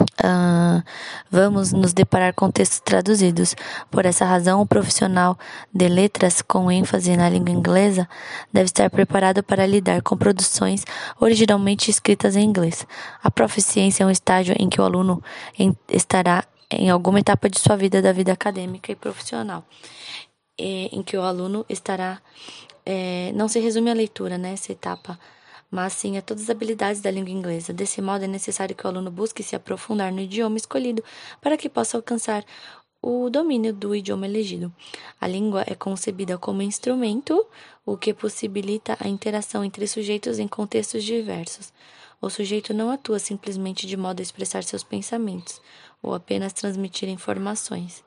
Uh, 0.00 0.82
vamos 1.30 1.72
nos 1.72 1.92
deparar 1.92 2.34
com 2.34 2.50
textos 2.50 2.80
traduzidos. 2.80 3.54
Por 3.90 4.04
essa 4.04 4.24
razão, 4.24 4.60
o 4.60 4.66
profissional 4.66 5.38
de 5.72 5.88
letras 5.88 6.42
com 6.42 6.70
ênfase 6.70 7.16
na 7.16 7.28
língua 7.28 7.54
inglesa 7.54 8.08
deve 8.52 8.66
estar 8.66 8.90
preparado 8.90 9.42
para 9.42 9.66
lidar 9.66 10.02
com 10.02 10.16
produções 10.16 10.84
originalmente 11.20 11.90
escritas 11.90 12.34
em 12.34 12.44
inglês. 12.44 12.86
A 13.22 13.30
proficiência 13.30 14.02
é 14.02 14.06
um 14.06 14.10
estágio 14.10 14.56
em 14.58 14.68
que 14.68 14.80
o 14.80 14.84
aluno 14.84 15.22
estará 15.88 16.44
em 16.70 16.90
alguma 16.90 17.20
etapa 17.20 17.48
de 17.48 17.58
sua 17.58 17.76
vida, 17.76 18.02
da 18.02 18.12
vida 18.12 18.32
acadêmica 18.32 18.90
e 18.90 18.96
profissional, 18.96 19.64
em 20.58 21.02
que 21.02 21.16
o 21.16 21.22
aluno 21.22 21.64
estará. 21.68 22.20
É, 22.86 23.32
não 23.34 23.48
se 23.48 23.58
resume 23.60 23.90
à 23.90 23.94
leitura, 23.94 24.36
né? 24.36 24.52
Essa 24.52 24.72
etapa 24.72 25.18
mas 25.74 25.92
sim 25.92 26.16
a 26.16 26.22
todas 26.22 26.44
as 26.44 26.50
habilidades 26.50 27.00
da 27.00 27.10
língua 27.10 27.32
inglesa. 27.32 27.72
Desse 27.72 28.00
modo, 28.00 28.22
é 28.22 28.28
necessário 28.28 28.76
que 28.76 28.86
o 28.86 28.88
aluno 28.88 29.10
busque 29.10 29.42
se 29.42 29.56
aprofundar 29.56 30.12
no 30.12 30.20
idioma 30.20 30.56
escolhido 30.56 31.02
para 31.40 31.56
que 31.56 31.68
possa 31.68 31.96
alcançar 31.96 32.44
o 33.02 33.28
domínio 33.28 33.74
do 33.74 33.92
idioma 33.92 34.24
elegido. 34.24 34.72
A 35.20 35.26
língua 35.26 35.64
é 35.66 35.74
concebida 35.74 36.38
como 36.38 36.62
instrumento, 36.62 37.44
o 37.84 37.96
que 37.96 38.14
possibilita 38.14 38.96
a 39.00 39.08
interação 39.08 39.64
entre 39.64 39.84
sujeitos 39.88 40.38
em 40.38 40.46
contextos 40.46 41.02
diversos. 41.02 41.72
O 42.22 42.30
sujeito 42.30 42.72
não 42.72 42.88
atua 42.92 43.18
simplesmente 43.18 43.84
de 43.84 43.96
modo 43.96 44.20
a 44.20 44.22
expressar 44.22 44.62
seus 44.62 44.84
pensamentos 44.84 45.60
ou 46.00 46.14
apenas 46.14 46.52
transmitir 46.52 47.08
informações. 47.08 48.04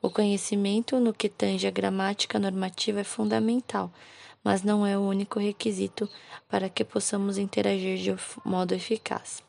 O 0.00 0.08
conhecimento 0.08 1.00
no 1.00 1.12
que 1.12 1.28
tange 1.28 1.66
a 1.66 1.70
gramática 1.72 2.38
normativa 2.38 3.00
é 3.00 3.04
fundamental 3.04 3.92
mas 4.48 4.62
não 4.62 4.86
é 4.86 4.96
o 4.96 5.02
único 5.02 5.38
requisito 5.38 6.08
para 6.48 6.70
que 6.70 6.82
possamos 6.82 7.36
interagir 7.36 7.98
de 7.98 8.16
modo 8.42 8.74
eficaz. 8.74 9.42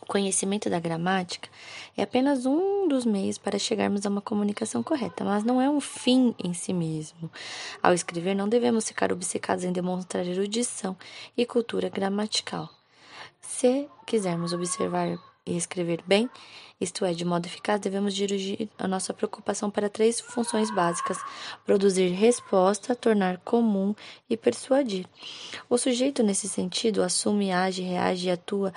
O 0.00 0.06
conhecimento 0.06 0.70
da 0.70 0.80
gramática 0.80 1.50
é 1.94 2.02
apenas 2.02 2.46
um 2.46 2.88
dos 2.88 3.04
meios 3.04 3.36
para 3.36 3.58
chegarmos 3.58 4.06
a 4.06 4.08
uma 4.08 4.22
comunicação 4.22 4.82
correta, 4.82 5.22
mas 5.22 5.44
não 5.44 5.60
é 5.60 5.68
um 5.68 5.82
fim 5.82 6.34
em 6.42 6.54
si 6.54 6.72
mesmo. 6.72 7.30
Ao 7.82 7.92
escrever, 7.92 8.34
não 8.34 8.48
devemos 8.48 8.88
ficar 8.88 9.12
obcecados 9.12 9.64
em 9.64 9.70
demonstrar 9.70 10.26
erudição 10.26 10.96
e 11.36 11.44
cultura 11.44 11.90
gramatical. 11.90 12.70
Se 13.38 13.86
quisermos 14.06 14.54
observar 14.54 15.18
e 15.50 15.56
escrever 15.56 16.02
bem, 16.06 16.28
isto 16.80 17.04
é, 17.04 17.12
de 17.12 17.26
modo 17.26 17.44
eficaz, 17.44 17.78
devemos 17.78 18.14
dirigir 18.14 18.66
a 18.78 18.88
nossa 18.88 19.12
preocupação 19.12 19.70
para 19.70 19.90
três 19.90 20.18
funções 20.18 20.70
básicas: 20.70 21.18
produzir 21.66 22.08
resposta, 22.08 22.94
tornar 22.94 23.36
comum 23.38 23.94
e 24.30 24.36
persuadir. 24.36 25.06
O 25.68 25.76
sujeito, 25.76 26.22
nesse 26.22 26.48
sentido, 26.48 27.02
assume, 27.02 27.52
age, 27.52 27.82
reage 27.82 28.28
e 28.28 28.30
atua 28.30 28.72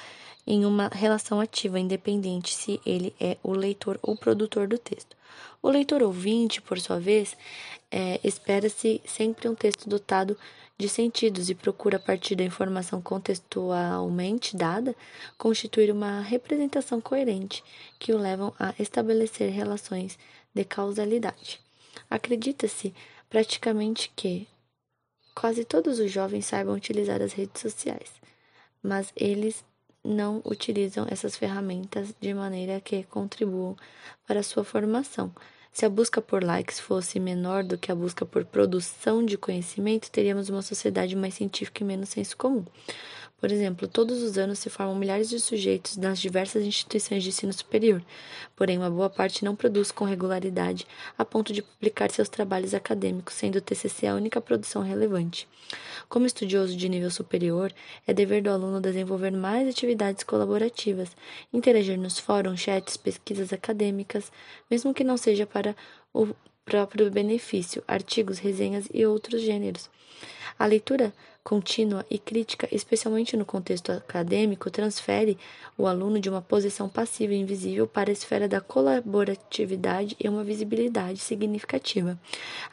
em 0.45 0.65
uma 0.65 0.89
relação 0.89 1.39
ativa, 1.39 1.79
independente 1.79 2.53
se 2.53 2.81
ele 2.85 3.15
é 3.21 3.37
o 3.41 3.53
leitor 3.53 3.97
ou 4.01 4.17
produtor 4.17 4.67
do 4.67 4.77
texto. 4.77 5.15
O 5.61 5.69
leitor 5.69 6.03
ouvinte, 6.03 6.61
por 6.61 6.77
sua 6.81 6.99
vez, 6.99 7.37
é, 7.89 8.19
espera-se 8.21 8.99
sempre 9.05 9.47
um 9.47 9.55
texto 9.55 9.87
dotado 9.87 10.33
de 10.33 10.37
sentidos 10.91 11.49
e 11.49 11.55
procura, 11.55 11.97
a 11.97 11.99
partir 11.99 12.35
da 12.35 12.43
informação 12.43 13.01
contextualmente 13.01 14.55
dada, 14.55 14.95
constituir 15.37 15.91
uma 15.91 16.21
representação 16.21 16.99
coerente 16.99 17.63
que 17.99 18.13
o 18.13 18.17
levam 18.17 18.53
a 18.59 18.73
estabelecer 18.79 19.49
relações 19.51 20.17
de 20.53 20.63
causalidade. 20.63 21.59
Acredita-se 22.09 22.93
praticamente 23.29 24.11
que 24.15 24.47
quase 25.33 25.65
todos 25.65 25.99
os 25.99 26.11
jovens 26.11 26.45
saibam 26.45 26.75
utilizar 26.75 27.21
as 27.21 27.33
redes 27.33 27.61
sociais, 27.61 28.11
mas 28.81 29.11
eles 29.15 29.63
não 30.03 30.41
utilizam 30.45 31.07
essas 31.09 31.35
ferramentas 31.35 32.13
de 32.19 32.33
maneira 32.33 32.81
que 32.81 33.03
contribuam 33.03 33.75
para 34.27 34.41
a 34.41 34.43
sua 34.43 34.63
formação, 34.63 35.33
se 35.73 35.85
a 35.87 35.89
busca 35.89 36.21
por 36.21 36.43
likes 36.43 36.79
fosse 36.79 37.19
menor 37.19 37.63
do 37.63 37.79
que 37.79 37.91
a 37.91 37.95
busca 37.95 38.25
por 38.25 38.45
produção 38.45 39.25
de 39.25 39.37
conhecimento, 39.37 40.11
teríamos 40.11 40.47
uma 40.47 40.61
sociedade 40.61 41.15
mais 41.15 41.33
científica 41.33 41.83
e 41.83 41.85
menos 41.85 42.09
senso 42.09 42.37
comum. 42.37 42.63
Por 43.43 43.51
exemplo, 43.51 43.89
todos 43.89 44.23
os 44.23 44.37
anos 44.37 44.59
se 44.59 44.69
formam 44.69 44.95
milhares 44.95 45.27
de 45.27 45.37
sujeitos 45.37 45.97
nas 45.97 46.17
diversas 46.17 46.63
instituições 46.63 47.23
de 47.23 47.27
ensino 47.27 47.51
superior, 47.51 48.01
porém, 48.55 48.77
uma 48.77 48.89
boa 48.89 49.09
parte 49.09 49.43
não 49.43 49.53
produz 49.53 49.91
com 49.91 50.05
regularidade 50.05 50.87
a 51.17 51.25
ponto 51.25 51.51
de 51.51 51.61
publicar 51.61 52.09
seus 52.09 52.29
trabalhos 52.29 52.73
acadêmicos, 52.73 53.33
sendo 53.33 53.57
o 53.57 53.61
TCC 53.61 54.07
a 54.07 54.15
única 54.15 54.39
produção 54.39 54.81
relevante. 54.81 55.45
Como 56.07 56.25
estudioso 56.25 56.73
de 56.77 56.87
nível 56.87 57.11
superior, 57.11 57.73
é 58.07 58.13
dever 58.13 58.41
do 58.41 58.49
aluno 58.49 58.79
desenvolver 58.79 59.31
mais 59.31 59.67
atividades 59.67 60.23
colaborativas, 60.23 61.09
interagir 61.51 61.99
nos 61.99 62.17
fóruns, 62.17 62.61
chats, 62.61 62.95
pesquisas 62.95 63.51
acadêmicas, 63.51 64.31
mesmo 64.71 64.93
que 64.93 65.03
não 65.03 65.17
seja 65.17 65.45
para 65.45 65.75
o 66.13 66.33
próprio 66.65 67.09
benefício, 67.11 67.83
artigos, 67.87 68.39
resenhas 68.39 68.87
e 68.93 69.05
outros 69.05 69.41
gêneros. 69.41 69.89
A 70.57 70.65
leitura 70.65 71.13
contínua 71.43 72.05
e 72.09 72.17
crítica, 72.17 72.67
especialmente 72.71 73.35
no 73.35 73.43
contexto 73.43 73.91
acadêmico, 73.91 74.71
transfere 74.71 75.37
o 75.77 75.85
aluno 75.85 76.19
de 76.19 76.29
uma 76.29 76.41
posição 76.41 76.87
passiva 76.87 77.33
e 77.33 77.37
invisível 77.37 77.85
para 77.85 78.09
a 78.09 78.13
esfera 78.13 78.47
da 78.47 78.61
colaboratividade 78.61 80.15
e 80.19 80.29
uma 80.29 80.43
visibilidade 80.43 81.19
significativa. 81.19 82.17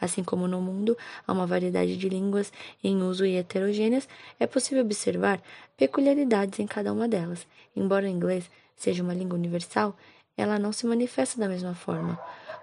Assim 0.00 0.22
como 0.22 0.46
no 0.46 0.60
mundo 0.60 0.96
há 1.26 1.32
uma 1.32 1.46
variedade 1.46 1.96
de 1.96 2.08
línguas 2.08 2.52
em 2.84 3.02
uso 3.02 3.26
e 3.26 3.36
heterogêneas, 3.36 4.08
é 4.38 4.46
possível 4.46 4.84
observar 4.84 5.42
peculiaridades 5.76 6.60
em 6.60 6.66
cada 6.66 6.92
uma 6.92 7.08
delas. 7.08 7.46
Embora 7.74 8.06
o 8.06 8.08
inglês 8.08 8.48
seja 8.76 9.02
uma 9.02 9.14
língua 9.14 9.36
universal, 9.36 9.96
ela 10.36 10.58
não 10.58 10.72
se 10.72 10.86
manifesta 10.86 11.40
da 11.40 11.48
mesma 11.48 11.74
forma, 11.74 12.18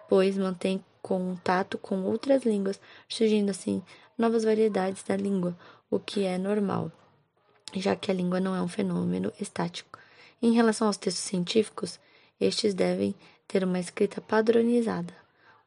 pois 0.07 0.37
mantém 0.37 0.83
contato 1.07 1.77
com 1.77 2.03
outras 2.03 2.43
línguas, 2.43 2.77
surgindo 3.07 3.49
assim 3.49 3.81
novas 4.17 4.43
variedades 4.43 5.03
da 5.03 5.15
língua, 5.15 5.57
o 5.89 5.97
que 5.97 6.25
é 6.25 6.37
normal, 6.37 6.91
já 7.73 7.95
que 7.95 8.11
a 8.11 8.13
língua 8.13 8.41
não 8.41 8.53
é 8.53 8.61
um 8.61 8.67
fenômeno 8.67 9.31
estático. 9.39 9.97
Em 10.41 10.51
relação 10.51 10.85
aos 10.87 10.97
textos 10.97 11.23
científicos, 11.23 11.97
estes 12.41 12.73
devem 12.73 13.15
ter 13.47 13.63
uma 13.63 13.79
escrita 13.79 14.19
padronizada, 14.19 15.13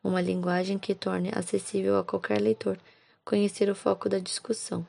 uma 0.04 0.20
linguagem 0.20 0.78
que 0.78 0.94
torne 0.94 1.30
acessível 1.34 1.98
a 1.98 2.04
qualquer 2.04 2.38
leitor 2.38 2.78
conhecer 3.24 3.70
o 3.70 3.74
foco 3.74 4.10
da 4.10 4.18
discussão, 4.18 4.86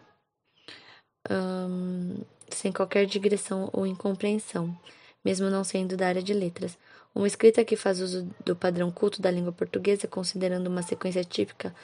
sem 2.49 2.73
qualquer 2.73 3.05
digressão 3.05 3.69
ou 3.71 3.87
incompreensão, 3.87 4.77
mesmo 5.23 5.49
não 5.49 5.63
sendo 5.63 5.95
da 5.95 6.07
área 6.07 6.21
de 6.21 6.33
letras. 6.33 6.77
Uma 7.13 7.27
escrita 7.27 7.65
que 7.65 7.75
faz 7.75 7.99
uso 7.99 8.29
do 8.45 8.55
padrão 8.55 8.89
culto 8.89 9.21
da 9.21 9.29
língua 9.29 9.51
portuguesa, 9.51 10.07
considerando 10.07 10.67
uma 10.67 10.81
sequência 10.81 11.23
típica 11.23 11.75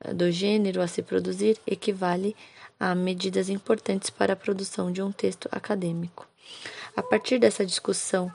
eh, 0.00 0.14
do 0.14 0.30
gênero 0.30 0.80
a 0.80 0.86
se 0.86 1.02
produzir, 1.02 1.58
equivale 1.66 2.36
a 2.78 2.94
medidas 2.94 3.48
importantes 3.48 4.08
para 4.08 4.34
a 4.34 4.36
produção 4.36 4.92
de 4.92 5.02
um 5.02 5.10
texto 5.10 5.48
acadêmico. 5.50 6.28
A 6.96 7.02
partir 7.02 7.38
dessa 7.38 7.66
discussão 7.66 8.32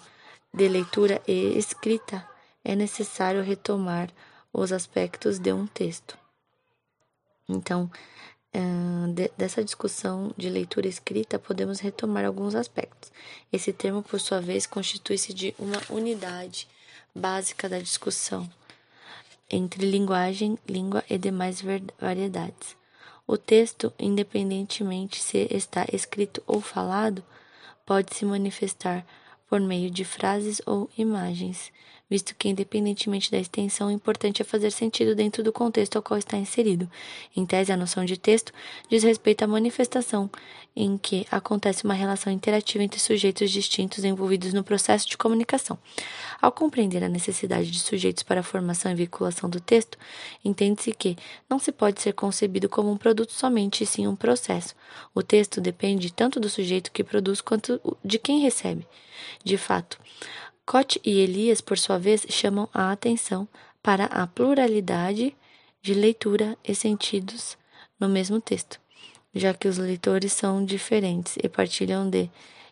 de 0.54 0.68
leitura 0.68 1.22
e 1.28 1.58
escrita, 1.58 2.28
é 2.64 2.76
necessário 2.76 3.42
retomar 3.42 4.10
os 4.52 4.72
aspectos 4.72 5.40
de 5.40 5.52
um 5.52 5.66
texto. 5.66 6.18
Então, 7.50 7.90
dessa 9.38 9.64
discussão 9.64 10.32
de 10.38 10.50
leitura 10.50 10.88
escrita, 10.88 11.40
podemos 11.40 11.80
retomar 11.80 12.26
alguns 12.26 12.56
aspectos. 12.56 13.12
Esse 13.52 13.74
termo, 13.74 14.02
por 14.02 14.20
sua 14.20 14.40
vez, 14.40 14.66
constitui-se 14.66 15.34
de 15.34 15.56
uma 15.58 15.82
unidade 15.90 16.68
básica 17.16 17.68
da 17.68 17.80
discussão 17.80 18.50
entre 19.50 19.86
linguagem, 19.86 20.58
língua 20.68 21.04
e 21.10 21.18
demais 21.18 21.64
variedades. 22.00 22.76
O 23.28 23.38
texto, 23.38 23.94
independentemente 24.00 25.22
se 25.22 25.48
está 25.52 25.86
escrito 25.92 26.42
ou 26.48 26.60
falado, 26.60 27.24
pode 27.86 28.16
se 28.16 28.26
manifestar 28.26 29.06
por 29.48 29.60
meio 29.62 29.92
de 29.92 30.04
frases 30.04 30.62
ou 30.66 30.90
imagens, 30.98 31.72
visto 32.10 32.36
que, 32.36 32.50
independentemente 32.50 33.32
da 33.32 33.38
extensão, 33.38 33.88
o 33.88 33.92
importante 33.92 34.42
é 34.42 34.46
fazer 34.46 34.72
sentido 34.72 35.16
dentro 35.16 35.44
do 35.44 35.52
contexto 35.52 35.96
ao 35.96 36.02
qual 36.02 36.18
está 36.18 36.38
inserido. 36.38 36.90
Em 37.36 37.46
tese, 37.46 37.72
a 37.72 37.78
noção 37.78 38.06
de 38.06 38.18
texto 38.18 38.52
diz 38.90 39.04
respeito 39.04 39.44
à 39.44 39.48
manifestação 39.48 40.30
em 40.76 40.98
que 40.98 41.26
acontece 41.30 41.84
uma 41.84 41.94
relação 41.94 42.34
interativa 42.34 42.84
entre 42.84 43.00
sujeitos 43.00 43.52
distintos 43.52 44.04
envolvidos 44.04 44.54
no 44.54 44.64
processo 44.64 45.08
de 45.08 45.18
comunicação. 45.18 45.78
Ao 46.42 46.52
compreender 46.52 47.04
a 47.04 47.10
necessidade 47.10 47.70
de 47.70 47.80
sujeitos 47.80 48.24
para 48.24 48.40
a 48.40 48.44
formação 48.44 48.92
e 48.92 48.96
vinculação 48.96 49.50
do 49.50 49.60
texto, 49.60 49.98
entende-se 50.44 50.92
que 50.92 51.16
não 51.50 51.60
se 51.60 51.72
pode 51.72 52.02
ser 52.02 52.14
concebido 52.14 52.68
como 52.68 52.92
um 52.92 52.98
produto 52.98 53.32
somente, 53.32 53.84
e 53.84 53.88
sim 53.88 54.08
um 54.08 54.16
processo. 54.16 54.76
O 55.14 55.22
texto 55.22 55.62
depende 55.62 56.12
tanto 56.12 56.40
do 56.40 56.50
sujeito 56.50 56.92
que 56.92 57.04
produz 57.04 57.40
quanto 57.40 57.80
de 58.04 58.18
quem 58.18 58.40
recebe. 58.40 58.86
De 59.44 59.58
fato, 59.58 60.00
Cote 60.66 61.00
e 61.04 61.20
Elias, 61.20 61.60
por 61.60 61.78
sua 61.78 62.00
vez, 62.00 62.26
chamam 62.30 62.70
a 62.74 62.92
atenção 62.92 63.48
para 63.82 64.06
a 64.06 64.26
pluralidade 64.26 65.36
de 65.82 65.94
leitura 65.94 66.58
e 66.64 66.74
sentidos 66.74 67.58
no 68.00 68.08
mesmo 68.08 68.40
texto, 68.40 68.80
já 69.36 69.54
que 69.54 69.68
os 69.68 69.78
leitores 69.78 70.32
são 70.32 70.64
diferentes 70.64 71.36
e 71.44 71.50
partilham 71.50 72.10
de 72.10 72.30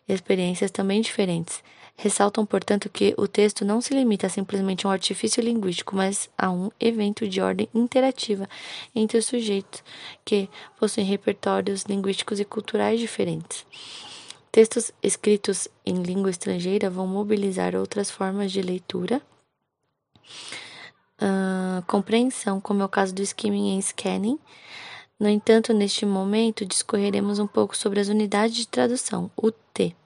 experiências 0.08 0.70
também 0.70 1.02
diferentes. 1.02 1.62
Ressaltam, 1.94 2.46
portanto, 2.46 2.88
que 2.88 3.14
o 3.18 3.28
texto 3.28 3.62
não 3.62 3.82
se 3.82 3.92
limita 3.92 4.26
a 4.26 4.30
simplesmente 4.30 4.86
um 4.86 4.90
artifício 4.90 5.42
linguístico, 5.42 5.94
mas 5.94 6.30
a 6.36 6.50
um 6.50 6.70
evento 6.80 7.28
de 7.28 7.42
ordem 7.42 7.68
interativa 7.74 8.48
entre 8.94 9.18
os 9.18 9.26
sujeitos 9.26 9.84
que 10.24 10.48
possuem 10.80 11.06
repertórios 11.06 11.82
linguísticos 11.82 12.40
e 12.40 12.44
culturais 12.46 12.98
diferentes. 12.98 13.66
Textos 14.52 14.92
escritos 15.02 15.66
em 15.84 16.02
língua 16.02 16.28
estrangeira 16.28 16.90
vão 16.90 17.06
mobilizar 17.06 17.74
outras 17.74 18.10
formas 18.10 18.52
de 18.52 18.60
leitura, 18.60 19.22
uh, 21.22 21.82
compreensão, 21.86 22.60
como 22.60 22.82
é 22.82 22.84
o 22.84 22.88
caso 22.88 23.14
do 23.14 23.22
skimming 23.22 23.78
e 23.78 23.82
scanning. 23.82 24.38
No 25.18 25.26
entanto, 25.26 25.72
neste 25.72 26.04
momento, 26.04 26.66
discorreremos 26.66 27.38
um 27.38 27.46
pouco 27.46 27.74
sobre 27.74 27.98
as 27.98 28.08
unidades 28.08 28.54
de 28.54 28.68
tradução, 28.68 29.30
UT, 29.42 29.96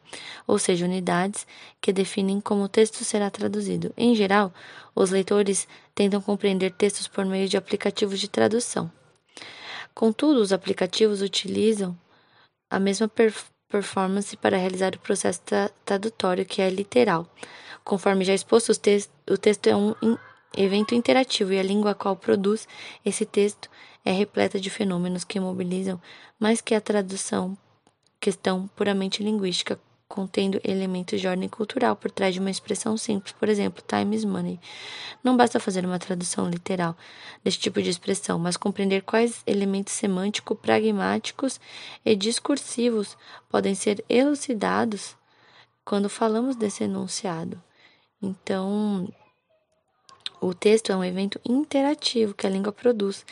ou 0.46 0.60
seja, 0.60 0.84
unidades 0.84 1.44
que 1.80 1.92
definem 1.92 2.40
como 2.40 2.62
o 2.62 2.68
texto 2.68 3.04
será 3.04 3.28
traduzido. 3.28 3.92
Em 3.96 4.14
geral, 4.14 4.54
os 4.94 5.10
leitores 5.10 5.66
tentam 5.92 6.22
compreender 6.22 6.70
textos 6.70 7.08
por 7.08 7.24
meio 7.24 7.48
de 7.48 7.56
aplicativos 7.56 8.20
de 8.20 8.28
tradução. 8.28 8.92
Contudo, 9.92 10.40
os 10.40 10.52
aplicativos 10.52 11.20
utilizam 11.20 11.98
a 12.70 12.78
mesma 12.78 13.08
performance 13.68 14.36
para 14.36 14.56
realizar 14.56 14.94
o 14.94 14.98
processo 14.98 15.40
tradutório, 15.84 16.44
que 16.44 16.62
é 16.62 16.70
literal. 16.70 17.26
Conforme 17.84 18.24
já 18.24 18.34
exposto, 18.34 18.72
o 18.72 19.38
texto 19.38 19.66
é 19.66 19.76
um 19.76 19.94
evento 20.56 20.94
interativo 20.94 21.52
e 21.52 21.58
a 21.58 21.62
língua 21.62 21.92
a 21.92 21.94
qual 21.94 22.16
produz 22.16 22.66
esse 23.04 23.24
texto 23.26 23.68
é 24.04 24.10
repleta 24.10 24.58
de 24.58 24.70
fenômenos 24.70 25.24
que 25.24 25.38
mobilizam 25.38 26.00
mais 26.38 26.60
que 26.60 26.74
a 26.74 26.80
tradução, 26.80 27.56
questão 28.20 28.68
puramente 28.74 29.22
linguística, 29.22 29.78
contendo 30.08 30.60
elementos 30.62 31.20
de 31.20 31.26
ordem 31.26 31.48
cultural 31.48 31.96
por 31.96 32.10
trás 32.10 32.34
de 32.34 32.40
uma 32.40 32.50
expressão 32.50 32.96
simples, 32.96 33.32
por 33.32 33.48
exemplo, 33.48 33.82
time 33.86 34.14
is 34.14 34.24
money. 34.24 34.60
Não 35.22 35.36
basta 35.36 35.58
fazer 35.58 35.84
uma 35.84 35.98
tradução 35.98 36.48
literal 36.48 36.96
deste 37.42 37.60
tipo 37.60 37.82
de 37.82 37.90
expressão, 37.90 38.38
mas 38.38 38.56
compreender 38.56 39.02
quais 39.02 39.42
elementos 39.46 39.94
semânticos, 39.94 40.58
pragmáticos 40.58 41.60
e 42.04 42.14
discursivos 42.14 43.16
podem 43.48 43.74
ser 43.74 44.04
elucidados 44.08 45.16
quando 45.84 46.08
falamos 46.08 46.56
desse 46.56 46.84
enunciado. 46.84 47.62
Então, 48.22 49.12
o 50.40 50.54
texto 50.54 50.90
é 50.92 50.96
um 50.96 51.04
evento 51.04 51.40
interativo 51.44 52.34
que 52.34 52.46
a 52.46 52.50
língua 52.50 52.72
produz 52.72 53.24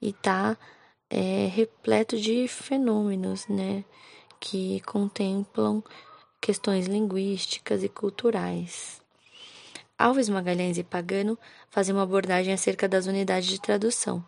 e 0.00 0.10
está 0.10 0.56
é, 1.08 1.46
repleto 1.46 2.16
de 2.16 2.46
fenômenos, 2.46 3.46
né, 3.48 3.84
que 4.38 4.80
contemplam 4.80 5.82
questões 6.40 6.86
linguísticas 6.86 7.82
e 7.82 7.88
culturais. 7.88 9.00
Alves 9.98 10.28
Magalhães 10.28 10.78
e 10.78 10.82
Pagano 10.82 11.38
fazem 11.68 11.94
uma 11.94 12.04
abordagem 12.04 12.54
acerca 12.54 12.88
das 12.88 13.06
unidades 13.06 13.48
de 13.48 13.60
tradução, 13.60 14.24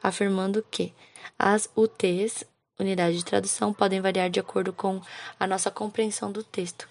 afirmando 0.00 0.64
que 0.70 0.94
as 1.36 1.68
UTs, 1.74 2.44
unidade 2.78 3.16
de 3.16 3.24
tradução, 3.24 3.72
podem 3.72 4.00
variar 4.00 4.30
de 4.30 4.38
acordo 4.38 4.72
com 4.72 5.00
a 5.38 5.46
nossa 5.46 5.70
compreensão 5.70 6.30
do 6.30 6.44
texto. 6.44 6.88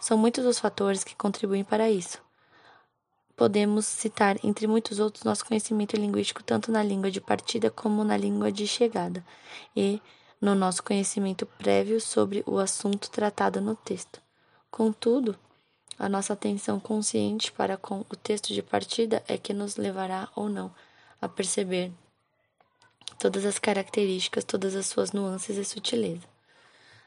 São 0.00 0.18
muitos 0.18 0.44
os 0.44 0.58
fatores 0.58 1.04
que 1.04 1.14
contribuem 1.14 1.62
para 1.62 1.88
isso. 1.88 2.20
Podemos 3.36 3.86
citar, 3.86 4.36
entre 4.42 4.66
muitos 4.66 4.98
outros, 4.98 5.22
nosso 5.22 5.44
conhecimento 5.44 5.94
linguístico 5.94 6.42
tanto 6.42 6.72
na 6.72 6.82
língua 6.82 7.10
de 7.10 7.20
partida 7.20 7.70
como 7.70 8.02
na 8.02 8.16
língua 8.16 8.50
de 8.50 8.66
chegada, 8.66 9.24
e 9.76 10.00
no 10.40 10.54
nosso 10.54 10.82
conhecimento 10.82 11.46
prévio 11.46 12.00
sobre 12.00 12.42
o 12.46 12.58
assunto 12.58 13.10
tratado 13.10 13.60
no 13.60 13.74
texto. 13.74 14.20
Contudo, 14.70 15.36
a 15.98 16.08
nossa 16.08 16.34
atenção 16.34 16.78
consciente 16.78 17.50
para 17.50 17.76
com 17.76 18.00
o 18.10 18.16
texto 18.16 18.52
de 18.52 18.62
partida 18.62 19.22
é 19.26 19.38
que 19.38 19.54
nos 19.54 19.76
levará 19.76 20.28
ou 20.36 20.48
não 20.48 20.70
a 21.20 21.28
perceber 21.28 21.90
todas 23.18 23.46
as 23.46 23.58
características, 23.58 24.44
todas 24.44 24.76
as 24.76 24.86
suas 24.86 25.12
nuances 25.12 25.56
e 25.56 25.64
sutileza. 25.64 26.26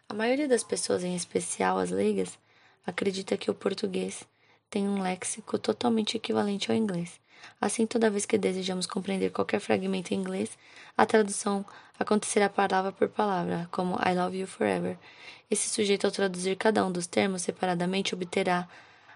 A 0.07 0.13
maioria 0.13 0.47
das 0.47 0.63
pessoas, 0.63 1.03
em 1.03 1.15
especial 1.15 1.77
as 1.77 1.91
leigas, 1.91 2.39
acredita 2.85 3.37
que 3.37 3.51
o 3.51 3.53
português 3.53 4.23
tem 4.69 4.87
um 4.87 5.01
léxico 5.01 5.59
totalmente 5.59 6.17
equivalente 6.17 6.71
ao 6.71 6.77
inglês. 6.77 7.19
Assim, 7.59 7.85
toda 7.85 8.09
vez 8.09 8.25
que 8.25 8.37
desejamos 8.37 8.85
compreender 8.85 9.31
qualquer 9.31 9.59
fragmento 9.59 10.13
em 10.13 10.17
inglês, 10.17 10.57
a 10.97 11.05
tradução 11.05 11.65
acontecerá 11.99 12.49
palavra 12.49 12.91
por 12.91 13.09
palavra, 13.09 13.67
como 13.71 13.95
I 13.95 14.15
love 14.15 14.37
you 14.37 14.47
forever. 14.47 14.97
Esse 15.51 15.69
sujeito, 15.69 16.05
ao 16.05 16.11
traduzir 16.11 16.55
cada 16.55 16.85
um 16.85 16.91
dos 16.91 17.07
termos 17.07 17.41
separadamente, 17.41 18.15
obterá 18.15 18.67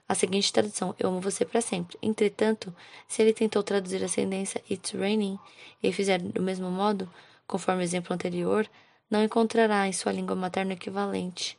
a 0.08 0.16
seguinte 0.16 0.52
tradução: 0.52 0.96
Eu 1.00 1.10
amo 1.10 1.22
você 1.22 1.46
para 1.46 1.62
sempre. 1.62 1.98
Entretanto, 2.02 2.74
se 3.08 3.22
ele 3.22 3.34
tentou 3.34 3.64
traduzir 3.64 4.04
a 4.04 4.08
sentença 4.08 4.62
It's 4.70 4.92
raining 4.92 5.40
e 5.82 5.92
fizer 5.94 6.20
do 6.20 6.42
mesmo 6.42 6.70
modo, 6.70 7.10
conforme 7.48 7.82
o 7.82 7.84
exemplo 7.84 8.14
anterior, 8.14 8.70
não 9.10 9.24
encontrará 9.24 9.88
em 9.88 9.94
sua 9.94 10.12
língua 10.12 10.36
materna 10.36 10.74
equivalente 10.74 11.58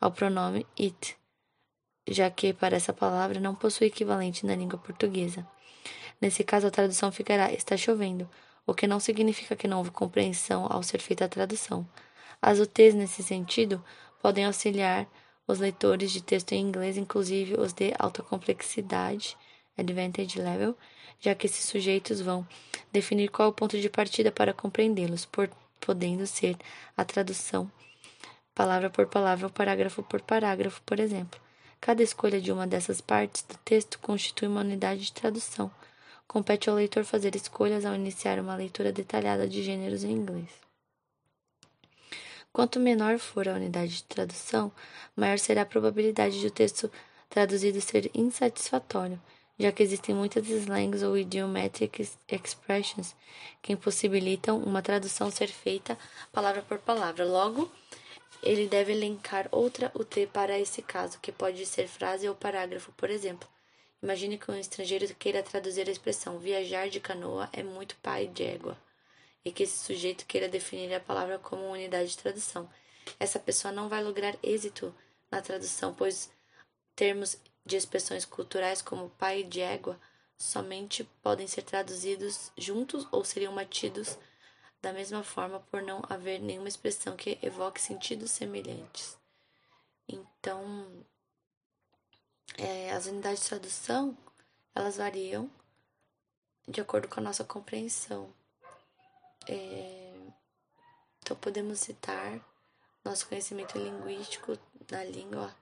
ao 0.00 0.10
pronome 0.10 0.66
it, 0.78 1.16
já 2.08 2.30
que 2.30 2.52
para 2.52 2.76
essa 2.76 2.92
palavra 2.92 3.38
não 3.38 3.54
possui 3.54 3.88
equivalente 3.88 4.46
na 4.46 4.54
língua 4.54 4.78
portuguesa. 4.78 5.46
Nesse 6.20 6.44
caso, 6.44 6.66
a 6.66 6.70
tradução 6.70 7.10
ficará 7.10 7.52
está 7.52 7.76
chovendo, 7.76 8.28
o 8.66 8.74
que 8.74 8.86
não 8.86 9.00
significa 9.00 9.56
que 9.56 9.66
não 9.66 9.78
houve 9.78 9.90
compreensão 9.90 10.66
ao 10.70 10.82
ser 10.82 11.00
feita 11.00 11.24
a 11.24 11.28
tradução. 11.28 11.86
As 12.42 12.58
UTs, 12.58 12.94
nesse 12.94 13.22
sentido, 13.22 13.82
podem 14.20 14.44
auxiliar 14.44 15.06
os 15.46 15.58
leitores 15.58 16.12
de 16.12 16.22
texto 16.22 16.52
em 16.52 16.60
inglês, 16.60 16.96
inclusive 16.96 17.54
os 17.54 17.72
de 17.72 17.92
alta 17.98 18.22
complexidade, 18.22 19.36
advantage 19.76 20.40
level, 20.40 20.76
já 21.18 21.34
que 21.34 21.46
esses 21.46 21.64
sujeitos 21.64 22.20
vão 22.20 22.46
definir 22.92 23.28
qual 23.28 23.48
é 23.48 23.50
o 23.50 23.54
ponto 23.54 23.78
de 23.80 23.88
partida 23.88 24.30
para 24.30 24.54
compreendê-los, 24.54 25.28
podendo 25.80 26.26
ser 26.26 26.56
a 26.96 27.04
tradução 27.04 27.70
palavra 28.60 28.90
por 28.90 29.06
palavra 29.06 29.46
ou 29.46 29.50
parágrafo 29.50 30.02
por 30.02 30.20
parágrafo, 30.20 30.82
por 30.82 31.00
exemplo. 31.00 31.40
Cada 31.80 32.02
escolha 32.02 32.38
de 32.38 32.52
uma 32.52 32.66
dessas 32.66 33.00
partes 33.00 33.42
do 33.42 33.56
texto 33.64 33.98
constitui 34.00 34.48
uma 34.48 34.60
unidade 34.60 35.00
de 35.00 35.12
tradução. 35.12 35.70
Compete 36.30 36.70
ao 36.70 36.76
leitor 36.76 37.04
fazer 37.04 37.34
escolhas 37.34 37.84
ao 37.84 37.92
iniciar 37.92 38.38
uma 38.38 38.54
leitura 38.54 38.92
detalhada 38.92 39.48
de 39.48 39.64
gêneros 39.64 40.04
em 40.04 40.12
inglês. 40.12 40.48
Quanto 42.52 42.78
menor 42.78 43.18
for 43.18 43.48
a 43.48 43.54
unidade 43.54 43.96
de 43.96 44.04
tradução, 44.04 44.70
maior 45.16 45.40
será 45.40 45.62
a 45.62 45.66
probabilidade 45.66 46.38
de 46.38 46.46
o 46.46 46.50
texto 46.52 46.88
traduzido 47.28 47.80
ser 47.80 48.12
insatisfatório, 48.14 49.20
já 49.58 49.72
que 49.72 49.82
existem 49.82 50.14
muitas 50.14 50.48
slangs 50.48 51.02
ou 51.02 51.18
idiomatic 51.18 52.08
expressions 52.28 53.16
que 53.60 53.72
impossibilitam 53.72 54.56
uma 54.58 54.82
tradução 54.82 55.32
ser 55.32 55.48
feita 55.48 55.98
palavra 56.30 56.62
por 56.62 56.78
palavra. 56.78 57.24
Logo, 57.24 57.68
ele 58.40 58.68
deve 58.68 58.92
elencar 58.92 59.48
outra 59.50 59.90
UT 59.96 60.28
para 60.28 60.56
esse 60.56 60.80
caso, 60.80 61.18
que 61.20 61.32
pode 61.32 61.66
ser 61.66 61.88
frase 61.88 62.28
ou 62.28 62.36
parágrafo, 62.36 62.92
por 62.92 63.10
exemplo. 63.10 63.48
Imagine 64.02 64.38
que 64.38 64.50
um 64.50 64.56
estrangeiro 64.56 65.06
queira 65.14 65.42
traduzir 65.42 65.86
a 65.86 65.92
expressão 65.92 66.38
viajar 66.38 66.88
de 66.88 67.00
canoa 67.00 67.50
é 67.52 67.62
muito 67.62 67.96
pai 67.96 68.26
de 68.26 68.42
égua 68.42 68.76
e 69.44 69.52
que 69.52 69.62
esse 69.62 69.78
sujeito 69.78 70.24
queira 70.26 70.48
definir 70.48 70.94
a 70.94 71.00
palavra 71.00 71.38
como 71.38 71.70
unidade 71.70 72.10
de 72.10 72.18
tradução. 72.18 72.68
Essa 73.18 73.38
pessoa 73.38 73.72
não 73.72 73.88
vai 73.88 74.02
lograr 74.02 74.36
êxito 74.42 74.94
na 75.30 75.42
tradução, 75.42 75.94
pois 75.94 76.30
termos 76.96 77.36
de 77.64 77.76
expressões 77.76 78.24
culturais 78.24 78.80
como 78.80 79.10
pai 79.10 79.42
de 79.42 79.60
égua 79.60 80.00
somente 80.36 81.04
podem 81.22 81.46
ser 81.46 81.62
traduzidos 81.62 82.50
juntos 82.56 83.06
ou 83.12 83.22
seriam 83.24 83.52
mantidos 83.52 84.16
da 84.80 84.92
mesma 84.92 85.22
forma 85.22 85.60
por 85.60 85.82
não 85.82 86.02
haver 86.08 86.40
nenhuma 86.40 86.68
expressão 86.68 87.14
que 87.14 87.38
evoque 87.42 87.80
sentidos 87.80 88.30
semelhantes. 88.30 89.18
Então, 90.08 91.04
é, 92.58 92.92
as 92.92 93.06
unidades 93.06 93.42
de 93.42 93.48
tradução 93.48 94.16
elas 94.74 94.96
variam 94.96 95.50
de 96.66 96.80
acordo 96.80 97.08
com 97.08 97.20
a 97.20 97.22
nossa 97.22 97.44
compreensão. 97.44 98.32
É, 99.48 100.12
então, 101.20 101.36
podemos 101.36 101.80
citar 101.80 102.40
nosso 103.04 103.28
conhecimento 103.28 103.78
linguístico 103.78 104.58
na 104.90 105.02
língua 105.04 105.54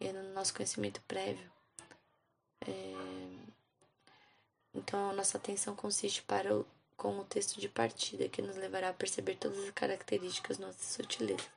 e 0.00 0.12
no 0.12 0.32
nosso 0.34 0.54
conhecimento 0.54 1.00
prévio. 1.02 1.50
É, 2.60 2.92
então, 4.74 5.12
nossa 5.14 5.38
atenção 5.38 5.74
consiste 5.74 6.22
para 6.22 6.54
o, 6.54 6.66
com 6.96 7.18
o 7.18 7.24
texto 7.24 7.58
de 7.60 7.68
partida, 7.68 8.28
que 8.28 8.42
nos 8.42 8.56
levará 8.56 8.90
a 8.90 8.94
perceber 8.94 9.36
todas 9.36 9.58
as 9.58 9.70
características 9.70 10.58
nossas 10.58 10.86
sutilezas. 10.86 11.50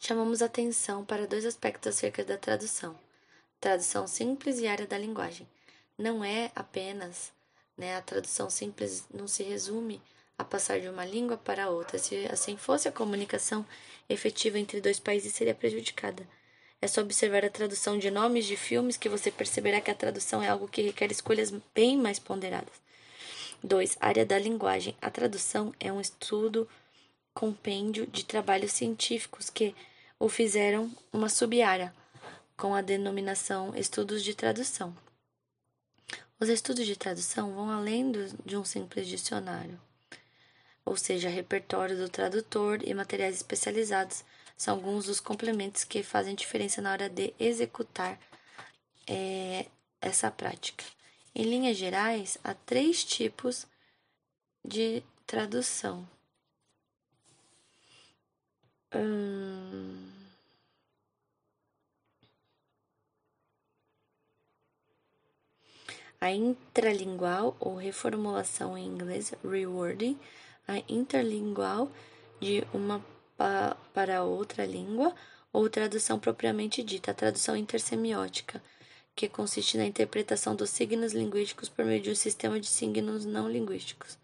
Chamamos 0.00 0.42
atenção 0.42 1.04
para 1.04 1.26
dois 1.26 1.44
aspectos 1.44 1.88
acerca 1.88 2.24
da 2.24 2.38
tradução: 2.38 2.96
tradução 3.60 4.06
simples 4.06 4.60
e 4.60 4.66
área 4.66 4.86
da 4.86 4.96
linguagem. 4.96 5.46
Não 5.98 6.24
é 6.24 6.52
apenas, 6.54 7.32
né, 7.76 7.96
a 7.96 8.02
tradução 8.02 8.48
simples 8.48 9.04
não 9.12 9.26
se 9.26 9.42
resume 9.42 10.00
a 10.38 10.44
passar 10.44 10.80
de 10.80 10.88
uma 10.88 11.04
língua 11.04 11.36
para 11.36 11.68
outra. 11.68 11.98
Se 11.98 12.26
assim 12.26 12.56
fosse, 12.56 12.86
a 12.86 12.92
comunicação 12.92 13.66
efetiva 14.08 14.58
entre 14.58 14.80
dois 14.80 15.00
países 15.00 15.34
seria 15.34 15.54
prejudicada. 15.54 16.26
É 16.80 16.86
só 16.86 17.00
observar 17.00 17.44
a 17.44 17.50
tradução 17.50 17.98
de 17.98 18.08
nomes 18.08 18.46
de 18.46 18.56
filmes 18.56 18.96
que 18.96 19.08
você 19.08 19.32
perceberá 19.32 19.80
que 19.80 19.90
a 19.90 19.96
tradução 19.96 20.40
é 20.40 20.48
algo 20.48 20.68
que 20.68 20.80
requer 20.80 21.10
escolhas 21.10 21.52
bem 21.74 21.98
mais 21.98 22.20
ponderadas. 22.20 22.74
2. 23.64 23.96
Área 24.00 24.24
da 24.24 24.38
linguagem. 24.38 24.96
A 25.02 25.10
tradução 25.10 25.74
é 25.80 25.92
um 25.92 26.00
estudo 26.00 26.68
compêndio 27.38 28.04
de 28.08 28.24
trabalhos 28.24 28.72
científicos 28.72 29.48
que 29.48 29.72
o 30.18 30.28
fizeram 30.28 30.90
uma 31.12 31.28
sub-área, 31.28 31.94
com 32.56 32.74
a 32.74 32.80
denominação 32.80 33.72
estudos 33.76 34.24
de 34.24 34.34
tradução. 34.34 34.92
Os 36.40 36.48
estudos 36.48 36.84
de 36.84 36.96
tradução 36.96 37.54
vão 37.54 37.70
além 37.70 38.10
de 38.44 38.56
um 38.56 38.64
simples 38.64 39.06
dicionário, 39.06 39.80
ou 40.84 40.96
seja, 40.96 41.28
repertório 41.28 41.96
do 41.96 42.08
tradutor 42.08 42.80
e 42.82 42.92
materiais 42.92 43.36
especializados 43.36 44.24
são 44.56 44.74
alguns 44.74 45.04
dos 45.04 45.20
complementos 45.20 45.84
que 45.84 46.02
fazem 46.02 46.34
diferença 46.34 46.82
na 46.82 46.90
hora 46.90 47.08
de 47.08 47.32
executar 47.38 48.18
é, 49.06 49.66
essa 50.00 50.28
prática. 50.28 50.84
Em 51.32 51.44
linhas 51.44 51.76
gerais, 51.76 52.36
há 52.42 52.52
três 52.52 53.04
tipos 53.04 53.64
de 54.64 55.04
tradução. 55.24 56.17
Hum... 58.92 60.08
A 66.20 66.32
intralingual 66.32 67.56
ou 67.60 67.76
reformulação 67.76 68.76
em 68.76 68.86
inglês, 68.86 69.32
rewording, 69.44 70.18
a 70.66 70.78
interlingual 70.88 71.90
de 72.40 72.66
uma 72.74 73.04
pa 73.36 73.76
para 73.94 74.24
outra 74.24 74.66
língua 74.66 75.14
ou 75.52 75.70
tradução 75.70 76.18
propriamente 76.18 76.82
dita, 76.82 77.12
a 77.12 77.14
tradução 77.14 77.56
intersemiótica, 77.56 78.60
que 79.14 79.28
consiste 79.28 79.78
na 79.78 79.86
interpretação 79.86 80.56
dos 80.56 80.70
signos 80.70 81.12
linguísticos 81.12 81.68
por 81.68 81.84
meio 81.84 82.02
de 82.02 82.10
um 82.10 82.14
sistema 82.16 82.58
de 82.58 82.66
signos 82.66 83.24
não 83.24 83.48
linguísticos. 83.48 84.18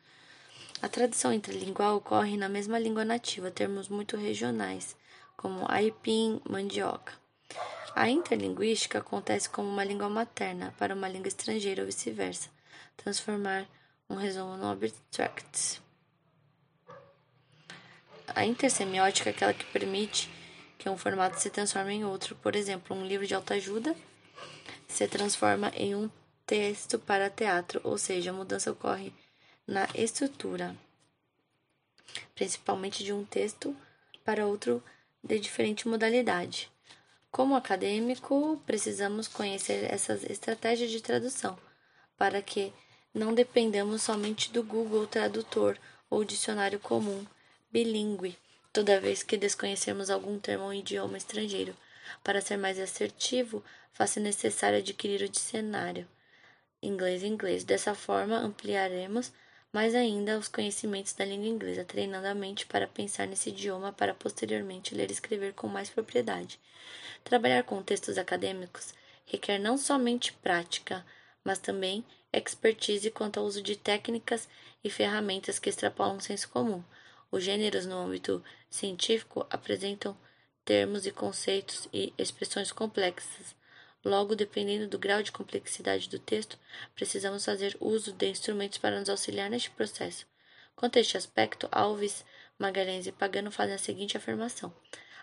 A 0.85 0.89
tradução 0.91 1.33
interlingual 1.33 1.97
ocorre 1.97 2.37
na 2.37 2.47
mesma 2.47 2.79
língua 2.79 3.07
nativa, 3.07 3.51
termos 3.51 3.89
muito 3.89 4.19
regionais, 4.19 4.95
como 5.35 5.65
aipim, 5.67 6.43
mandioca. 6.47 7.15
A 7.95 8.11
interlinguística 8.11 8.99
acontece 8.99 9.49
como 9.49 9.67
uma 9.67 9.83
língua 9.83 10.11
materna 10.11 10.75
para 10.79 10.95
uma 10.95 11.09
língua 11.09 11.29
estrangeira 11.29 11.81
ou 11.81 11.87
vice-versa, 11.87 12.51
transformar 12.99 13.67
um 14.11 14.15
resumo 14.15 14.59
no 14.59 14.71
abstract. 14.71 15.81
A 18.29 18.45
intersemiótica 18.45 19.31
é 19.31 19.33
aquela 19.33 19.55
que 19.55 19.65
permite 19.65 20.29
que 20.77 20.91
um 20.91 20.99
formato 20.99 21.41
se 21.41 21.49
transforme 21.49 21.95
em 21.95 22.05
outro. 22.05 22.37
Por 22.37 22.55
exemplo, 22.55 22.95
um 22.95 23.07
livro 23.07 23.27
de 23.27 23.35
autoajuda 23.35 23.97
se 24.87 25.09
transforma 25.09 25.73
em 25.75 25.95
um 25.95 26.11
texto 26.45 26.99
para 26.99 27.31
teatro, 27.31 27.81
ou 27.83 27.97
seja, 27.97 28.29
a 28.29 28.35
mudança 28.35 28.71
ocorre 28.71 29.15
na 29.67 29.89
estrutura, 29.95 30.77
principalmente 32.35 33.03
de 33.03 33.13
um 33.13 33.25
texto 33.25 33.75
para 34.25 34.47
outro 34.47 34.83
de 35.23 35.39
diferente 35.39 35.89
modalidade. 35.89 36.71
Como 37.31 37.57
acadêmico, 37.57 38.63
precisamos 38.67 39.27
conhecer 39.27 39.91
essas 39.93 40.23
estratégias 40.25 40.91
de 40.91 41.01
tradução 41.01 41.59
para 42.17 42.41
que 42.43 42.73
não 43.13 43.35
dependamos 43.35 44.03
somente 44.03 44.53
do 44.53 44.63
Google 44.63 45.07
Tradutor 45.07 45.79
ou 46.11 46.25
dicionário 46.25 46.79
comum 46.79 47.27
bilíngue, 47.73 48.39
toda 48.73 49.01
vez 49.01 49.23
que 49.23 49.37
desconhecermos 49.37 50.11
algum 50.11 50.39
termo 50.39 50.65
ou 50.65 50.75
idioma 50.75 51.17
estrangeiro. 51.17 51.77
Para 52.23 52.41
ser 52.41 52.57
mais 52.57 52.79
assertivo, 52.79 53.65
faça 53.93 54.21
necessário 54.21 54.79
adquirir 54.79 55.23
o 55.23 55.29
dicionário 55.29 56.07
inglês-inglês. 56.83 57.65
Dessa 57.65 57.95
forma, 57.95 58.37
ampliaremos 58.37 59.33
mais 59.75 59.93
ainda 59.93 60.39
os 60.39 60.47
conhecimentos 60.47 61.15
da 61.15 61.25
língua 61.25 61.49
inglesa, 61.49 61.85
treinando 61.85 62.29
a 62.29 62.35
mente 62.35 62.65
para 62.65 62.87
pensar 62.87 63.27
nesse 63.27 63.49
idioma 63.49 63.93
para 63.93 64.15
posteriormente 64.15 64.95
ler 64.95 65.11
e 65.11 65.13
escrever 65.13 65.53
com 65.53 65.67
mais 65.67 65.91
propriedade. 65.91 66.61
Trabalhar 67.25 67.65
com 67.65 67.83
textos 67.83 68.17
acadêmicos 68.17 68.95
requer 69.27 69.59
não 69.59 69.77
somente 69.77 70.33
prática, 70.35 71.05
mas 71.43 71.59
também 71.59 72.05
expertise 72.33 73.11
quanto 73.11 73.41
ao 73.41 73.47
uso 73.47 73.61
de 73.61 73.75
técnicas 73.75 74.49
e 74.85 74.89
ferramentas 74.89 75.59
que 75.59 75.71
extrapolam 75.71 76.19
o 76.19 76.21
senso 76.21 76.49
comum. 76.51 76.85
Os 77.33 77.43
gêneros 77.43 77.85
no 77.85 77.97
âmbito 77.97 78.45
científico 78.71 79.45
apresentam 79.51 80.17
termos 80.65 81.05
e 81.05 81.11
conceitos 81.11 81.89
e 81.93 82.15
expressões 82.17 82.71
complexas, 82.71 83.57
Logo, 84.05 84.37
dependendo 84.37 84.87
do 84.87 84.99
grau 84.99 85.23
de 85.23 85.33
complexidade 85.33 86.11
do 86.11 86.19
texto, 86.19 86.59
precisamos 86.95 87.43
fazer 87.43 87.75
uso 87.81 88.13
de 88.13 88.29
instrumentos 88.29 88.77
para 88.77 89.01
nos 89.01 89.09
auxiliar 89.09 89.49
neste 89.49 89.71
processo. 89.71 90.27
Quanto 90.77 90.99
a 90.99 91.01
este 91.01 91.17
aspecto, 91.17 91.67
Alves, 91.73 92.23
Magalhães 92.59 93.07
e 93.07 93.13
Pagano 93.13 93.51
fazem 93.51 93.75
a 93.75 93.79
seguinte 93.79 94.15
afirmação: 94.15 94.75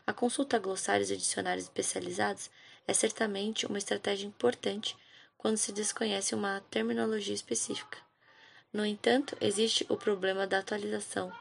A 0.07 0.11
consulta 0.11 0.57
a 0.57 0.59
glossários 0.59 1.11
e 1.11 1.17
dicionários 1.17 1.65
especializados 1.65 2.49
é 2.87 2.93
certamente 2.93 3.67
uma 3.67 3.77
estratégia 3.77 4.25
importante 4.25 4.97
quando 5.37 5.57
se 5.57 5.71
desconhece 5.71 6.33
uma 6.33 6.61
terminologia 6.71 7.35
específica. 7.35 7.99
No 8.73 8.83
entanto, 8.83 9.37
existe 9.39 9.85
o 9.89 9.97
problema 9.97 10.47
da 10.47 10.57
atualização 10.57 11.31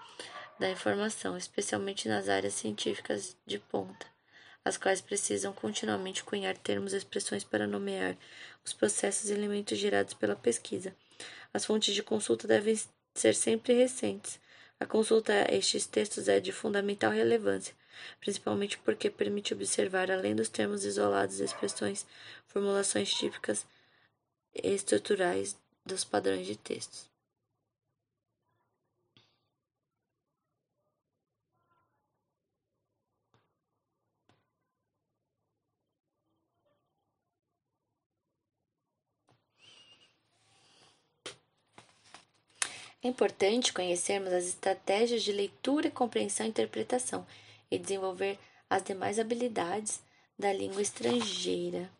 da 0.58 0.68
informação, 0.68 1.38
especialmente 1.38 2.06
nas 2.06 2.28
áreas 2.28 2.52
científicas 2.52 3.34
de 3.46 3.58
ponta 3.58 4.09
as 4.64 4.76
quais 4.76 5.00
precisam 5.00 5.52
continuamente 5.52 6.22
cunhar 6.24 6.56
termos 6.56 6.92
e 6.92 6.96
expressões 6.96 7.44
para 7.44 7.66
nomear 7.66 8.16
os 8.64 8.72
processos 8.72 9.30
e 9.30 9.32
elementos 9.32 9.78
gerados 9.78 10.14
pela 10.14 10.36
pesquisa. 10.36 10.94
As 11.52 11.64
fontes 11.64 11.94
de 11.94 12.02
consulta 12.02 12.46
devem 12.46 12.78
ser 13.14 13.34
sempre 13.34 13.72
recentes. 13.72 14.38
A 14.78 14.86
consulta 14.86 15.32
a 15.32 15.54
estes 15.54 15.86
textos 15.86 16.28
é 16.28 16.40
de 16.40 16.52
fundamental 16.52 17.10
relevância, 17.10 17.74
principalmente 18.20 18.78
porque 18.78 19.10
permite 19.10 19.52
observar, 19.52 20.10
além 20.10 20.34
dos 20.34 20.48
termos 20.48 20.84
isolados, 20.84 21.40
expressões, 21.40 22.06
formulações 22.46 23.12
típicas 23.12 23.66
estruturais 24.54 25.56
dos 25.84 26.04
padrões 26.04 26.46
de 26.46 26.56
textos. 26.56 27.09
É 43.02 43.08
importante 43.08 43.72
conhecermos 43.72 44.32
as 44.32 44.44
estratégias 44.44 45.22
de 45.22 45.32
leitura, 45.32 45.90
compreensão 45.90 46.44
e 46.44 46.50
interpretação 46.50 47.26
e 47.70 47.78
desenvolver 47.78 48.38
as 48.68 48.82
demais 48.82 49.18
habilidades 49.18 50.00
da 50.38 50.52
língua 50.52 50.82
estrangeira, 50.82 51.90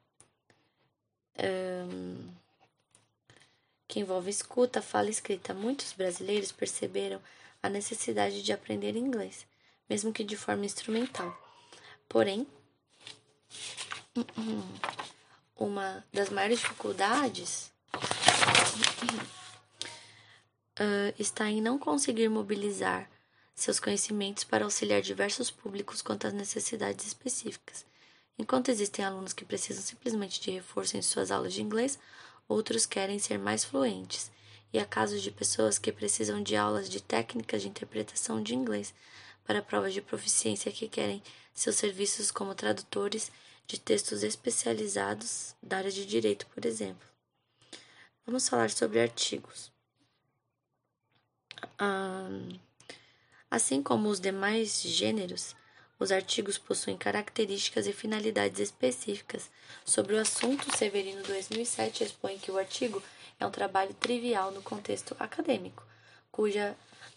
que 3.88 3.98
envolve 3.98 4.30
escuta, 4.30 4.82
fala 4.82 5.08
e 5.08 5.10
escrita. 5.10 5.54
Muitos 5.54 5.92
brasileiros 5.94 6.52
perceberam 6.52 7.20
a 7.62 7.68
necessidade 7.68 8.42
de 8.42 8.52
aprender 8.52 8.94
inglês, 8.94 9.46
mesmo 9.88 10.12
que 10.12 10.22
de 10.22 10.36
forma 10.36 10.66
instrumental. 10.66 11.36
Porém, 12.08 12.46
uma 15.56 16.04
das 16.12 16.28
maiores 16.28 16.60
dificuldades 16.60 17.72
uh, 20.80 21.14
está 21.18 21.48
em 21.50 21.60
não 21.60 21.78
conseguir 21.78 22.28
mobilizar 22.28 23.08
seus 23.54 23.78
conhecimentos 23.78 24.42
para 24.42 24.64
auxiliar 24.64 25.02
diversos 25.02 25.50
públicos 25.50 26.00
quanto 26.00 26.26
às 26.26 26.32
necessidades 26.32 27.06
específicas. 27.06 27.84
Enquanto 28.38 28.70
existem 28.70 29.04
alunos 29.04 29.34
que 29.34 29.44
precisam 29.44 29.82
simplesmente 29.82 30.40
de 30.40 30.50
reforço 30.50 30.96
em 30.96 31.02
suas 31.02 31.30
aulas 31.30 31.52
de 31.52 31.62
inglês, 31.62 31.98
outros 32.48 32.86
querem 32.86 33.18
ser 33.18 33.38
mais 33.38 33.62
fluentes. 33.64 34.30
E 34.72 34.78
há 34.78 34.86
casos 34.86 35.20
de 35.20 35.30
pessoas 35.30 35.78
que 35.78 35.92
precisam 35.92 36.42
de 36.42 36.56
aulas 36.56 36.88
de 36.88 37.02
técnicas 37.02 37.60
de 37.60 37.68
interpretação 37.68 38.42
de 38.42 38.54
inglês 38.54 38.94
para 39.44 39.60
provas 39.60 39.92
de 39.92 40.00
proficiência 40.00 40.72
que 40.72 40.88
querem 40.88 41.22
seus 41.52 41.76
serviços 41.76 42.30
como 42.30 42.54
tradutores 42.54 43.30
de 43.66 43.78
textos 43.78 44.22
especializados 44.22 45.54
da 45.62 45.78
área 45.78 45.90
de 45.90 46.06
direito, 46.06 46.46
por 46.46 46.64
exemplo. 46.64 47.06
Vamos 48.24 48.48
falar 48.48 48.70
sobre 48.70 49.00
artigos. 49.00 49.70
Assim 53.50 53.82
como 53.82 54.08
os 54.08 54.20
demais 54.20 54.80
gêneros, 54.82 55.54
os 55.98 56.10
artigos 56.10 56.56
possuem 56.56 56.96
características 56.96 57.86
e 57.86 57.92
finalidades 57.92 58.58
específicas. 58.58 59.50
Sobre 59.84 60.14
o 60.14 60.20
assunto, 60.20 60.74
Severino 60.76 61.22
2007 61.22 62.04
expõe 62.04 62.38
que 62.38 62.50
o 62.50 62.58
artigo 62.58 63.02
é 63.38 63.46
um 63.46 63.50
trabalho 63.50 63.92
trivial 63.94 64.50
no 64.50 64.62
contexto 64.62 65.14
acadêmico, 65.18 65.82
cuja 66.32 66.76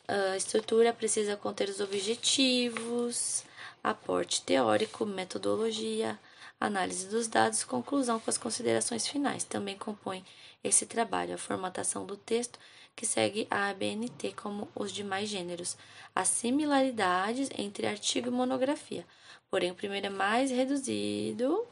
uh, 0.10 0.36
estrutura 0.36 0.92
precisa 0.94 1.38
conter 1.38 1.70
os 1.70 1.80
objetivos, 1.80 3.44
aporte 3.84 4.42
teórico, 4.42 5.06
metodologia, 5.06 6.20
análise 6.60 7.08
dos 7.08 7.28
dados, 7.28 7.64
conclusão 7.64 8.20
com 8.20 8.30
as 8.30 8.38
considerações 8.38 9.08
finais. 9.08 9.44
Também 9.44 9.78
compõe 9.78 10.26
esse 10.64 10.86
trabalho 10.86 11.36
a 11.36 11.38
formatação 11.38 12.06
do 12.06 12.16
texto, 12.16 12.58
que 12.96 13.06
segue 13.06 13.48
a 13.50 13.70
ABNT 13.70 14.34
como 14.34 14.68
os 14.76 14.92
demais 14.92 15.30
gêneros. 15.30 15.78
As 16.16 16.28
similaridades 16.28 17.50
entre 17.58 17.88
artigo 17.88 18.28
e 18.28 18.32
monografia, 18.32 19.06
porém 19.50 19.72
o 19.72 19.76
primeiro 19.76 20.08
é 20.08 20.10
mais 20.10 20.52
reduzido 20.52 21.66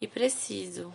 e 0.00 0.06
preciso. 0.06 0.94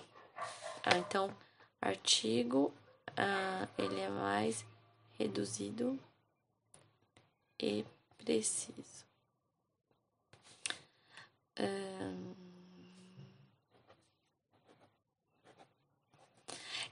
Ah, 0.83 0.97
então, 0.97 1.35
artigo, 1.81 2.73
ah, 3.17 3.67
ele 3.77 3.99
é 3.99 4.09
mais 4.09 4.65
reduzido 5.17 5.99
e 7.59 7.85
preciso. 8.17 9.05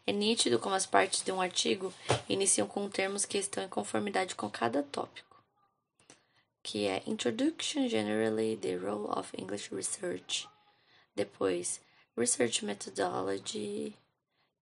É 0.10 0.12
nítido 0.12 0.58
como 0.58 0.74
as 0.74 0.88
partes 0.88 1.22
de 1.22 1.32
um 1.32 1.40
artigo 1.40 1.94
iniciam 2.28 2.68
com 2.68 2.90
termos 2.90 3.26
que 3.26 3.38
estão 3.38 3.64
em 3.64 3.68
conformidade 3.70 4.34
com 4.34 4.50
cada 4.50 4.82
tópico, 4.82 5.40
que 6.64 6.88
é 6.88 7.04
Introduction 7.06 7.88
Generally 7.88 8.58
the 8.58 8.76
Role 8.76 9.06
of 9.16 9.30
English 9.40 9.70
Research. 9.72 10.50
Depois, 11.16 11.80
Research 12.18 12.66
Methodology. 12.66 13.94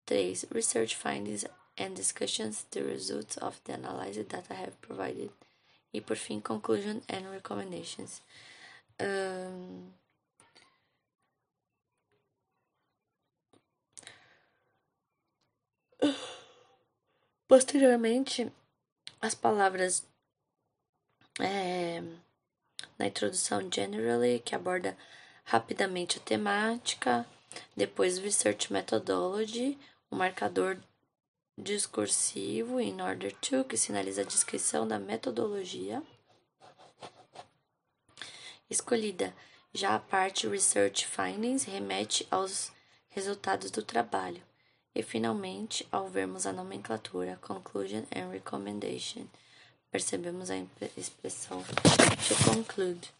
3. 0.07 0.47
Research 0.51 0.95
Findings 0.95 1.45
and 1.77 1.93
Discussions, 1.93 2.65
the 2.71 2.81
results 2.81 3.37
of 3.37 3.61
the 3.65 3.73
analysis 3.73 4.25
that 4.29 4.45
I 4.49 4.55
have 4.55 4.81
provided. 4.81 5.29
E 5.93 6.01
por 6.01 6.15
fim, 6.15 6.41
Conclusion 6.41 7.03
and 7.07 7.29
Recommendations. 7.29 8.23
Um, 8.99 9.93
Posteriormente, 17.47 18.51
as 19.21 19.35
palavras 19.35 20.07
é, 21.39 22.01
na 22.97 23.07
introdução 23.07 23.69
generally, 23.71 24.39
que 24.39 24.55
aborda 24.55 24.97
rapidamente 25.43 26.17
a 26.17 26.21
temática, 26.21 27.25
depois 27.75 28.17
research 28.17 28.71
methodology, 28.71 29.77
o 30.09 30.15
marcador 30.15 30.77
discursivo 31.57 32.81
in 32.81 33.01
order 33.01 33.31
to, 33.33 33.63
que 33.63 33.77
sinaliza 33.77 34.21
a 34.21 34.25
descrição 34.25 34.87
da 34.87 34.99
metodologia 34.99 36.03
escolhida. 38.69 39.33
Já 39.73 39.95
a 39.95 39.99
parte 39.99 40.47
research 40.47 41.05
findings 41.05 41.63
remete 41.63 42.27
aos 42.31 42.71
resultados 43.09 43.69
do 43.71 43.83
trabalho. 43.83 44.41
E 44.95 45.03
finalmente, 45.03 45.85
ao 45.91 46.07
vermos 46.07 46.45
a 46.45 46.53
nomenclatura 46.53 47.37
conclusion 47.41 48.03
and 48.15 48.29
recommendation, 48.29 49.27
percebemos 49.91 50.49
a 50.49 50.55
expressão 50.95 51.61
to 51.61 52.35
conclude, 52.49 53.11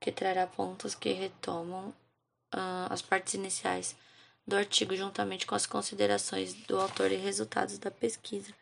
que 0.00 0.12
trará 0.12 0.46
pontos 0.46 0.94
que 0.94 1.12
retomam 1.12 1.88
uh, 2.54 2.86
as 2.88 3.02
partes 3.02 3.34
iniciais 3.34 3.96
do 4.46 4.54
artigo 4.54 4.94
juntamente 4.94 5.44
com 5.44 5.56
as 5.56 5.66
considerações 5.66 6.54
do 6.54 6.78
autor 6.78 7.10
e 7.10 7.16
resultados 7.16 7.78
da 7.78 7.90
pesquisa. 7.90 8.54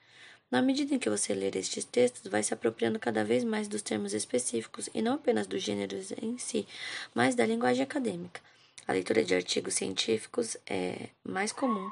Na 0.50 0.62
medida 0.62 0.94
em 0.94 0.98
que 0.98 1.10
você 1.10 1.34
ler 1.34 1.56
estes 1.56 1.84
textos, 1.84 2.30
vai 2.30 2.42
se 2.42 2.54
apropriando 2.54 2.98
cada 2.98 3.22
vez 3.22 3.44
mais 3.44 3.68
dos 3.68 3.82
termos 3.82 4.14
específicos 4.14 4.88
e 4.94 5.02
não 5.02 5.14
apenas 5.14 5.46
dos 5.46 5.62
gêneros 5.62 6.12
em 6.12 6.38
si, 6.38 6.66
mas 7.14 7.34
da 7.34 7.44
linguagem 7.44 7.82
acadêmica. 7.82 8.40
A 8.86 8.92
leitura 8.92 9.22
de 9.24 9.34
artigos 9.34 9.74
científicos 9.74 10.56
é 10.66 11.08
mais 11.24 11.52
comum 11.52 11.90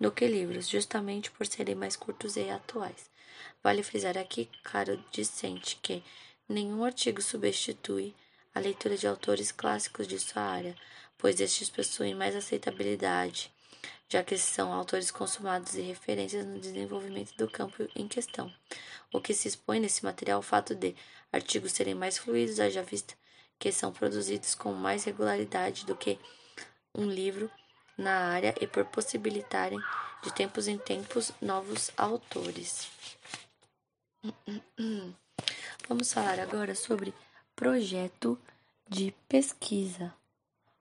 do 0.00 0.10
que 0.10 0.26
livros, 0.26 0.68
justamente 0.68 1.30
por 1.30 1.46
serem 1.46 1.74
mais 1.74 1.94
curtos 1.94 2.36
e 2.36 2.48
atuais. 2.48 3.10
Vale 3.62 3.82
frisar 3.82 4.16
aqui, 4.16 4.48
caro 4.62 5.02
discente, 5.12 5.78
que 5.82 6.02
nenhum 6.48 6.82
artigo 6.84 7.20
substitui 7.20 8.14
a 8.54 8.60
leitura 8.60 8.96
de 8.96 9.06
autores 9.06 9.52
clássicos 9.52 10.08
de 10.08 10.18
sua 10.18 10.42
área, 10.42 10.74
pois 11.18 11.40
estes 11.40 11.68
possuem 11.68 12.14
mais 12.14 12.34
aceitabilidade, 12.34 13.52
já 14.08 14.24
que 14.24 14.36
são 14.38 14.72
autores 14.72 15.10
consumados 15.10 15.74
e 15.74 15.82
referências 15.82 16.46
no 16.46 16.58
desenvolvimento 16.58 17.36
do 17.36 17.48
campo 17.48 17.86
em 17.94 18.08
questão. 18.08 18.52
O 19.12 19.20
que 19.20 19.34
se 19.34 19.48
expõe 19.48 19.78
nesse 19.78 20.02
material 20.02 20.38
é 20.38 20.40
o 20.40 20.42
fato 20.42 20.74
de 20.74 20.96
artigos 21.30 21.72
serem 21.72 21.94
mais 21.94 22.16
fluidos, 22.16 22.58
haja 22.58 22.82
vista 22.82 23.14
que 23.60 23.70
são 23.70 23.92
produzidos 23.92 24.54
com 24.54 24.72
mais 24.72 25.04
regularidade 25.04 25.84
do 25.84 25.94
que 25.94 26.18
um 26.94 27.04
livro 27.04 27.50
na 27.96 28.32
área 28.32 28.54
e 28.60 28.66
por 28.66 28.84
possibilitarem 28.86 29.78
de 30.22 30.32
tempos 30.32 30.68
em 30.68 30.78
tempos 30.78 31.32
novos 31.40 31.90
autores. 31.96 32.88
Vamos 35.88 36.12
falar 36.12 36.38
agora 36.38 36.74
sobre 36.74 37.14
projeto 37.56 38.38
de 38.88 39.14
pesquisa. 39.28 40.12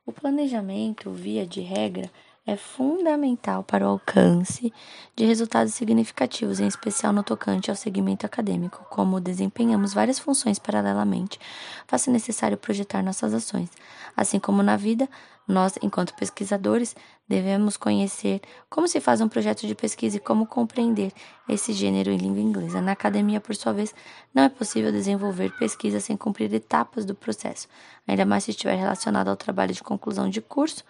O 0.05 0.11
planejamento, 0.11 1.11
via 1.11 1.45
de 1.45 1.61
regra, 1.61 2.11
é 2.45 2.57
fundamental 2.57 3.63
para 3.63 3.85
o 3.85 3.89
alcance 3.89 4.73
de 5.15 5.23
resultados 5.23 5.73
significativos, 5.73 6.59
em 6.59 6.67
especial 6.67 7.13
no 7.13 7.23
tocante 7.23 7.69
ao 7.69 7.75
segmento 7.75 8.25
acadêmico. 8.25 8.83
Como 8.89 9.21
desempenhamos 9.21 9.93
várias 9.93 10.17
funções 10.17 10.57
paralelamente, 10.57 11.39
faz-se 11.85 12.09
necessário 12.09 12.57
projetar 12.57 13.03
nossas 13.03 13.33
ações. 13.35 13.69
Assim 14.17 14.39
como 14.39 14.63
na 14.63 14.75
vida, 14.75 15.07
nós, 15.49 15.73
enquanto 15.81 16.13
pesquisadores, 16.13 16.95
devemos 17.27 17.75
conhecer 17.75 18.39
como 18.69 18.87
se 18.87 19.01
faz 19.01 19.19
um 19.19 19.27
projeto 19.27 19.65
de 19.65 19.73
pesquisa 19.73 20.17
e 20.17 20.19
como 20.19 20.45
compreender 20.45 21.11
esse 21.49 21.73
gênero 21.73 22.11
em 22.11 22.17
língua 22.17 22.39
inglesa. 22.39 22.79
Na 22.79 22.91
academia, 22.91 23.41
por 23.41 23.55
sua 23.55 23.73
vez, 23.73 23.93
não 24.31 24.43
é 24.43 24.49
possível 24.49 24.91
desenvolver 24.91 25.51
pesquisa 25.57 25.99
sem 25.99 26.15
cumprir 26.15 26.53
etapas 26.53 27.03
do 27.03 27.15
processo, 27.15 27.67
ainda 28.07 28.25
mais 28.25 28.43
se 28.43 28.51
estiver 28.51 28.75
relacionado 28.75 29.27
ao 29.27 29.35
trabalho 29.35 29.73
de 29.73 29.81
conclusão 29.81 30.29
de 30.29 30.39
curso 30.39 30.83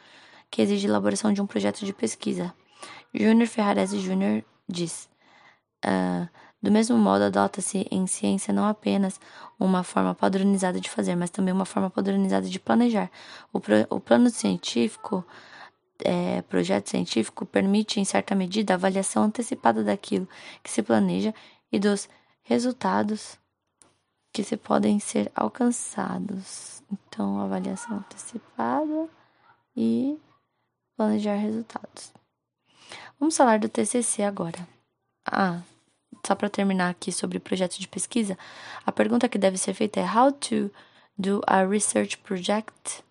que 0.52 0.62
exige 0.62 0.88
elaboração 0.88 1.32
de 1.32 1.42
um 1.42 1.48
projeto 1.48 1.86
de 1.86 1.94
pesquisa. 1.94 2.54
Júnior 3.14 3.48
Ferrarese 3.48 3.98
Júnior 4.00 4.44
diz: 4.68 5.08
uh, 5.86 6.28
do 6.62 6.70
mesmo 6.72 6.98
modo, 6.98 7.24
adota-se 7.24 7.88
em 7.90 8.06
ciência 8.06 8.54
não 8.54 8.66
apenas 8.66 9.20
uma 9.58 9.84
forma 9.84 10.14
padronizada 10.14 10.80
de 10.80 10.90
fazer, 10.90 11.16
mas 11.16 11.30
também 11.30 11.54
uma 11.54 11.66
forma 11.66 11.90
padronizada 11.90 12.48
de 12.48 12.60
planejar. 12.60 13.10
O, 13.54 13.60
pro, 13.62 13.76
o 13.90 14.00
plano 14.00 14.30
científico, 14.30 15.26
é, 16.04 16.42
projeto 16.44 16.90
científico, 16.90 17.46
permite, 17.46 18.00
em 18.00 18.06
certa 18.06 18.36
medida, 18.36 18.74
a 18.74 18.76
avaliação 18.76 19.24
antecipada 19.24 19.84
daquilo 19.84 20.28
que 20.62 20.70
se 20.70 20.84
planeja 20.84 21.34
e 21.72 21.80
dos 21.80 22.10
resultados 22.44 23.38
que 24.34 24.44
se 24.44 24.58
podem 24.58 25.00
ser 25.00 25.32
alcançados. 25.34 26.84
Então, 26.92 27.40
avaliação 27.40 27.98
antecipada 27.98 29.08
e 29.76 30.18
planejar 30.98 31.36
resultados. 31.36 32.12
Vamos 33.20 33.38
falar 33.38 33.60
do 33.60 33.70
TCC 33.70 34.24
agora. 34.24 34.68
Ah, 35.26 35.62
só 36.26 36.36
para 36.36 36.50
terminar 36.50 36.90
aqui 36.90 37.12
sobre 37.12 37.40
projeto 37.40 37.80
de 37.80 37.88
pesquisa, 37.88 38.38
a 38.86 38.92
pergunta 38.92 39.30
que 39.30 39.38
deve 39.38 39.58
ser 39.58 39.74
feita 39.74 40.00
é 40.00 40.04
How 40.04 40.32
to 40.32 40.72
do 41.18 41.42
a 41.48 41.64
research 41.64 42.18
project? 42.20 43.04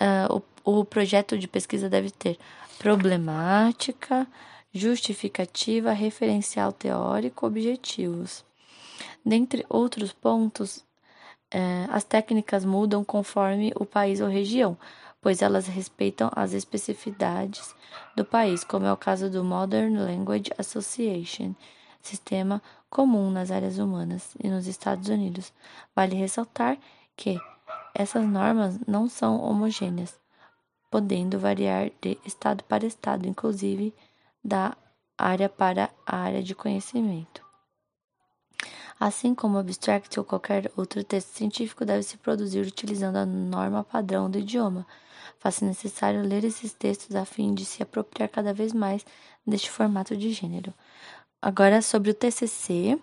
Uh, 0.00 0.42
o, 0.64 0.80
o 0.80 0.84
projeto 0.84 1.38
de 1.38 1.46
pesquisa 1.46 1.88
deve 1.88 2.10
ter 2.10 2.38
problemática, 2.78 4.26
justificativa, 4.72 5.92
referencial 5.92 6.72
teórico, 6.72 7.46
objetivos. 7.46 8.44
Dentre 9.24 9.64
outros 9.68 10.12
pontos, 10.12 10.78
uh, 11.54 11.90
as 11.90 12.04
técnicas 12.04 12.64
mudam 12.64 13.04
conforme 13.04 13.72
o 13.76 13.84
país 13.84 14.20
ou 14.20 14.28
região. 14.28 14.76
pois 15.22 15.40
elas 15.40 15.68
respeitam 15.68 16.28
as 16.34 16.52
especificidades 16.52 17.74
do 18.16 18.24
país, 18.24 18.64
como 18.64 18.84
é 18.86 18.92
o 18.92 18.96
caso 18.96 19.30
do 19.30 19.44
Modern 19.44 19.96
Language 19.96 20.50
Association, 20.58 21.54
sistema 22.02 22.62
comum 22.90 23.30
nas 23.30 23.50
áreas 23.50 23.78
humanas 23.78 24.34
e 24.42 24.48
nos 24.48 24.66
Estados 24.66 25.08
Unidos. 25.08 25.52
Vale 25.94 26.16
ressaltar 26.16 26.78
que 27.16 27.38
essas 27.94 28.24
normas 28.26 28.78
não 28.86 29.08
são 29.08 29.40
homogêneas, 29.40 30.18
podendo 30.90 31.38
variar 31.38 31.90
de 32.00 32.18
estado 32.24 32.64
para 32.64 32.86
estado, 32.86 33.26
inclusive 33.26 33.94
da 34.44 34.76
área 35.16 35.48
para 35.48 35.90
a 36.06 36.16
área 36.16 36.42
de 36.42 36.54
conhecimento. 36.54 37.42
Assim 38.98 39.34
como 39.34 39.58
abstract 39.58 40.18
ou 40.18 40.24
qualquer 40.24 40.70
outro 40.76 41.02
texto 41.02 41.28
científico 41.28 41.84
deve 41.84 42.02
se 42.02 42.16
produzir 42.16 42.60
utilizando 42.60 43.16
a 43.16 43.26
norma 43.26 43.82
padrão 43.82 44.30
do 44.30 44.38
idioma, 44.38 44.86
faz-se 45.38 45.64
necessário 45.64 46.22
ler 46.22 46.44
esses 46.44 46.72
textos 46.72 47.16
a 47.16 47.24
fim 47.24 47.52
de 47.52 47.64
se 47.64 47.82
apropriar 47.82 48.28
cada 48.28 48.54
vez 48.54 48.72
mais 48.72 49.04
deste 49.46 49.70
formato 49.70 50.16
de 50.16 50.30
gênero. 50.32 50.72
Agora, 51.44 51.82
sobre 51.82 52.12
o 52.12 52.14
TCC, 52.14 52.96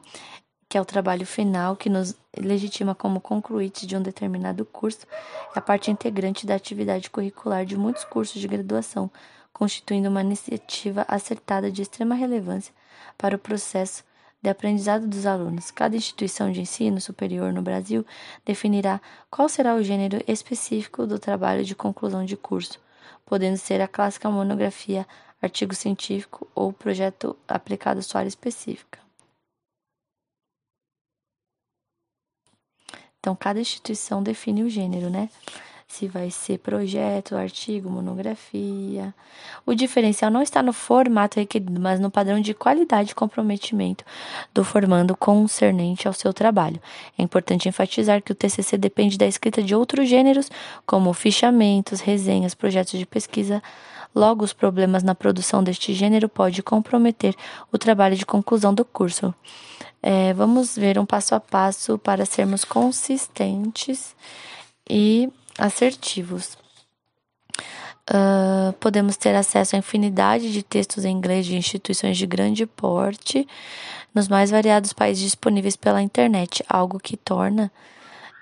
que 0.70 0.78
é 0.78 0.82
o 0.82 0.86
trabalho 0.86 1.26
final 1.26 1.76
que 1.76 1.90
nos 1.90 2.16
legitima 2.38 2.96
como 2.96 3.20
concluinte 3.20 3.86
de 3.86 3.98
um 3.98 4.02
determinado 4.02 4.64
curso, 4.64 5.06
é 5.54 5.60
a 5.60 5.62
parte 5.62 5.92
integrante 5.92 6.46
da 6.46 6.56
atividade 6.56 7.10
curricular 7.10 7.66
de 7.66 7.76
muitos 7.76 8.06
cursos 8.06 8.40
de 8.40 8.48
graduação, 8.48 9.12
constituindo 9.52 10.08
uma 10.08 10.22
iniciativa 10.22 11.04
acertada 11.10 11.70
de 11.70 11.82
extrema 11.82 12.16
relevância 12.16 12.74
para 13.18 13.36
o 13.36 13.40
processo 13.40 14.06
de 14.42 14.50
aprendizado 14.50 15.06
dos 15.06 15.26
alunos. 15.26 15.70
Cada 15.70 15.98
instituição 15.98 16.50
de 16.50 16.62
ensino 16.62 17.02
superior 17.02 17.52
no 17.52 17.62
Brasil 17.62 18.06
definirá 18.46 19.02
qual 19.30 19.50
será 19.50 19.76
o 19.76 19.84
gênero 19.84 20.24
específico 20.26 21.06
do 21.06 21.20
trabalho 21.20 21.66
de 21.66 21.76
conclusão 21.76 22.24
de 22.24 22.38
curso, 22.38 22.80
podendo 23.26 23.58
ser 23.58 23.82
a 23.82 23.88
clássica 23.88 24.32
monografia, 24.32 25.06
artigo 25.42 25.74
científico 25.74 26.48
ou 26.54 26.74
projeto 26.74 27.36
aplicado 27.48 28.00
à 28.00 28.04
sua 28.04 28.20
área 28.20 28.30
específica. 28.30 29.00
Então, 33.20 33.36
cada 33.36 33.60
instituição 33.60 34.24
define 34.24 34.64
o 34.64 34.70
gênero, 34.70 35.10
né? 35.10 35.30
Se 35.88 36.08
vai 36.08 36.30
ser 36.30 36.60
projeto, 36.60 37.36
artigo, 37.36 37.90
monografia. 37.90 39.14
O 39.66 39.74
diferencial 39.74 40.30
não 40.30 40.42
está 40.42 40.62
no 40.62 40.72
formato 40.72 41.40
requerido, 41.40 41.82
mas 41.82 42.00
no 42.00 42.12
padrão 42.12 42.40
de 42.40 42.54
qualidade 42.54 43.12
e 43.12 43.16
comprometimento 43.16 44.06
do 44.54 44.64
formando 44.64 45.18
concernente 45.18 46.08
ao 46.08 46.14
seu 46.14 46.32
trabalho. 46.32 46.80
É 47.18 47.24
importante 47.24 47.68
enfatizar 47.68 48.22
que 48.22 48.32
o 48.32 48.36
TCC 48.36 48.78
depende 48.78 49.18
da 49.18 49.26
escrita 49.26 49.64
de 49.64 49.74
outros 49.76 50.08
gêneros, 50.08 50.50
como 50.86 51.12
fichamentos, 51.12 52.02
resenhas, 52.02 52.54
projetos 52.54 52.98
de 52.98 53.06
pesquisa. 53.06 53.62
Logo, 54.14 54.44
os 54.44 54.54
problemas 54.54 55.04
na 55.04 55.14
produção 55.14 55.64
deste 55.64 55.94
gênero 55.94 56.28
pode 56.28 56.64
comprometer 56.64 57.36
o 57.72 57.78
trabalho 57.78 58.16
de 58.16 58.26
conclusão 58.26 58.74
do 58.74 58.84
curso. 58.84 59.34
É, 60.02 60.34
vamos 60.34 60.76
ver 60.76 60.98
um 60.98 61.06
passo 61.06 61.36
a 61.36 61.40
passo 61.40 61.98
para 61.98 62.26
sermos 62.26 62.64
consistentes 62.64 64.16
e 64.90 65.30
assertivos. 65.58 66.58
Uh, 68.10 68.74
podemos 68.80 69.16
ter 69.18 69.36
acesso 69.36 69.76
a 69.76 69.80
infinidade 69.80 70.52
de 70.52 70.64
textos 70.64 71.06
em 71.06 71.16
inglês 71.16 71.46
de 71.46 71.56
instituições 71.56 72.18
de 72.18 72.26
grande 72.26 72.66
porte 72.66 73.48
nos 74.16 74.28
mais 74.28 74.50
variados 74.50 74.94
países 74.94 75.22
disponíveis 75.22 75.76
pela 75.76 76.02
internet, 76.02 76.66
algo 76.68 77.00
que 77.00 77.16
torna 77.16 77.72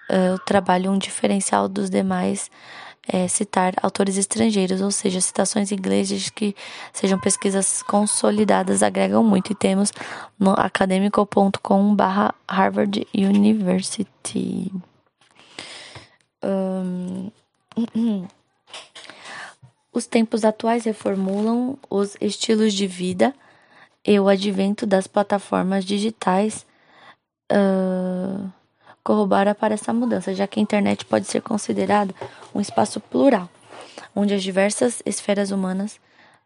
uh, 0.10 0.36
o 0.36 0.40
trabalho 0.40 0.90
um 0.90 0.98
diferencial 0.98 1.68
dos 1.68 1.90
demais 1.90 2.50
é, 3.08 3.28
citar 3.28 3.74
autores 3.82 4.18
estrangeiros, 4.18 4.82
ou 4.82 4.92
seja, 4.92 5.22
citações 5.22 5.72
inglês 5.72 6.30
que 6.30 6.56
sejam 6.92 7.20
pesquisas 7.20 7.82
consolidadas 7.84 8.84
agregam 8.84 9.24
muito. 9.24 9.52
E 9.52 9.56
temos 9.56 9.92
no 10.38 10.52
academico.com 10.52 11.96
barra 11.96 12.36
Harvard 12.48 13.08
University. 13.14 14.72
Um, 16.44 17.32
os 19.94 20.06
tempos 20.06 20.44
atuais 20.44 20.84
reformulam 20.84 21.78
os 21.90 22.18
estilos 22.20 22.74
de 22.74 22.86
vida 22.86 23.34
e 24.06 24.20
o 24.20 24.28
advento 24.28 24.86
das 24.86 25.08
plataformas 25.08 25.84
digitais 25.86 26.66
uh, 27.52 28.50
corrobora 29.08 29.56
para 29.56 29.74
essa 29.74 29.94
mudança, 29.94 30.36
já 30.36 30.46
que 30.46 30.60
a 30.60 30.62
internet 30.62 31.06
pode 31.06 31.28
ser 31.28 31.42
considerada 31.42 32.14
um 32.54 32.60
espaço 32.60 33.00
plural, 33.00 33.50
onde 34.14 34.34
as 34.34 34.44
diversas 34.44 35.02
esferas 35.06 35.50
humanas 35.50 35.98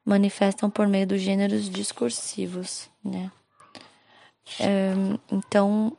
manifestam 0.05 0.69
por 0.69 0.87
meio 0.87 1.07
dos 1.07 1.21
gêneros 1.21 1.67
discursivos, 1.67 2.87
né? 3.03 3.31
então, 5.31 5.97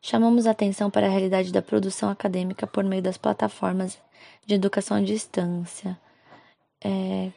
chamamos 0.00 0.46
atenção 0.46 0.90
para 0.90 1.06
a 1.06 1.10
realidade 1.10 1.52
da 1.52 1.60
produção 1.60 2.08
acadêmica 2.08 2.66
por 2.66 2.84
meio 2.84 3.02
das 3.02 3.18
plataformas 3.18 3.98
de 4.46 4.54
educação 4.54 4.96
à 4.96 5.00
distância. 5.02 5.98
É, 6.82 7.30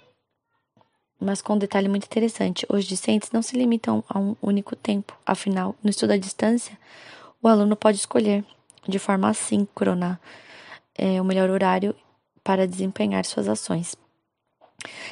mas 1.20 1.41
com 1.41 1.53
um 1.53 1.57
detalhe 1.57 1.88
muito 1.88 2.05
interessante: 2.05 2.65
os 2.70 2.86
discentes 2.86 3.32
não 3.32 3.41
se 3.41 3.57
limitam 3.57 4.03
a 4.07 4.20
um 4.20 4.36
único 4.41 4.76
tempo. 4.76 5.18
Afinal, 5.26 5.76
no 5.84 5.89
estudo 5.89 6.13
à 6.13 6.18
distância, 6.18 6.78
o 7.41 7.47
aluno 7.47 7.76
pode 7.76 7.97
escolher 7.97 8.43
de 8.88 8.99
forma 8.99 9.30
assíncrona 9.30 10.20
é, 10.95 11.22
o 11.22 11.26
melhor 11.26 11.49
horário 11.49 11.95
para 12.43 12.68
desempenhar 12.68 13.26
suas 13.26 13.47
ações. 13.47 13.95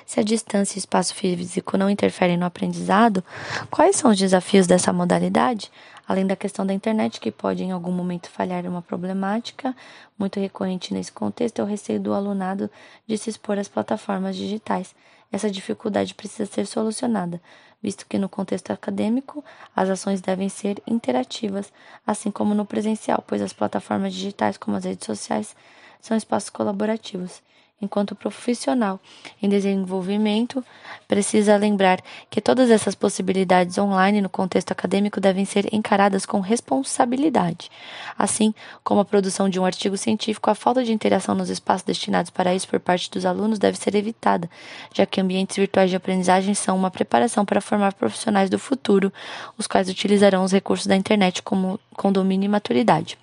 Se 0.05 0.19
a 0.19 0.23
distância 0.23 0.75
e 0.75 0.77
o 0.77 0.79
espaço 0.79 1.13
físico 1.15 1.77
não 1.77 1.89
interferem 1.89 2.37
no 2.37 2.45
aprendizado, 2.45 3.23
quais 3.69 3.95
são 3.95 4.11
os 4.11 4.17
desafios 4.17 4.67
dessa 4.67 4.93
modalidade? 4.93 5.71
Além 6.07 6.25
da 6.25 6.35
questão 6.35 6.65
da 6.65 6.73
internet, 6.73 7.19
que 7.19 7.31
pode 7.31 7.63
em 7.63 7.71
algum 7.71 7.91
momento 7.91 8.29
falhar 8.29 8.65
uma 8.65 8.81
problemática 8.81 9.75
muito 10.17 10.39
recorrente 10.39 10.93
nesse 10.93 11.11
contexto, 11.11 11.59
é 11.59 11.63
o 11.63 11.67
receio 11.67 11.99
do 11.99 12.13
alunado 12.13 12.69
de 13.07 13.17
se 13.17 13.29
expor 13.29 13.57
às 13.57 13.67
plataformas 13.67 14.35
digitais. 14.35 14.95
Essa 15.31 15.49
dificuldade 15.49 16.13
precisa 16.13 16.45
ser 16.45 16.65
solucionada, 16.67 17.41
visto 17.81 18.05
que 18.07 18.19
no 18.19 18.29
contexto 18.29 18.71
acadêmico 18.71 19.43
as 19.75 19.89
ações 19.89 20.21
devem 20.21 20.47
ser 20.47 20.81
interativas, 20.85 21.73
assim 22.05 22.29
como 22.29 22.53
no 22.53 22.65
presencial, 22.65 23.23
pois 23.25 23.41
as 23.41 23.51
plataformas 23.51 24.13
digitais, 24.13 24.57
como 24.57 24.77
as 24.77 24.85
redes 24.85 25.05
sociais, 25.05 25.55
são 25.99 26.15
espaços 26.15 26.51
colaborativos 26.51 27.41
enquanto 27.81 28.15
profissional 28.15 28.99
em 29.41 29.49
desenvolvimento, 29.49 30.63
precisa 31.07 31.57
lembrar 31.57 32.01
que 32.29 32.39
todas 32.39 32.69
essas 32.69 32.95
possibilidades 32.95 33.77
online 33.77 34.21
no 34.21 34.29
contexto 34.29 34.71
acadêmico 34.71 35.19
devem 35.19 35.43
ser 35.43 35.73
encaradas 35.73 36.25
com 36.25 36.39
responsabilidade. 36.39 37.69
Assim 38.17 38.53
como 38.83 39.01
a 39.01 39.05
produção 39.05 39.49
de 39.49 39.59
um 39.59 39.65
artigo 39.65 39.97
científico, 39.97 40.49
a 40.49 40.55
falta 40.55 40.83
de 40.83 40.93
interação 40.93 41.35
nos 41.35 41.49
espaços 41.49 41.83
destinados 41.83 42.31
para 42.31 42.55
isso 42.55 42.67
por 42.67 42.79
parte 42.79 43.11
dos 43.11 43.25
alunos 43.25 43.59
deve 43.59 43.77
ser 43.77 43.93
evitada, 43.93 44.49
já 44.93 45.05
que 45.05 45.19
ambientes 45.19 45.57
virtuais 45.57 45.89
de 45.89 45.95
aprendizagem 45.95 46.53
são 46.53 46.77
uma 46.77 46.89
preparação 46.89 47.45
para 47.45 47.59
formar 47.59 47.93
profissionais 47.93 48.49
do 48.49 48.57
futuro, 48.57 49.11
os 49.57 49.67
quais 49.67 49.89
utilizarão 49.89 50.43
os 50.43 50.51
recursos 50.51 50.87
da 50.87 50.95
internet 50.95 51.43
como, 51.43 51.79
com 51.93 52.11
domínio 52.11 52.45
e 52.45 52.49
maturidade. 52.49 53.17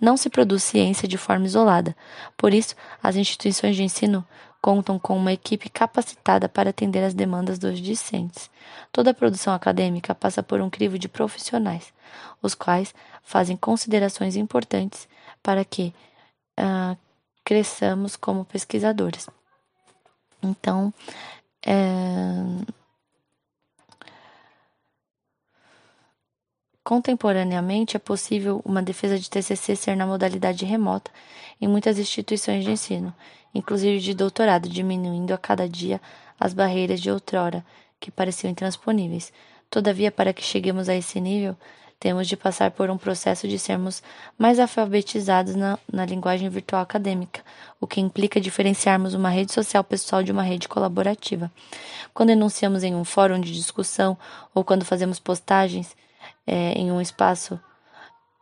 Não 0.00 0.16
se 0.16 0.30
produz 0.30 0.62
ciência 0.62 1.08
de 1.08 1.18
forma 1.18 1.46
isolada. 1.46 1.96
Por 2.36 2.52
isso, 2.52 2.74
as 3.02 3.16
instituições 3.16 3.76
de 3.76 3.82
ensino 3.82 4.26
contam 4.60 4.98
com 4.98 5.16
uma 5.16 5.32
equipe 5.32 5.68
capacitada 5.68 6.48
para 6.48 6.70
atender 6.70 7.02
às 7.02 7.14
demandas 7.14 7.58
dos 7.58 7.80
discentes. 7.80 8.50
Toda 8.92 9.10
a 9.10 9.14
produção 9.14 9.54
acadêmica 9.54 10.14
passa 10.14 10.42
por 10.42 10.60
um 10.60 10.68
crivo 10.68 10.98
de 10.98 11.08
profissionais, 11.08 11.92
os 12.42 12.54
quais 12.54 12.94
fazem 13.22 13.56
considerações 13.56 14.36
importantes 14.36 15.08
para 15.42 15.64
que 15.64 15.94
uh, 16.58 16.96
cresçamos 17.44 18.16
como 18.16 18.44
pesquisadores. 18.44 19.28
Então, 20.42 20.92
é, 21.64 21.74
Contemporaneamente, 26.90 27.96
é 27.96 28.00
possível 28.00 28.60
uma 28.64 28.82
defesa 28.82 29.16
de 29.16 29.30
TCC 29.30 29.76
ser 29.76 29.96
na 29.96 30.04
modalidade 30.04 30.64
remota 30.64 31.08
em 31.60 31.68
muitas 31.68 32.00
instituições 32.00 32.64
de 32.64 32.72
ensino, 32.72 33.14
inclusive 33.54 34.00
de 34.00 34.12
doutorado, 34.12 34.68
diminuindo 34.68 35.32
a 35.32 35.38
cada 35.38 35.68
dia 35.68 36.00
as 36.36 36.52
barreiras 36.52 37.00
de 37.00 37.08
outrora 37.08 37.64
que 38.00 38.10
pareciam 38.10 38.50
intransponíveis. 38.50 39.32
Todavia, 39.70 40.10
para 40.10 40.32
que 40.32 40.42
cheguemos 40.42 40.88
a 40.88 40.96
esse 40.96 41.20
nível, 41.20 41.56
temos 42.00 42.26
de 42.26 42.36
passar 42.36 42.72
por 42.72 42.90
um 42.90 42.98
processo 42.98 43.46
de 43.46 43.56
sermos 43.56 44.02
mais 44.36 44.58
alfabetizados 44.58 45.54
na, 45.54 45.78
na, 45.92 46.04
linguagem 46.04 46.48
virtual 46.48 46.82
acadêmica, 46.82 47.40
o 47.80 47.86
que 47.86 48.00
implica 48.00 48.40
diferenciarmos 48.40 49.14
uma 49.14 49.30
rede 49.30 49.52
social 49.52 49.84
pessoal 49.84 50.24
de 50.24 50.32
uma 50.32 50.42
rede 50.42 50.66
colaborativa. 50.66 51.52
Quando 52.12 52.30
enunciamos 52.30 52.82
em 52.82 52.96
um 52.96 53.04
fórum 53.04 53.40
de 53.40 53.52
discussão 53.52 54.18
ou 54.52 54.64
quando 54.64 54.84
fazemos 54.84 55.20
postagens, 55.20 55.94
é, 56.50 56.72
em 56.72 56.90
um 56.90 57.00
espaço 57.00 57.60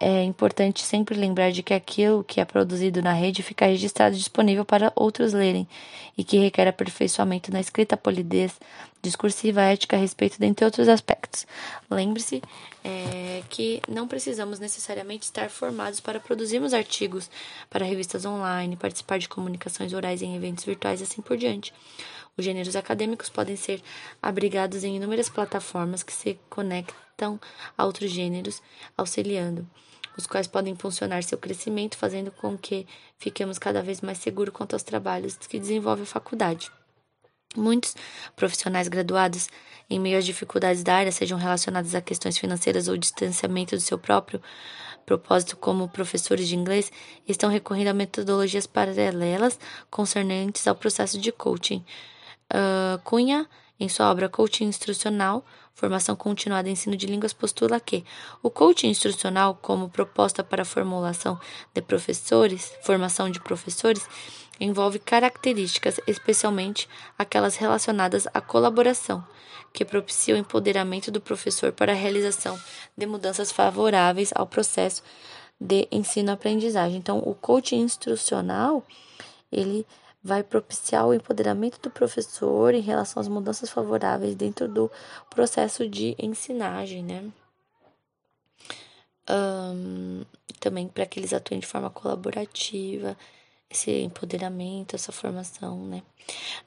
é 0.00 0.22
importante 0.22 0.84
sempre 0.84 1.18
lembrar 1.18 1.50
de 1.50 1.62
que 1.62 1.74
aquilo 1.74 2.22
que 2.22 2.40
é 2.40 2.44
produzido 2.44 3.02
na 3.02 3.12
rede 3.12 3.42
fica 3.42 3.66
registrado 3.66 4.14
e 4.14 4.18
disponível 4.18 4.64
para 4.64 4.92
outros 4.94 5.32
lerem 5.32 5.68
e 6.16 6.22
que 6.22 6.38
requer 6.38 6.68
aperfeiçoamento 6.68 7.52
na 7.52 7.60
escrita, 7.60 7.96
polidez, 7.96 8.60
discursiva, 9.02 9.60
ética, 9.60 9.96
respeito, 9.96 10.38
dentre 10.38 10.64
outros 10.64 10.88
aspectos. 10.88 11.46
Lembre-se 11.90 12.40
é, 12.84 13.42
que 13.50 13.82
não 13.88 14.06
precisamos 14.06 14.60
necessariamente 14.60 15.24
estar 15.24 15.50
formados 15.50 15.98
para 15.98 16.20
produzirmos 16.20 16.72
artigos 16.72 17.28
para 17.68 17.84
revistas 17.84 18.24
online, 18.24 18.76
participar 18.76 19.18
de 19.18 19.28
comunicações 19.28 19.92
orais 19.92 20.22
em 20.22 20.36
eventos 20.36 20.64
virtuais 20.64 21.00
e 21.00 21.04
assim 21.04 21.20
por 21.20 21.36
diante. 21.36 21.74
Os 22.38 22.44
gêneros 22.44 22.76
acadêmicos 22.76 23.28
podem 23.28 23.56
ser 23.56 23.82
abrigados 24.22 24.84
em 24.84 24.94
inúmeras 24.94 25.28
plataformas 25.28 26.04
que 26.04 26.12
se 26.12 26.38
conectam 26.48 27.40
a 27.76 27.84
outros 27.84 28.12
gêneros, 28.12 28.62
auxiliando 28.96 29.68
os 30.16 30.24
quais 30.24 30.46
podem 30.46 30.76
funcionar 30.76 31.24
seu 31.24 31.36
crescimento, 31.36 31.96
fazendo 31.96 32.30
com 32.30 32.56
que 32.56 32.86
fiquemos 33.18 33.58
cada 33.58 33.82
vez 33.82 34.00
mais 34.00 34.18
seguros 34.18 34.54
quanto 34.54 34.74
aos 34.74 34.84
trabalhos 34.84 35.36
que 35.36 35.58
desenvolve 35.58 36.02
a 36.02 36.06
faculdade. 36.06 36.70
Muitos 37.56 37.96
profissionais 38.36 38.86
graduados, 38.86 39.48
em 39.90 39.98
meio 39.98 40.16
às 40.16 40.24
dificuldades 40.24 40.84
da 40.84 40.94
área, 40.94 41.10
sejam 41.10 41.38
relacionadas 41.38 41.94
a 41.94 42.00
questões 42.00 42.38
financeiras 42.38 42.86
ou 42.86 42.96
distanciamento 42.96 43.74
do 43.74 43.80
seu 43.80 43.98
próprio 43.98 44.40
propósito 45.04 45.56
como 45.56 45.88
professores 45.88 46.46
de 46.46 46.54
inglês, 46.54 46.92
estão 47.26 47.50
recorrendo 47.50 47.88
a 47.88 47.94
metodologias 47.94 48.66
paralelas 48.66 49.58
concernentes 49.90 50.68
ao 50.68 50.76
processo 50.76 51.18
de 51.18 51.32
coaching. 51.32 51.84
Uh, 52.52 52.98
Cunha, 53.04 53.48
em 53.78 53.88
sua 53.88 54.10
obra 54.10 54.28
Coaching 54.28 54.64
Instrucional, 54.64 55.44
Formação 55.78 56.16
Continuada 56.16 56.68
em 56.68 56.72
Ensino 56.72 56.96
de 56.96 57.06
Línguas 57.06 57.32
postula 57.32 57.78
que 57.78 58.04
o 58.42 58.50
coaching 58.50 58.88
instrucional, 58.88 59.56
como 59.62 59.88
proposta 59.88 60.42
para 60.42 60.62
a 60.62 60.64
formulação 60.64 61.38
de 61.72 61.80
professores, 61.80 62.72
formação 62.82 63.30
de 63.30 63.38
professores, 63.38 64.04
envolve 64.58 64.98
características, 64.98 66.00
especialmente 66.04 66.88
aquelas 67.16 67.54
relacionadas 67.54 68.26
à 68.34 68.40
colaboração, 68.40 69.24
que 69.72 69.84
propicia 69.84 70.34
o 70.34 70.38
empoderamento 70.38 71.12
do 71.12 71.20
professor 71.20 71.70
para 71.70 71.92
a 71.92 71.94
realização 71.94 72.58
de 72.96 73.06
mudanças 73.06 73.52
favoráveis 73.52 74.32
ao 74.34 74.48
processo 74.48 75.04
de 75.60 75.86
ensino-aprendizagem. 75.92 76.96
Então, 76.98 77.18
o 77.18 77.36
coaching 77.36 77.82
instrucional, 77.82 78.84
ele 79.52 79.86
vai 80.22 80.42
propiciar 80.42 81.06
o 81.06 81.14
empoderamento 81.14 81.80
do 81.80 81.90
professor 81.90 82.74
em 82.74 82.80
relação 82.80 83.20
às 83.20 83.28
mudanças 83.28 83.70
favoráveis 83.70 84.34
dentro 84.34 84.68
do 84.68 84.90
processo 85.30 85.88
de 85.88 86.16
ensinagem, 86.18 87.02
né? 87.02 87.30
Um, 89.30 90.24
também 90.58 90.88
para 90.88 91.06
que 91.06 91.20
eles 91.20 91.32
atuem 91.32 91.60
de 91.60 91.66
forma 91.66 91.90
colaborativa, 91.90 93.16
esse 93.70 93.90
empoderamento, 94.02 94.96
essa 94.96 95.12
formação, 95.12 95.86
né? 95.86 96.02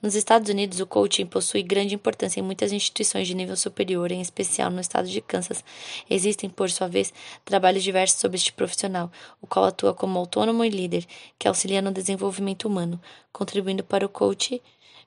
Nos 0.01 0.15
Estados 0.15 0.49
Unidos, 0.49 0.79
o 0.79 0.87
coaching 0.87 1.25
possui 1.25 1.61
grande 1.61 1.93
importância 1.93 2.39
em 2.39 2.43
muitas 2.43 2.71
instituições 2.71 3.27
de 3.27 3.35
nível 3.35 3.55
superior, 3.55 4.11
em 4.11 4.21
especial 4.21 4.71
no 4.71 4.81
estado 4.81 5.07
de 5.07 5.21
Kansas. 5.21 5.63
Existem, 6.09 6.49
por 6.49 6.69
sua 6.69 6.87
vez, 6.87 7.13
trabalhos 7.45 7.83
diversos 7.83 8.19
sobre 8.19 8.37
este 8.37 8.53
profissional, 8.53 9.11
o 9.41 9.47
qual 9.47 9.65
atua 9.65 9.93
como 9.93 10.17
autônomo 10.17 10.63
e 10.65 10.69
líder, 10.69 11.05
que 11.37 11.47
auxilia 11.47 11.81
no 11.81 11.91
desenvolvimento 11.91 12.67
humano, 12.67 12.99
contribuindo 13.31 13.83
para 13.83 14.05
o 14.05 14.09
coach 14.09 14.61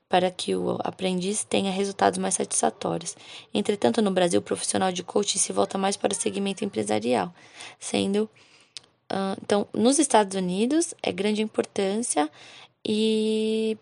para 0.09 0.31
que 0.31 0.55
o 0.55 0.79
aprendiz 0.85 1.43
tenha 1.45 1.73
resultados 1.73 2.19
mais 2.19 2.35
satisfatórios. 2.35 3.17
Entretanto, 3.53 4.01
no 4.03 4.11
Brasil, 4.11 4.39
o 4.39 4.43
profissional 4.43 4.93
de 4.93 5.03
coaching 5.03 5.39
se 5.39 5.53
volta 5.53 5.79
mais 5.79 5.97
para 5.97 6.13
o 6.13 6.17
segmento 6.17 6.65
empresarial, 6.65 7.35
sendo 7.81 8.31
Uh, 9.13 9.37
então, 9.43 9.69
nos 9.73 9.99
Estados 9.99 10.37
Unidos 10.37 10.95
é 11.03 11.13
grande 11.13 11.43
importância 11.43 12.31
e 12.85 13.77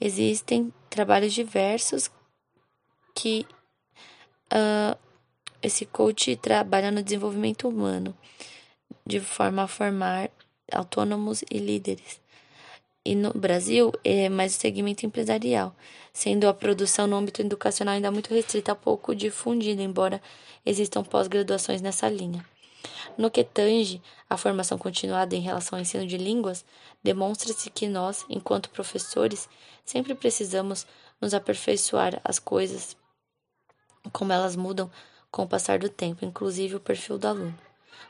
existem 0.00 0.72
trabalhos 0.88 1.32
diversos 1.32 2.10
que 3.14 3.46
uh, 4.52 4.96
esse 5.62 5.84
coach 5.84 6.36
trabalha 6.36 6.90
no 6.90 7.02
desenvolvimento 7.02 7.68
humano 7.68 8.16
de 9.06 9.20
forma 9.20 9.64
a 9.64 9.68
formar 9.68 10.30
autônomos 10.72 11.42
e 11.50 11.58
líderes. 11.58 12.20
E 13.04 13.14
no 13.14 13.32
Brasil 13.32 13.92
é 14.04 14.28
mais 14.28 14.54
o 14.54 14.60
segmento 14.60 15.06
empresarial, 15.06 15.74
sendo 16.12 16.46
a 16.46 16.54
produção 16.54 17.06
no 17.06 17.16
âmbito 17.16 17.40
educacional 17.40 17.94
ainda 17.94 18.10
muito 18.10 18.32
restrita, 18.32 18.74
pouco 18.74 19.14
difundida, 19.14 19.82
embora 19.82 20.20
existam 20.64 21.02
pós-graduações 21.02 21.80
nessa 21.80 22.08
linha. 22.08 22.44
No 23.16 23.30
que 23.30 23.44
tange 23.44 24.00
à 24.28 24.36
formação 24.36 24.78
continuada 24.78 25.34
em 25.36 25.40
relação 25.40 25.76
ao 25.76 25.82
ensino 25.82 26.06
de 26.06 26.16
línguas, 26.16 26.64
demonstra-se 27.02 27.70
que 27.70 27.86
nós, 27.86 28.24
enquanto 28.28 28.70
professores, 28.70 29.48
sempre 29.84 30.14
precisamos 30.14 30.86
nos 31.20 31.34
aperfeiçoar 31.34 32.20
as 32.24 32.38
coisas 32.38 32.96
como 34.12 34.32
elas 34.32 34.56
mudam 34.56 34.90
com 35.30 35.42
o 35.42 35.48
passar 35.48 35.78
do 35.78 35.88
tempo, 35.88 36.24
inclusive 36.24 36.76
o 36.76 36.80
perfil 36.80 37.18
do 37.18 37.28
aluno. 37.28 37.58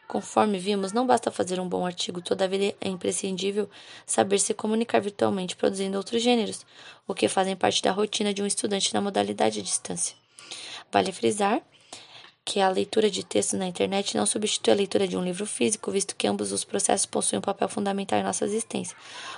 Conforme 0.07 0.59
vimos, 0.59 0.93
não 0.93 1.07
basta 1.07 1.31
fazer 1.31 1.61
um 1.61 1.68
bom 1.68 1.85
artigo, 1.85 2.21
todavia 2.21 2.77
é 2.81 2.89
imprescindível 2.89 3.68
saber 4.07 4.39
se 4.39 4.55
comunicar 4.55 5.01
virtualmente 5.01 5.57
produzindo 5.57 5.97
outros 5.97 6.23
gêneros, 6.23 6.64
o 7.07 7.14
que 7.14 7.29
fazem 7.29 7.57
parte 7.57 7.83
da 7.83 7.93
rotina 7.93 8.33
de 8.33 8.43
um 8.43 8.47
estudante 8.47 8.93
na 8.95 9.01
modalidade 9.01 9.61
à 9.61 9.62
distância. 9.62 10.16
Vale 10.91 11.12
frisar 11.12 11.62
que 12.51 12.61
a 12.61 12.68
leitura 12.68 13.09
de 13.09 13.24
texto 13.24 13.57
na 13.57 13.64
internet 13.64 14.16
não 14.16 14.26
substitui 14.26 14.72
a 14.72 14.76
leitura 14.76 15.07
de 15.07 15.16
um 15.16 15.22
livro 15.22 15.46
físico, 15.46 15.92
visto 15.92 16.16
que 16.16 16.26
ambos 16.26 16.51
os 16.51 16.64
processos 16.64 17.07
possuem 17.07 17.38
um 17.38 17.40
papel 17.40 17.68
fundamental 17.68 18.18
em 18.18 18.24
nossa 18.24 18.44
existência. 18.44 18.96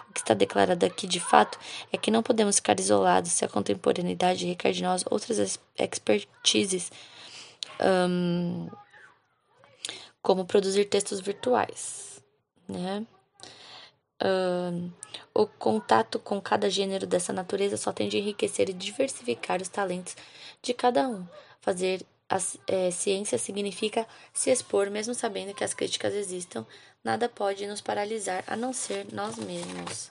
O 0.08 0.14
que 0.14 0.20
está 0.20 0.32
declarado 0.32 0.86
aqui 0.86 1.06
de 1.06 1.20
fato 1.20 1.58
é 1.92 1.98
que 1.98 2.10
não 2.10 2.22
podemos 2.22 2.56
ficar 2.56 2.80
isolados 2.80 3.32
se 3.32 3.44
a 3.44 3.48
contemporaneidade 3.50 4.46
requer 4.46 4.72
de 4.72 4.82
nós 4.82 5.04
outras 5.10 5.58
expertises, 5.78 6.90
um, 8.08 8.70
como 10.22 10.46
produzir 10.46 10.86
textos 10.86 11.20
virtuais. 11.20 12.22
Né? 12.66 13.04
Um, 14.24 14.90
o 15.34 15.46
contato 15.46 16.18
com 16.18 16.40
cada 16.40 16.70
gênero 16.70 17.06
dessa 17.06 17.30
natureza 17.30 17.76
só 17.76 17.92
tende 17.92 18.16
a 18.16 18.20
enriquecer 18.20 18.70
e 18.70 18.72
diversificar 18.72 19.60
os 19.60 19.68
talentos 19.68 20.16
de 20.62 20.72
cada 20.72 21.06
um, 21.06 21.26
fazer 21.60 22.06
a 22.32 22.38
é, 22.66 22.90
ciência 22.90 23.36
significa 23.36 24.08
se 24.32 24.50
expor, 24.50 24.90
mesmo 24.90 25.14
sabendo 25.14 25.52
que 25.52 25.62
as 25.62 25.74
críticas 25.74 26.14
existam, 26.14 26.66
nada 27.04 27.28
pode 27.28 27.66
nos 27.66 27.82
paralisar 27.82 28.42
a 28.46 28.56
não 28.56 28.72
ser 28.72 29.12
nós 29.12 29.36
mesmos. 29.36 30.10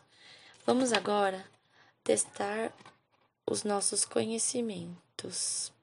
Vamos 0.64 0.94
agora 0.94 1.44
testar 2.04 2.72
os 3.50 3.64
nossos 3.64 4.06
conhecimentos. 4.06 5.74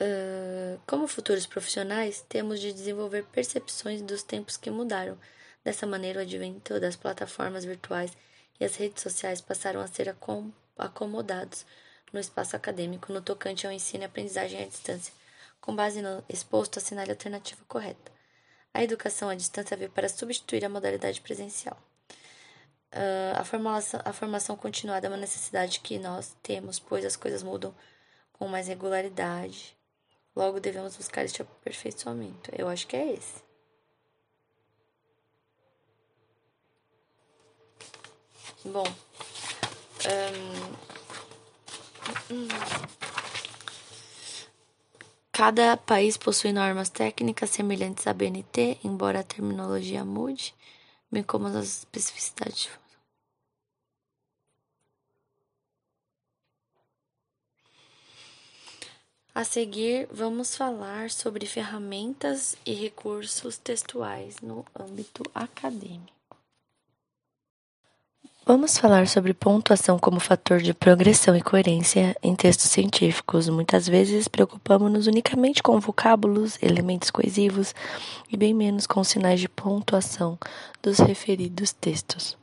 Uh, 0.00 0.80
como 0.84 1.06
futuros 1.06 1.46
profissionais, 1.46 2.24
temos 2.28 2.58
de 2.58 2.72
desenvolver 2.72 3.24
percepções 3.26 4.02
dos 4.02 4.24
tempos 4.24 4.56
que 4.56 4.70
mudaram. 4.70 5.16
Dessa 5.62 5.86
maneira, 5.86 6.18
o 6.18 6.22
advento 6.22 6.80
das 6.80 6.96
plataformas 6.96 7.64
virtuais 7.64 8.10
e 8.58 8.64
as 8.64 8.74
redes 8.74 9.04
sociais 9.04 9.40
passaram 9.40 9.80
a 9.80 9.86
ser 9.86 10.12
acomodados 10.76 11.64
no 12.12 12.20
espaço 12.20 12.56
acadêmico 12.56 13.12
no 13.12 13.22
tocante 13.22 13.66
ao 13.66 13.72
ensino 13.72 14.04
e 14.04 14.06
aprendizagem 14.06 14.62
à 14.62 14.66
distância. 14.66 15.12
Com 15.60 15.74
base 15.74 16.02
no 16.02 16.22
exposto, 16.28 16.78
assinale 16.78 17.10
a 17.10 17.14
alternativa 17.14 17.62
correta. 17.66 18.12
A 18.74 18.82
educação 18.82 19.28
à 19.28 19.34
distância 19.34 19.76
veio 19.76 19.90
para 19.90 20.08
substituir 20.08 20.64
a 20.64 20.68
modalidade 20.68 21.20
presencial. 21.20 21.78
Uh, 22.92 23.38
a, 23.38 23.44
formulação, 23.44 24.00
a 24.04 24.12
formação 24.12 24.56
continuada 24.56 25.06
é 25.06 25.10
uma 25.10 25.16
necessidade 25.16 25.80
que 25.80 25.98
nós 25.98 26.36
temos, 26.42 26.78
pois 26.78 27.04
as 27.04 27.16
coisas 27.16 27.42
mudam 27.42 27.74
com 28.32 28.48
mais 28.48 28.68
regularidade. 28.68 29.76
Logo, 30.34 30.60
devemos 30.60 30.96
buscar 30.96 31.24
este 31.24 31.42
aperfeiçoamento. 31.42 32.50
Eu 32.56 32.68
acho 32.68 32.86
que 32.86 32.96
é 32.96 33.12
esse. 33.12 33.42
Bom, 38.64 38.86
um, 40.06 40.91
Cada 45.32 45.76
país 45.76 46.16
possui 46.16 46.52
normas 46.52 46.88
técnicas 46.88 47.50
semelhantes 47.50 48.06
à 48.06 48.12
BNT, 48.12 48.78
embora 48.84 49.20
a 49.20 49.24
terminologia 49.24 50.04
mude, 50.04 50.54
bem 51.10 51.22
como 51.22 51.46
as 51.46 51.78
especificidades. 51.78 52.68
A 59.34 59.44
seguir, 59.44 60.06
vamos 60.12 60.54
falar 60.54 61.10
sobre 61.10 61.46
ferramentas 61.46 62.54
e 62.66 62.74
recursos 62.74 63.56
textuais 63.56 64.36
no 64.42 64.64
âmbito 64.78 65.22
acadêmico. 65.34 66.21
Vamos 68.44 68.76
falar 68.76 69.06
sobre 69.06 69.32
pontuação 69.32 69.96
como 70.00 70.18
fator 70.18 70.60
de 70.60 70.74
progressão 70.74 71.36
e 71.36 71.40
coerência 71.40 72.16
em 72.20 72.34
textos 72.34 72.70
científicos. 72.70 73.48
Muitas 73.48 73.86
vezes 73.86 74.26
preocupamos-nos 74.26 75.06
unicamente 75.06 75.62
com 75.62 75.78
vocábulos, 75.78 76.58
elementos 76.60 77.08
coesivos 77.08 77.72
e 78.28 78.36
bem 78.36 78.52
menos 78.52 78.84
com 78.84 79.04
sinais 79.04 79.38
de 79.38 79.48
pontuação 79.48 80.36
dos 80.82 80.98
referidos 80.98 81.72
textos. 81.72 82.36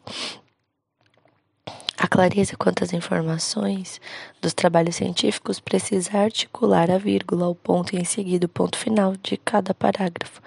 A 2.02 2.08
clareza 2.08 2.56
quanto 2.56 2.82
às 2.82 2.94
informações 2.94 4.00
dos 4.42 4.54
trabalhos 4.54 4.96
científicos 4.96 5.60
precisa 5.60 6.18
articular 6.18 6.90
a 6.90 6.98
vírgula 6.98 7.46
ao 7.46 7.54
ponto 7.54 7.94
e 7.94 8.00
em 8.00 8.06
seguida 8.06 8.46
o 8.46 8.50
ponto 8.50 8.78
final 8.78 9.16
de 9.22 9.36
cada 9.36 9.74
parágrafo. 9.74 10.42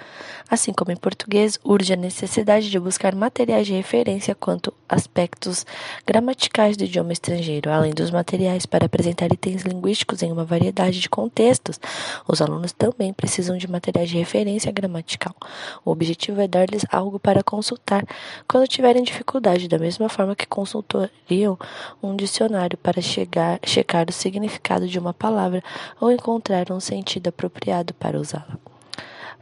Assim 0.48 0.72
como 0.72 0.92
em 0.92 0.96
português, 0.96 1.58
urge 1.62 1.92
a 1.92 1.96
necessidade 1.96 2.70
de 2.70 2.78
buscar 2.78 3.14
materiais 3.14 3.66
de 3.66 3.74
referência 3.74 4.34
quanto 4.34 4.72
aspectos 4.88 5.66
gramaticais 6.06 6.76
do 6.76 6.84
idioma 6.84 7.12
estrangeiro, 7.12 7.70
além 7.70 7.92
dos 7.92 8.10
materiais 8.10 8.64
para 8.64 8.86
apresentar 8.86 9.30
itens 9.30 9.62
linguísticos 9.62 10.22
em 10.22 10.32
uma 10.32 10.44
variedade 10.44 11.00
de 11.00 11.08
contextos. 11.10 11.78
Os 12.26 12.40
alunos 12.40 12.72
também 12.72 13.12
precisam 13.12 13.58
de 13.58 13.70
materiais 13.70 14.08
de 14.08 14.16
referência 14.16 14.72
gramatical. 14.72 15.34
O 15.84 15.90
objetivo 15.90 16.40
é 16.40 16.48
dar-lhes 16.48 16.86
algo 16.90 17.18
para 17.18 17.42
consultar 17.42 18.06
quando 18.48 18.66
tiverem 18.66 19.02
dificuldade, 19.02 19.68
da 19.68 19.78
mesma 19.78 20.08
forma 20.08 20.34
que 20.34 20.46
um 22.02 22.16
dicionário 22.16 22.76
para 22.78 23.00
chegar, 23.00 23.60
checar 23.64 24.06
o 24.08 24.12
significado 24.12 24.88
de 24.88 24.98
uma 24.98 25.14
palavra 25.14 25.62
ou 26.00 26.10
encontrar 26.10 26.70
um 26.70 26.80
sentido 26.80 27.28
apropriado 27.28 27.94
para 27.94 28.18
usá-la. 28.18 28.58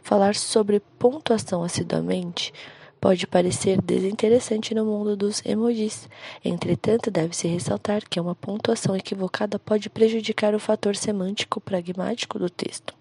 Falar 0.02 0.34
sobre 0.34 0.80
pontuação 0.98 1.62
assiduamente 1.62 2.52
pode 3.00 3.26
parecer 3.26 3.80
desinteressante 3.80 4.74
no 4.74 4.84
mundo 4.84 5.16
dos 5.16 5.42
emojis. 5.44 6.08
Entretanto, 6.44 7.10
deve-se 7.10 7.48
ressaltar 7.48 8.02
que 8.08 8.20
uma 8.20 8.34
pontuação 8.34 8.94
equivocada 8.94 9.58
pode 9.58 9.88
prejudicar 9.88 10.54
o 10.54 10.60
fator 10.60 10.94
semântico 10.94 11.60
pragmático 11.60 12.38
do 12.38 12.50
texto. 12.50 12.94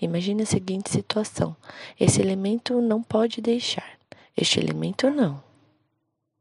Imagine 0.00 0.42
a 0.42 0.46
seguinte 0.46 0.90
situação: 0.90 1.54
esse 1.98 2.20
elemento 2.20 2.80
não 2.80 3.02
pode 3.02 3.40
deixar. 3.40 3.96
Este 4.36 4.60
elemento 4.60 5.10
não 5.10 5.42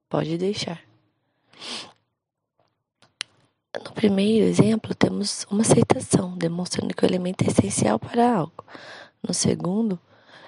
pode 0.10 0.38
deixar. 0.38 0.82
No 3.84 3.92
primeiro 3.92 4.46
exemplo, 4.46 4.96
temos 4.96 5.46
uma 5.52 5.62
aceitação, 5.62 6.38
demonstrando 6.38 6.94
que 6.94 7.04
o 7.04 7.08
elemento 7.08 7.44
é 7.44 7.48
essencial 7.48 8.00
para 8.00 8.38
algo. 8.38 8.64
No 9.22 9.34
segundo, 9.34 10.00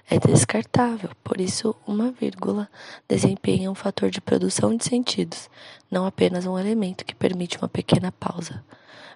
é 0.10 0.18
descartável, 0.18 1.10
por 1.22 1.42
isso, 1.42 1.76
uma 1.86 2.12
vírgula 2.12 2.70
desempenha 3.10 3.70
um 3.70 3.76
fator 3.76 4.10
de 4.10 4.22
produção 4.22 4.74
de 4.76 4.86
sentidos, 4.86 5.50
não 5.92 6.06
apenas 6.06 6.46
um 6.46 6.58
elemento 6.58 7.04
que 7.04 7.14
permite 7.14 7.58
uma 7.58 7.68
pequena 7.68 8.10
pausa. 8.14 8.64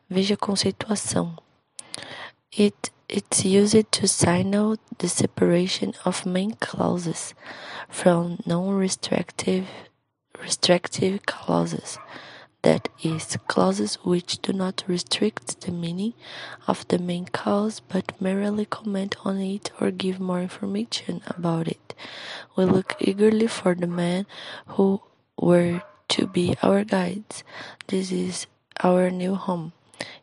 Veja 0.10 0.34
a 0.34 0.38
conceituação. 0.38 1.38
It, 2.60 2.92
it's 3.10 3.46
used 3.46 3.86
to 3.92 4.06
signal 4.06 4.76
the 4.98 5.08
separation 5.08 5.94
of 6.06 6.28
main 6.28 6.52
clauses 6.60 7.34
from 7.88 8.38
non-restrictive 8.46 9.66
restrictive 10.40 11.26
clauses, 11.26 11.98
that 12.62 12.90
is, 13.02 13.38
clauses 13.48 13.96
which 14.04 14.40
do 14.42 14.54
not 14.54 14.84
restrict 14.88 15.62
the 15.62 15.72
meaning 15.72 16.14
of 16.68 16.88
the 16.90 17.00
main 17.00 17.26
clause 17.26 17.80
but 17.80 18.20
merely 18.22 18.66
comment 18.66 19.16
on 19.26 19.40
it 19.40 19.72
or 19.80 19.90
give 19.90 20.20
more 20.20 20.42
information 20.42 21.22
about 21.28 21.68
it. 21.68 21.96
We 22.56 22.66
look 22.66 22.96
eagerly 23.00 23.48
for 23.48 23.74
the 23.74 23.88
men 23.88 24.28
who 24.68 25.02
were 25.38 25.82
to 26.10 26.28
be 26.28 26.56
our 26.62 26.84
guides. 26.84 27.44
This 27.88 28.12
is 28.12 28.46
our 28.84 29.10
new 29.10 29.36
home, 29.36 29.74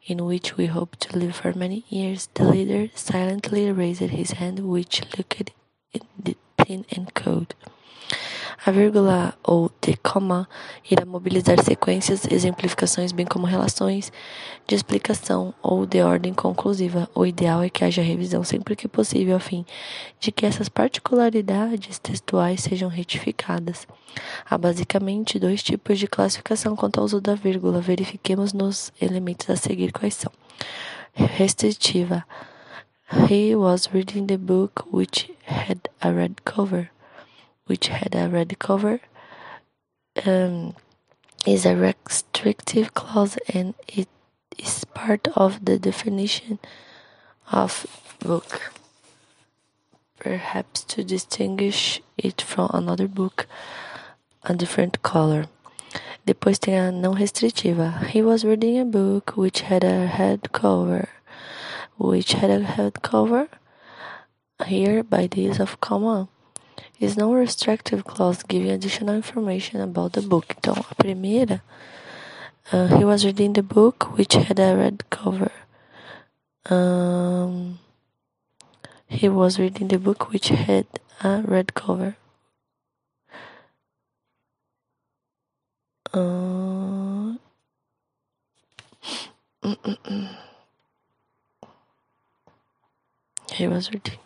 in 0.06 0.24
which 0.24 0.56
we 0.56 0.66
hope 0.66 0.96
to 0.96 1.18
live 1.18 1.36
for 1.36 1.52
many 1.52 1.84
years. 1.88 2.28
The 2.34 2.44
leader 2.44 2.90
silently 2.94 3.70
raised 3.72 4.00
his 4.00 4.32
hand, 4.32 4.60
which 4.60 5.02
looked 5.16 5.50
thin 6.58 6.84
and 6.90 7.12
cold. 7.14 7.54
A 8.66 8.70
vírgula 8.70 9.34
ou 9.42 9.68
the 9.68 9.96
comma 10.02 10.48
irá 10.90 11.04
mobilizar 11.06 11.62
sequências, 11.62 12.26
exemplificações, 12.30 13.12
bem 13.12 13.24
como 13.24 13.46
relações 13.46 14.12
de 14.66 14.74
explicação 14.74 15.54
ou 15.62 15.86
de 15.86 16.02
ordem 16.02 16.34
conclusiva. 16.34 17.08
O 17.14 17.24
ideal 17.24 17.62
é 17.62 17.70
que 17.70 17.84
haja 17.84 18.02
revisão 18.02 18.42
sempre 18.42 18.74
que 18.74 18.88
possível, 18.88 19.36
a 19.36 19.40
fim 19.40 19.64
de 20.20 20.32
que 20.32 20.44
essas 20.44 20.68
particularidades 20.68 21.98
textuais 21.98 22.60
sejam 22.60 22.88
retificadas. 22.88 23.86
Há 24.44 24.58
basicamente 24.58 25.38
dois 25.38 25.62
tipos 25.62 25.98
de 25.98 26.06
classificação 26.06 26.74
quanto 26.74 26.98
ao 26.98 27.06
uso 27.06 27.20
da 27.20 27.34
vírgula. 27.34 27.80
Verifiquemos 27.80 28.52
nos 28.52 28.92
elementos 29.00 29.48
a 29.48 29.56
seguir 29.56 29.92
quais 29.92 30.14
são. 30.14 30.32
Restritiva. 31.14 32.24
He 33.30 33.56
was 33.56 33.88
reading 33.94 34.26
the 34.26 34.36
book 34.36 34.84
which 34.92 35.32
had 35.46 35.78
a 36.00 36.10
red 36.10 36.34
cover 36.44 36.90
which 37.68 37.88
had 37.88 38.14
a 38.14 38.28
red 38.28 38.58
cover, 38.58 39.00
um, 40.26 40.74
is 41.46 41.64
a 41.64 41.76
restrictive 41.76 42.94
clause 42.94 43.38
and 43.54 43.74
it 43.86 44.08
is 44.58 44.84
part 44.86 45.28
of 45.36 45.64
the 45.64 45.78
definition 45.78 46.58
of 47.52 47.86
book. 48.18 48.72
Perhaps 50.18 50.82
to 50.84 51.04
distinguish 51.04 52.02
it 52.16 52.42
from 52.42 52.70
another 52.74 53.06
book, 53.06 53.46
a 54.42 54.54
different 54.54 55.02
color. 55.02 55.46
Depois 56.26 56.58
tem 56.58 56.76
a 56.76 56.92
não 56.92 57.14
restritiva. 57.14 58.04
He 58.08 58.20
was 58.20 58.44
reading 58.44 58.78
a 58.78 58.84
book 58.84 59.36
which 59.36 59.62
had 59.62 59.82
a 59.82 60.06
head 60.06 60.52
cover. 60.52 61.08
Which 61.96 62.32
had 62.32 62.50
a 62.50 62.62
head 62.62 63.00
cover. 63.02 63.48
Here, 64.66 65.02
by 65.02 65.26
the 65.26 65.40
use 65.40 65.58
of 65.58 65.80
comma, 65.80 66.28
is 66.98 67.16
no 67.16 67.32
restrictive 67.32 68.04
clause 68.04 68.42
giving 68.42 68.70
additional 68.70 69.14
information 69.14 69.80
about 69.80 70.12
the 70.12 70.22
book. 70.22 70.54
Então, 70.58 70.74
a 70.90 70.94
primeira, 70.94 71.62
uh, 72.72 72.98
he 72.98 73.04
was 73.04 73.24
reading 73.24 73.52
the 73.52 73.62
book 73.62 74.16
which 74.16 74.34
had 74.34 74.58
a 74.58 74.76
red 74.76 75.04
cover. 75.10 75.52
Um, 76.66 77.78
he 79.06 79.28
was 79.28 79.58
reading 79.58 79.88
the 79.88 79.98
book 79.98 80.30
which 80.30 80.48
had 80.48 80.86
a 81.22 81.42
red 81.42 81.74
cover. 81.74 82.16
Uh. 86.12 87.34
He 93.52 93.66
was 93.66 93.90
reading. 93.90 94.18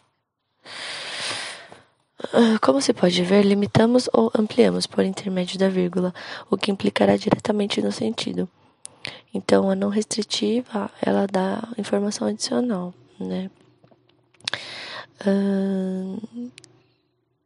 Ah, 2.31 2.59
como 2.61 2.81
se 2.81 2.93
pode 2.93 3.21
ver, 3.23 3.45
limitamos 3.45 4.09
ou 4.13 4.31
ampliamos 4.35 4.87
por 4.87 5.05
intermédio 5.05 5.59
da 5.59 5.69
vírgula, 5.69 6.15
o 6.49 6.57
que 6.57 6.71
implicará 6.71 7.17
diretamente 7.17 7.83
no 7.83 7.91
sentido. 7.91 8.49
Então, 9.35 9.69
a 9.69 9.75
não 9.75 9.89
restritiva, 9.89 10.91
ela 11.01 11.27
dá 11.27 11.67
informação 11.77 12.29
adicional, 12.29 12.95
né? 13.19 13.51
Uh, 15.27 16.51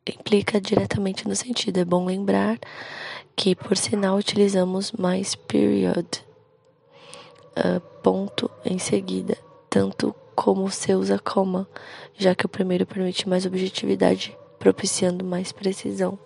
implica 0.07 0.61
diretamente 0.61 1.27
no 1.27 1.35
sentido. 1.35 1.79
É 1.79 1.85
bom 1.85 2.05
lembrar 2.05 2.59
que, 3.35 3.55
por 3.55 3.77
sinal, 3.77 4.16
utilizamos 4.16 4.93
mais 4.93 5.35
period, 5.35 6.07
uh, 7.57 7.81
ponto 8.03 8.51
em 8.64 8.79
seguida, 8.79 9.39
tanto 9.70 10.14
como 10.35 10.70
se 10.70 10.93
usa 10.93 11.18
coma, 11.18 11.66
já 12.18 12.35
que 12.35 12.45
o 12.45 12.49
primeiro 12.49 12.85
permite 12.85 13.29
mais 13.29 13.47
objetividade 13.47 14.37
propiciando 14.59 15.25
mais 15.25 15.53
precisão 15.53 16.19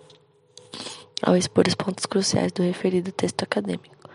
ao 1.22 1.37
expor 1.37 1.66
os 1.68 1.74
pontos 1.74 2.07
cruciais 2.07 2.53
do 2.53 2.62
referido 2.62 3.12
texto 3.12 3.43
acadêmico. 3.43 4.09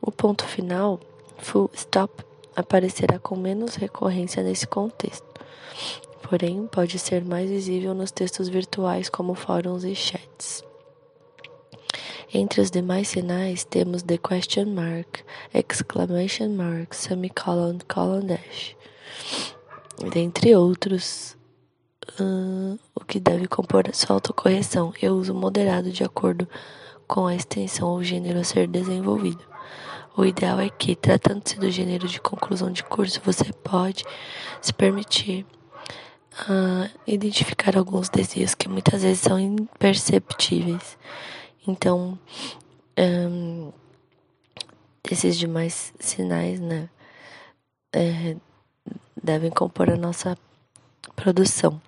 O 0.00 0.10
ponto 0.10 0.44
final, 0.44 0.98
full 1.38 1.70
stop, 1.74 2.24
aparecerá 2.56 3.18
com 3.18 3.36
menos 3.36 3.76
recorrência 3.76 4.42
nesse 4.42 4.66
contexto, 4.66 5.26
porém 6.22 6.66
pode 6.66 6.98
ser 6.98 7.24
mais 7.24 7.48
visível 7.48 7.94
nos 7.94 8.10
textos 8.10 8.48
virtuais 8.48 9.08
como 9.08 9.34
fóruns 9.34 9.84
e 9.84 9.94
chats. 9.94 10.64
Entre 12.32 12.60
os 12.60 12.70
demais 12.70 13.08
sinais 13.08 13.64
temos 13.64 14.02
the 14.02 14.18
question 14.18 14.66
mark, 14.66 15.20
exclamation 15.54 16.50
mark, 16.50 16.92
semicolon, 16.92 17.78
colon 17.88 18.26
dash, 18.26 18.76
dentre 20.12 20.54
outros 20.54 21.37
uh, 22.20 22.78
o 22.94 23.04
que 23.04 23.20
deve 23.20 23.46
compor 23.46 23.84
sua 23.92 24.14
autocorreção 24.14 24.92
e 25.00 25.08
uso 25.08 25.34
moderado 25.34 25.90
de 25.90 26.04
acordo 26.04 26.48
com 27.06 27.26
a 27.26 27.34
extensão 27.34 27.88
ou 27.88 28.02
gênero 28.02 28.38
a 28.40 28.44
ser 28.44 28.66
desenvolvido. 28.66 29.44
O 30.16 30.24
ideal 30.24 30.60
é 30.60 30.68
que, 30.68 30.96
tratando-se 30.96 31.58
do 31.58 31.70
gênero 31.70 32.08
de 32.08 32.20
conclusão 32.20 32.70
de 32.70 32.82
curso, 32.82 33.20
você 33.24 33.52
pode 33.52 34.04
se 34.60 34.72
permitir 34.72 35.46
uh, 36.48 36.90
identificar 37.06 37.76
alguns 37.76 38.08
desvios 38.08 38.54
que 38.54 38.68
muitas 38.68 39.02
vezes 39.02 39.20
são 39.20 39.38
imperceptíveis. 39.38 40.98
Então, 41.66 42.18
Um, 43.00 43.70
esses 45.08 45.38
demais 45.38 45.94
sinais, 46.00 46.58
né, 46.58 46.88
é, 47.92 48.36
devem 49.22 49.52
compor 49.52 49.88
a 49.88 49.96
nossa 49.96 50.36
produção. 51.14 51.80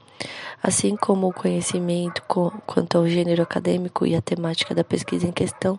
Assim 0.63 0.95
como 0.95 1.29
o 1.29 1.33
conhecimento 1.33 2.23
quanto 2.67 2.99
ao 2.99 3.09
gênero 3.09 3.43
acadêmico 3.43 4.07
e 4.07 4.15
a 4.15 4.21
temática 4.21 4.75
da 4.75 4.85
pesquisa 4.85 5.27
em 5.27 5.33
questão, 5.33 5.79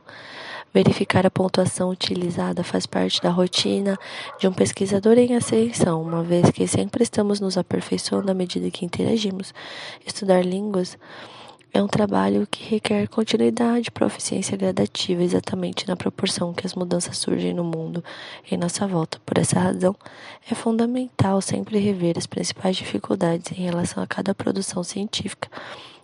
verificar 0.73 1.25
a 1.25 1.31
pontuação 1.31 1.89
utilizada 1.89 2.63
faz 2.63 2.85
parte 2.85 3.21
da 3.21 3.29
rotina 3.29 3.97
de 4.39 4.47
um 4.47 4.53
pesquisador 4.53 5.17
em 5.17 5.35
ascensão, 5.35 6.01
uma 6.01 6.23
vez 6.23 6.49
que 6.49 6.65
sempre 6.67 7.03
estamos 7.03 7.39
nos 7.39 7.57
aperfeiçoando 7.57 8.31
à 8.31 8.33
medida 8.33 8.71
que 8.71 8.85
interagimos. 8.85 9.53
Estudar 10.05 10.43
línguas 10.43 10.97
é 11.73 11.81
um 11.81 11.87
trabalho 11.87 12.45
que 12.49 12.63
requer 12.63 13.07
continuidade 13.07 13.87
e 13.87 13.91
proficiência 13.91 14.57
gradativa, 14.57 15.23
exatamente 15.23 15.87
na 15.87 15.95
proporção 15.95 16.53
que 16.53 16.67
as 16.67 16.75
mudanças 16.75 17.17
surgem 17.17 17.53
no 17.53 17.63
mundo 17.63 18.03
em 18.49 18.57
nossa 18.57 18.85
volta. 18.85 19.21
Por 19.25 19.37
essa 19.37 19.59
razão, 19.59 19.95
é 20.49 20.53
fundamental 20.53 21.41
sempre 21.41 21.79
rever 21.79 22.17
as 22.17 22.25
principais 22.25 22.75
dificuldades 22.75 23.51
em 23.57 23.63
relação 23.63 24.03
a 24.03 24.07
cada 24.07 24.35
produção 24.35 24.83
científica 24.83 25.49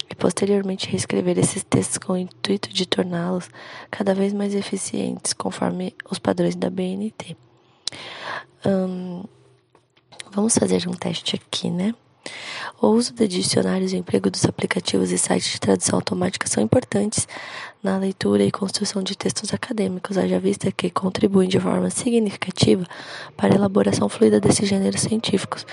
e 0.10 0.16
posteriormente 0.16 0.88
reescrever 0.88 1.38
esses 1.38 1.64
textos 1.64 1.98
com 1.98 2.14
o 2.14 2.18
intuito 2.18 2.70
de 2.70 2.86
torná-los 2.86 3.50
cada 3.92 4.14
vez 4.14 4.32
mais 4.32 4.56
eficientes 4.56 5.34
conforme 5.34 5.94
os 6.10 6.18
padrões 6.18 6.56
da 6.56 6.70
BNT. 6.70 7.36
Hum, 8.66 9.26
vamos 10.32 10.58
fazer 10.58 10.88
um 10.88 10.94
teste 10.94 11.36
aqui, 11.36 11.70
né? 11.70 11.94
O 12.82 12.88
uso 12.88 13.14
de 13.14 13.28
dicionários 13.28 13.92
e 13.92 13.96
o 13.96 14.00
emprego 14.00 14.30
dos 14.30 14.46
aplicativos 14.46 15.12
e 15.12 15.18
sites 15.18 15.52
de 15.52 15.60
tradução 15.60 15.96
automática 15.96 16.48
são 16.48 16.64
importantes 16.64 17.28
na 17.88 17.98
leitura 17.98 18.44
e 18.44 18.52
construção 18.52 19.02
de 19.02 19.18
textos 19.18 19.54
acadêmicos, 19.54 20.18
haja 20.18 20.38
vista 20.40 20.70
que 20.72 20.90
contribuem 20.90 21.48
de 21.48 21.58
forma 21.58 21.90
significativa 21.90 22.86
para 23.38 23.54
a 23.54 23.56
elaboração 23.56 24.10
fluida 24.10 24.42
desses 24.42 24.68
gêneros 24.68 25.00
científicos. 25.00 25.66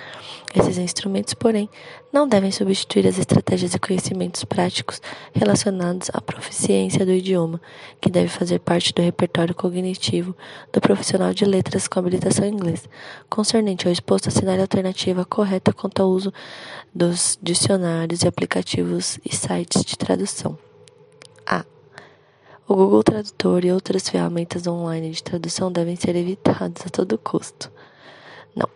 Esses 0.55 0.79
instrumentos, 0.79 1.35
porém, 1.35 1.69
não 2.13 2.29
devem 2.29 2.53
substituir 2.53 3.09
as 3.09 3.19
estratégias 3.19 3.75
e 3.75 3.79
conhecimentos 3.81 4.45
práticos 4.45 5.03
relacionados 5.35 6.09
à 6.15 6.21
proficiência 6.21 7.05
do 7.05 7.11
idioma, 7.11 7.61
que 8.01 8.09
deve 8.09 8.29
fazer 8.29 8.61
parte 8.61 8.95
do 8.95 9.03
repertório 9.03 9.53
cognitivo 9.53 10.37
do 10.73 10.81
profissional 10.81 11.35
de 11.35 11.45
letras 11.45 11.89
com 11.89 11.99
habilitação 11.99 12.45
em 12.45 12.53
inglês. 12.53 12.89
Concernente 13.29 13.89
ao 13.89 13.93
exposto, 13.93 14.29
assinar 14.29 14.57
a 14.61 14.63
alternativa 14.63 15.25
correta 15.25 15.73
quanto 15.73 16.01
ao 16.01 16.09
uso 16.11 16.33
dos 16.95 17.37
dicionários 17.43 18.23
e 18.23 18.29
aplicativos 18.29 19.19
e 19.25 19.35
sites 19.35 19.85
de 19.85 19.99
tradução. 19.99 20.57
O 22.67 22.75
Google 22.75 23.03
Tradutor 23.03 23.63
e 23.63 23.71
outras 23.71 24.09
ferramentas 24.09 24.67
online 24.67 25.11
de 25.11 25.23
tradução 25.23 25.71
devem 25.71 25.97
ser 25.97 26.17
evitados 26.17 26.81
a 26.87 26.89
todo 26.89 27.19
custo. 27.19 27.71
Não. 28.57 28.67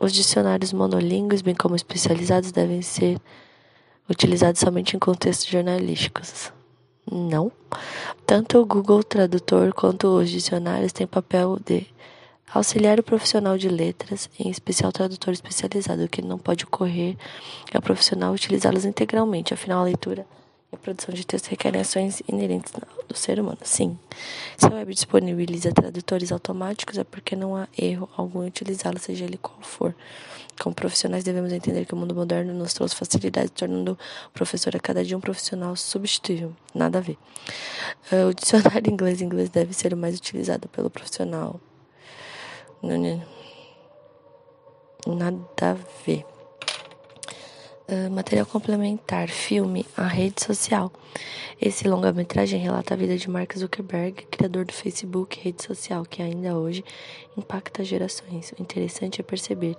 Os 0.00 0.12
dicionários 0.12 0.72
monolíngues, 0.72 1.42
bem 1.42 1.54
como 1.54 1.76
especializados, 1.76 2.50
devem 2.50 2.82
ser 2.82 3.20
utilizados 4.10 4.60
somente 4.60 4.96
em 4.96 4.98
contextos 4.98 5.46
jornalísticos. 5.46 6.52
Não. 7.08 7.52
Tanto 8.26 8.58
o 8.58 8.66
Google 8.66 9.04
Tradutor 9.04 9.72
quanto 9.72 10.08
os 10.08 10.28
dicionários 10.28 10.92
têm 10.92 11.06
papel 11.06 11.56
de 11.64 11.86
Auxiliar 12.52 12.98
o 12.98 13.02
profissional 13.02 13.58
de 13.58 13.68
letras, 13.68 14.30
em 14.38 14.48
especial 14.48 14.92
tradutor 14.92 15.32
especializado, 15.32 16.04
o 16.04 16.08
que 16.08 16.22
não 16.22 16.38
pode 16.38 16.64
ocorrer 16.64 17.16
é 17.72 17.76
o 17.76 17.82
profissional 17.82 18.32
utilizá-los 18.32 18.84
integralmente, 18.84 19.52
afinal 19.52 19.80
a 19.80 19.84
leitura 19.84 20.24
a 20.72 20.76
produção 20.76 21.14
de 21.14 21.24
texto 21.24 21.48
requerem 21.48 21.80
ações 21.80 22.22
inerentes 22.28 22.72
do 23.08 23.16
ser 23.16 23.38
humano. 23.38 23.58
Sim, 23.62 23.98
se 24.56 24.66
a 24.66 24.70
web 24.70 24.92
disponibiliza 24.92 25.72
tradutores 25.72 26.32
automáticos 26.32 26.98
é 26.98 27.04
porque 27.04 27.36
não 27.36 27.56
há 27.56 27.68
erro 27.78 28.08
algum 28.16 28.42
em 28.42 28.48
utilizá-lo, 28.48 28.98
seja 28.98 29.24
ele 29.24 29.38
qual 29.38 29.58
for. 29.62 29.94
Como 30.60 30.74
profissionais 30.74 31.22
devemos 31.22 31.52
entender 31.52 31.84
que 31.84 31.92
o 31.92 31.96
mundo 31.96 32.14
moderno 32.14 32.54
nos 32.54 32.72
trouxe 32.72 32.96
facilidades, 32.96 33.50
tornando 33.50 33.92
o 34.28 34.30
professor 34.30 34.74
a 34.74 34.80
cada 34.80 35.04
dia 35.04 35.16
um 35.16 35.20
profissional 35.20 35.76
substituível. 35.76 36.54
Nada 36.74 36.98
a 36.98 37.00
ver. 37.00 37.18
Uh, 38.10 38.28
o 38.30 38.34
dicionário 38.34 38.88
inglês-inglês 38.90 39.50
deve 39.50 39.74
ser 39.74 39.92
o 39.92 39.96
mais 39.96 40.16
utilizado 40.16 40.68
pelo 40.68 40.88
profissional 40.88 41.60
Nada 45.06 45.70
a 45.70 45.74
ver. 46.04 46.35
Uh, 47.88 48.10
material 48.10 48.44
complementar, 48.44 49.28
filme, 49.28 49.86
a 49.96 50.08
rede 50.08 50.42
social. 50.42 50.90
Esse 51.62 51.86
longa-metragem 51.86 52.58
relata 52.58 52.94
a 52.94 52.96
vida 52.96 53.16
de 53.16 53.30
Mark 53.30 53.56
Zuckerberg, 53.56 54.26
criador 54.26 54.64
do 54.64 54.72
Facebook, 54.72 55.38
rede 55.38 55.62
social, 55.62 56.04
que 56.04 56.20
ainda 56.20 56.56
hoje 56.56 56.84
impacta 57.36 57.84
gerações. 57.84 58.52
O 58.58 58.60
interessante 58.60 59.20
é 59.20 59.22
perceber 59.22 59.76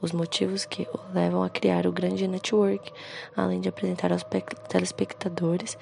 os 0.00 0.10
motivos 0.10 0.64
que 0.64 0.88
o 0.92 1.14
levam 1.14 1.42
a 1.42 1.50
criar 1.50 1.86
o 1.86 1.92
grande 1.92 2.26
network, 2.26 2.90
além 3.36 3.60
de 3.60 3.68
apresentar 3.68 4.10
aos 4.10 4.24
telespectadores 4.66 5.76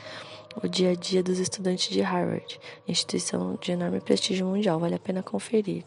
o 0.61 0.67
dia 0.67 0.91
a 0.91 0.95
dia 0.97 1.23
dos 1.23 1.39
estudantes 1.39 1.89
de 1.91 2.01
Harvard, 2.01 2.59
instituição 2.89 3.57
de 3.61 3.71
enorme 3.71 4.01
prestígio 4.01 4.47
mundial. 4.47 4.81
Vale 4.81 4.97
a 4.97 4.99
pena 4.99 5.23
conferir. 5.23 5.85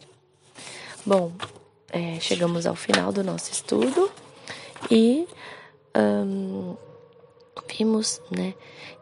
Bom, 1.04 1.32
é, 1.92 2.18
chegamos 2.18 2.64
ao 2.66 2.74
final 2.74 3.12
do 3.12 3.22
nosso 3.22 3.52
estudo 3.52 4.10
e 4.90 5.28
um, 5.96 6.76
vimos 7.68 8.20
né, 8.30 8.54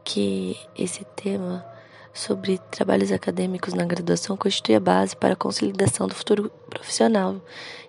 que 0.05 0.57
esse 0.77 1.05
tema 1.17 1.65
sobre 2.13 2.59
trabalhos 2.71 3.13
acadêmicos 3.13 3.73
na 3.75 3.85
graduação 3.85 4.37
constitui 4.37 4.75
a 4.75 4.81
base 4.81 5.17
para 5.17 5.35
a 5.35 5.37
consolidação 5.37 6.07
do 6.07 6.15
futuro 6.15 6.51
profissional, 6.69 7.41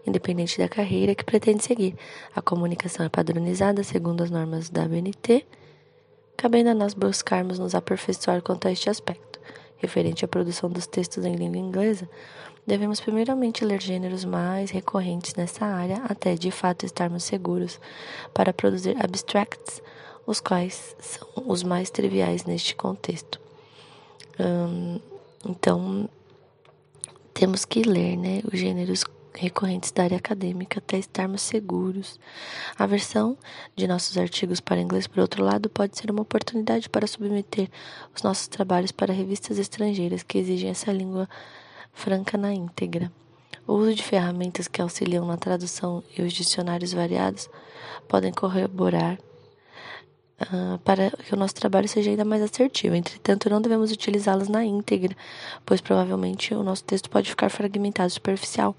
independente 0.06 0.58
da 0.58 0.70
carreira 0.70 1.16
que 1.16 1.24
pretende 1.24 1.64
seguir. 1.64 1.96
A 2.36 2.42
comunicação 2.42 3.06
é 3.06 3.10
padronizada 3.10 3.84
segundo 3.84 4.24
as 4.24 4.30
normas 4.30 4.70
da 4.70 4.84
ABNT, 4.84 5.46
cabendo 6.38 6.70
a 6.70 6.74
nós 6.74 6.94
buscarmos 6.94 7.60
nos 7.60 7.76
aperfeiçoar 7.76 8.42
quanto 8.42 8.68
a 8.68 8.72
este 8.72 8.90
aspecto. 8.90 9.40
Referente 9.78 10.24
à 10.24 10.28
produção 10.28 10.70
dos 10.70 10.86
textos 10.86 11.26
em 11.26 11.36
língua 11.36 11.58
inglesa, 11.58 12.08
Devemos 12.66 13.00
primeiramente 13.00 13.66
ler 13.66 13.82
gêneros 13.82 14.24
mais 14.24 14.70
recorrentes 14.70 15.34
nessa 15.36 15.66
área 15.66 16.04
até 16.08 16.36
de 16.36 16.52
fato 16.52 16.86
estarmos 16.86 17.24
seguros 17.24 17.80
para 18.34 18.54
produzir 18.54 18.96
abstracts, 19.04 19.82
os 20.28 20.40
quais 20.40 20.96
são 21.00 21.28
os 21.48 21.64
mais 21.64 21.90
triviais 21.90 22.46
neste 22.46 22.76
contexto. 22.76 23.42
Hum, 24.40 25.00
então, 25.46 26.10
temos 27.34 27.66
que 27.66 27.82
ler 27.82 28.16
né, 28.16 28.42
os 28.52 28.60
gêneros 28.60 29.04
recorrentes 29.34 29.92
da 29.92 30.04
área 30.04 30.18
acadêmica 30.18 30.80
até 30.80 30.98
estarmos 30.98 31.42
seguros. 31.42 32.20
A 32.78 32.86
versão 32.86 33.38
de 33.76 33.88
nossos 33.88 34.18
artigos 34.18 34.60
para 34.60 34.82
inglês, 34.82 35.08
por 35.08 35.20
outro 35.20 35.44
lado, 35.44 35.70
pode 35.70 35.98
ser 35.98 36.12
uma 36.12 36.22
oportunidade 36.22 36.90
para 36.90 37.08
submeter 37.08 37.70
os 38.16 38.22
nossos 38.22 38.48
trabalhos 38.48 38.92
para 38.92 39.14
revistas 39.14 39.58
estrangeiras 39.58 40.24
que 40.24 40.38
exigem 40.38 40.70
essa 40.70 40.92
língua 40.92 41.28
franca 41.94 42.38
na 42.38 42.54
íntegra. 42.54 43.12
O 43.68 43.74
uso 43.74 43.94
de 43.94 44.04
ferramentas 44.04 44.68
que 44.68 44.82
auxiliam 44.82 45.26
na 45.26 45.38
tradução 45.38 46.04
e 46.18 46.22
os 46.22 46.34
dicionários 46.34 46.94
variados 46.94 47.50
podem 48.08 48.32
corroborar 48.32 49.18
uh, 50.42 50.80
para 50.80 51.12
que 51.12 51.34
o 51.34 51.38
nosso 51.38 51.56
trabalho 51.56 51.88
seja 51.88 52.10
ainda 52.10 52.26
mais 52.26 52.42
assertivo. 52.42 52.96
Entretanto, 52.96 53.50
não 53.50 53.62
devemos 53.62 53.92
utilizá-los 53.92 54.48
na 54.48 54.66
íntegra, 54.66 55.16
pois 55.66 55.80
provavelmente 55.80 56.54
o 56.54 56.64
nosso 56.64 56.84
texto 56.84 57.10
pode 57.10 57.30
ficar 57.30 57.50
fragmentado 57.50 58.10
e 58.10 58.14
superficial. 58.14 58.76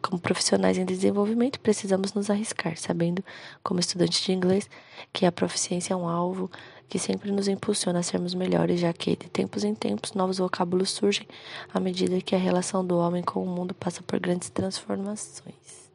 Como 0.00 0.18
profissionais 0.18 0.78
em 0.78 0.84
desenvolvimento, 0.84 1.60
precisamos 1.60 2.12
nos 2.14 2.30
arriscar, 2.30 2.76
sabendo, 2.76 3.24
como 3.62 3.80
estudantes 3.80 4.20
de 4.20 4.32
inglês, 4.32 4.68
que 5.12 5.26
a 5.26 5.32
proficiência 5.32 5.94
é 5.94 5.96
um 5.96 6.08
alvo 6.08 6.50
que 6.88 6.98
sempre 6.98 7.30
nos 7.30 7.48
impulsiona 7.48 7.98
a 7.98 8.02
sermos 8.02 8.34
melhores, 8.34 8.80
já 8.80 8.92
que 8.92 9.16
de 9.16 9.28
tempos 9.28 9.64
em 9.64 9.74
tempos 9.74 10.12
novos 10.12 10.38
vocábulos 10.38 10.90
surgem 10.90 11.26
à 11.72 11.80
medida 11.80 12.20
que 12.20 12.34
a 12.34 12.38
relação 12.38 12.86
do 12.86 12.98
homem 12.98 13.22
com 13.22 13.42
o 13.42 13.46
mundo 13.46 13.74
passa 13.74 14.02
por 14.02 14.18
grandes 14.20 14.50
transformações. 14.50 15.90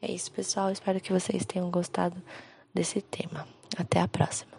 É 0.00 0.12
isso, 0.12 0.30
pessoal. 0.30 0.70
Espero 0.70 1.00
que 1.00 1.12
vocês 1.12 1.44
tenham 1.44 1.70
gostado 1.70 2.16
desse 2.72 3.00
tema. 3.00 3.46
Até 3.76 4.00
a 4.00 4.08
próxima. 4.08 4.55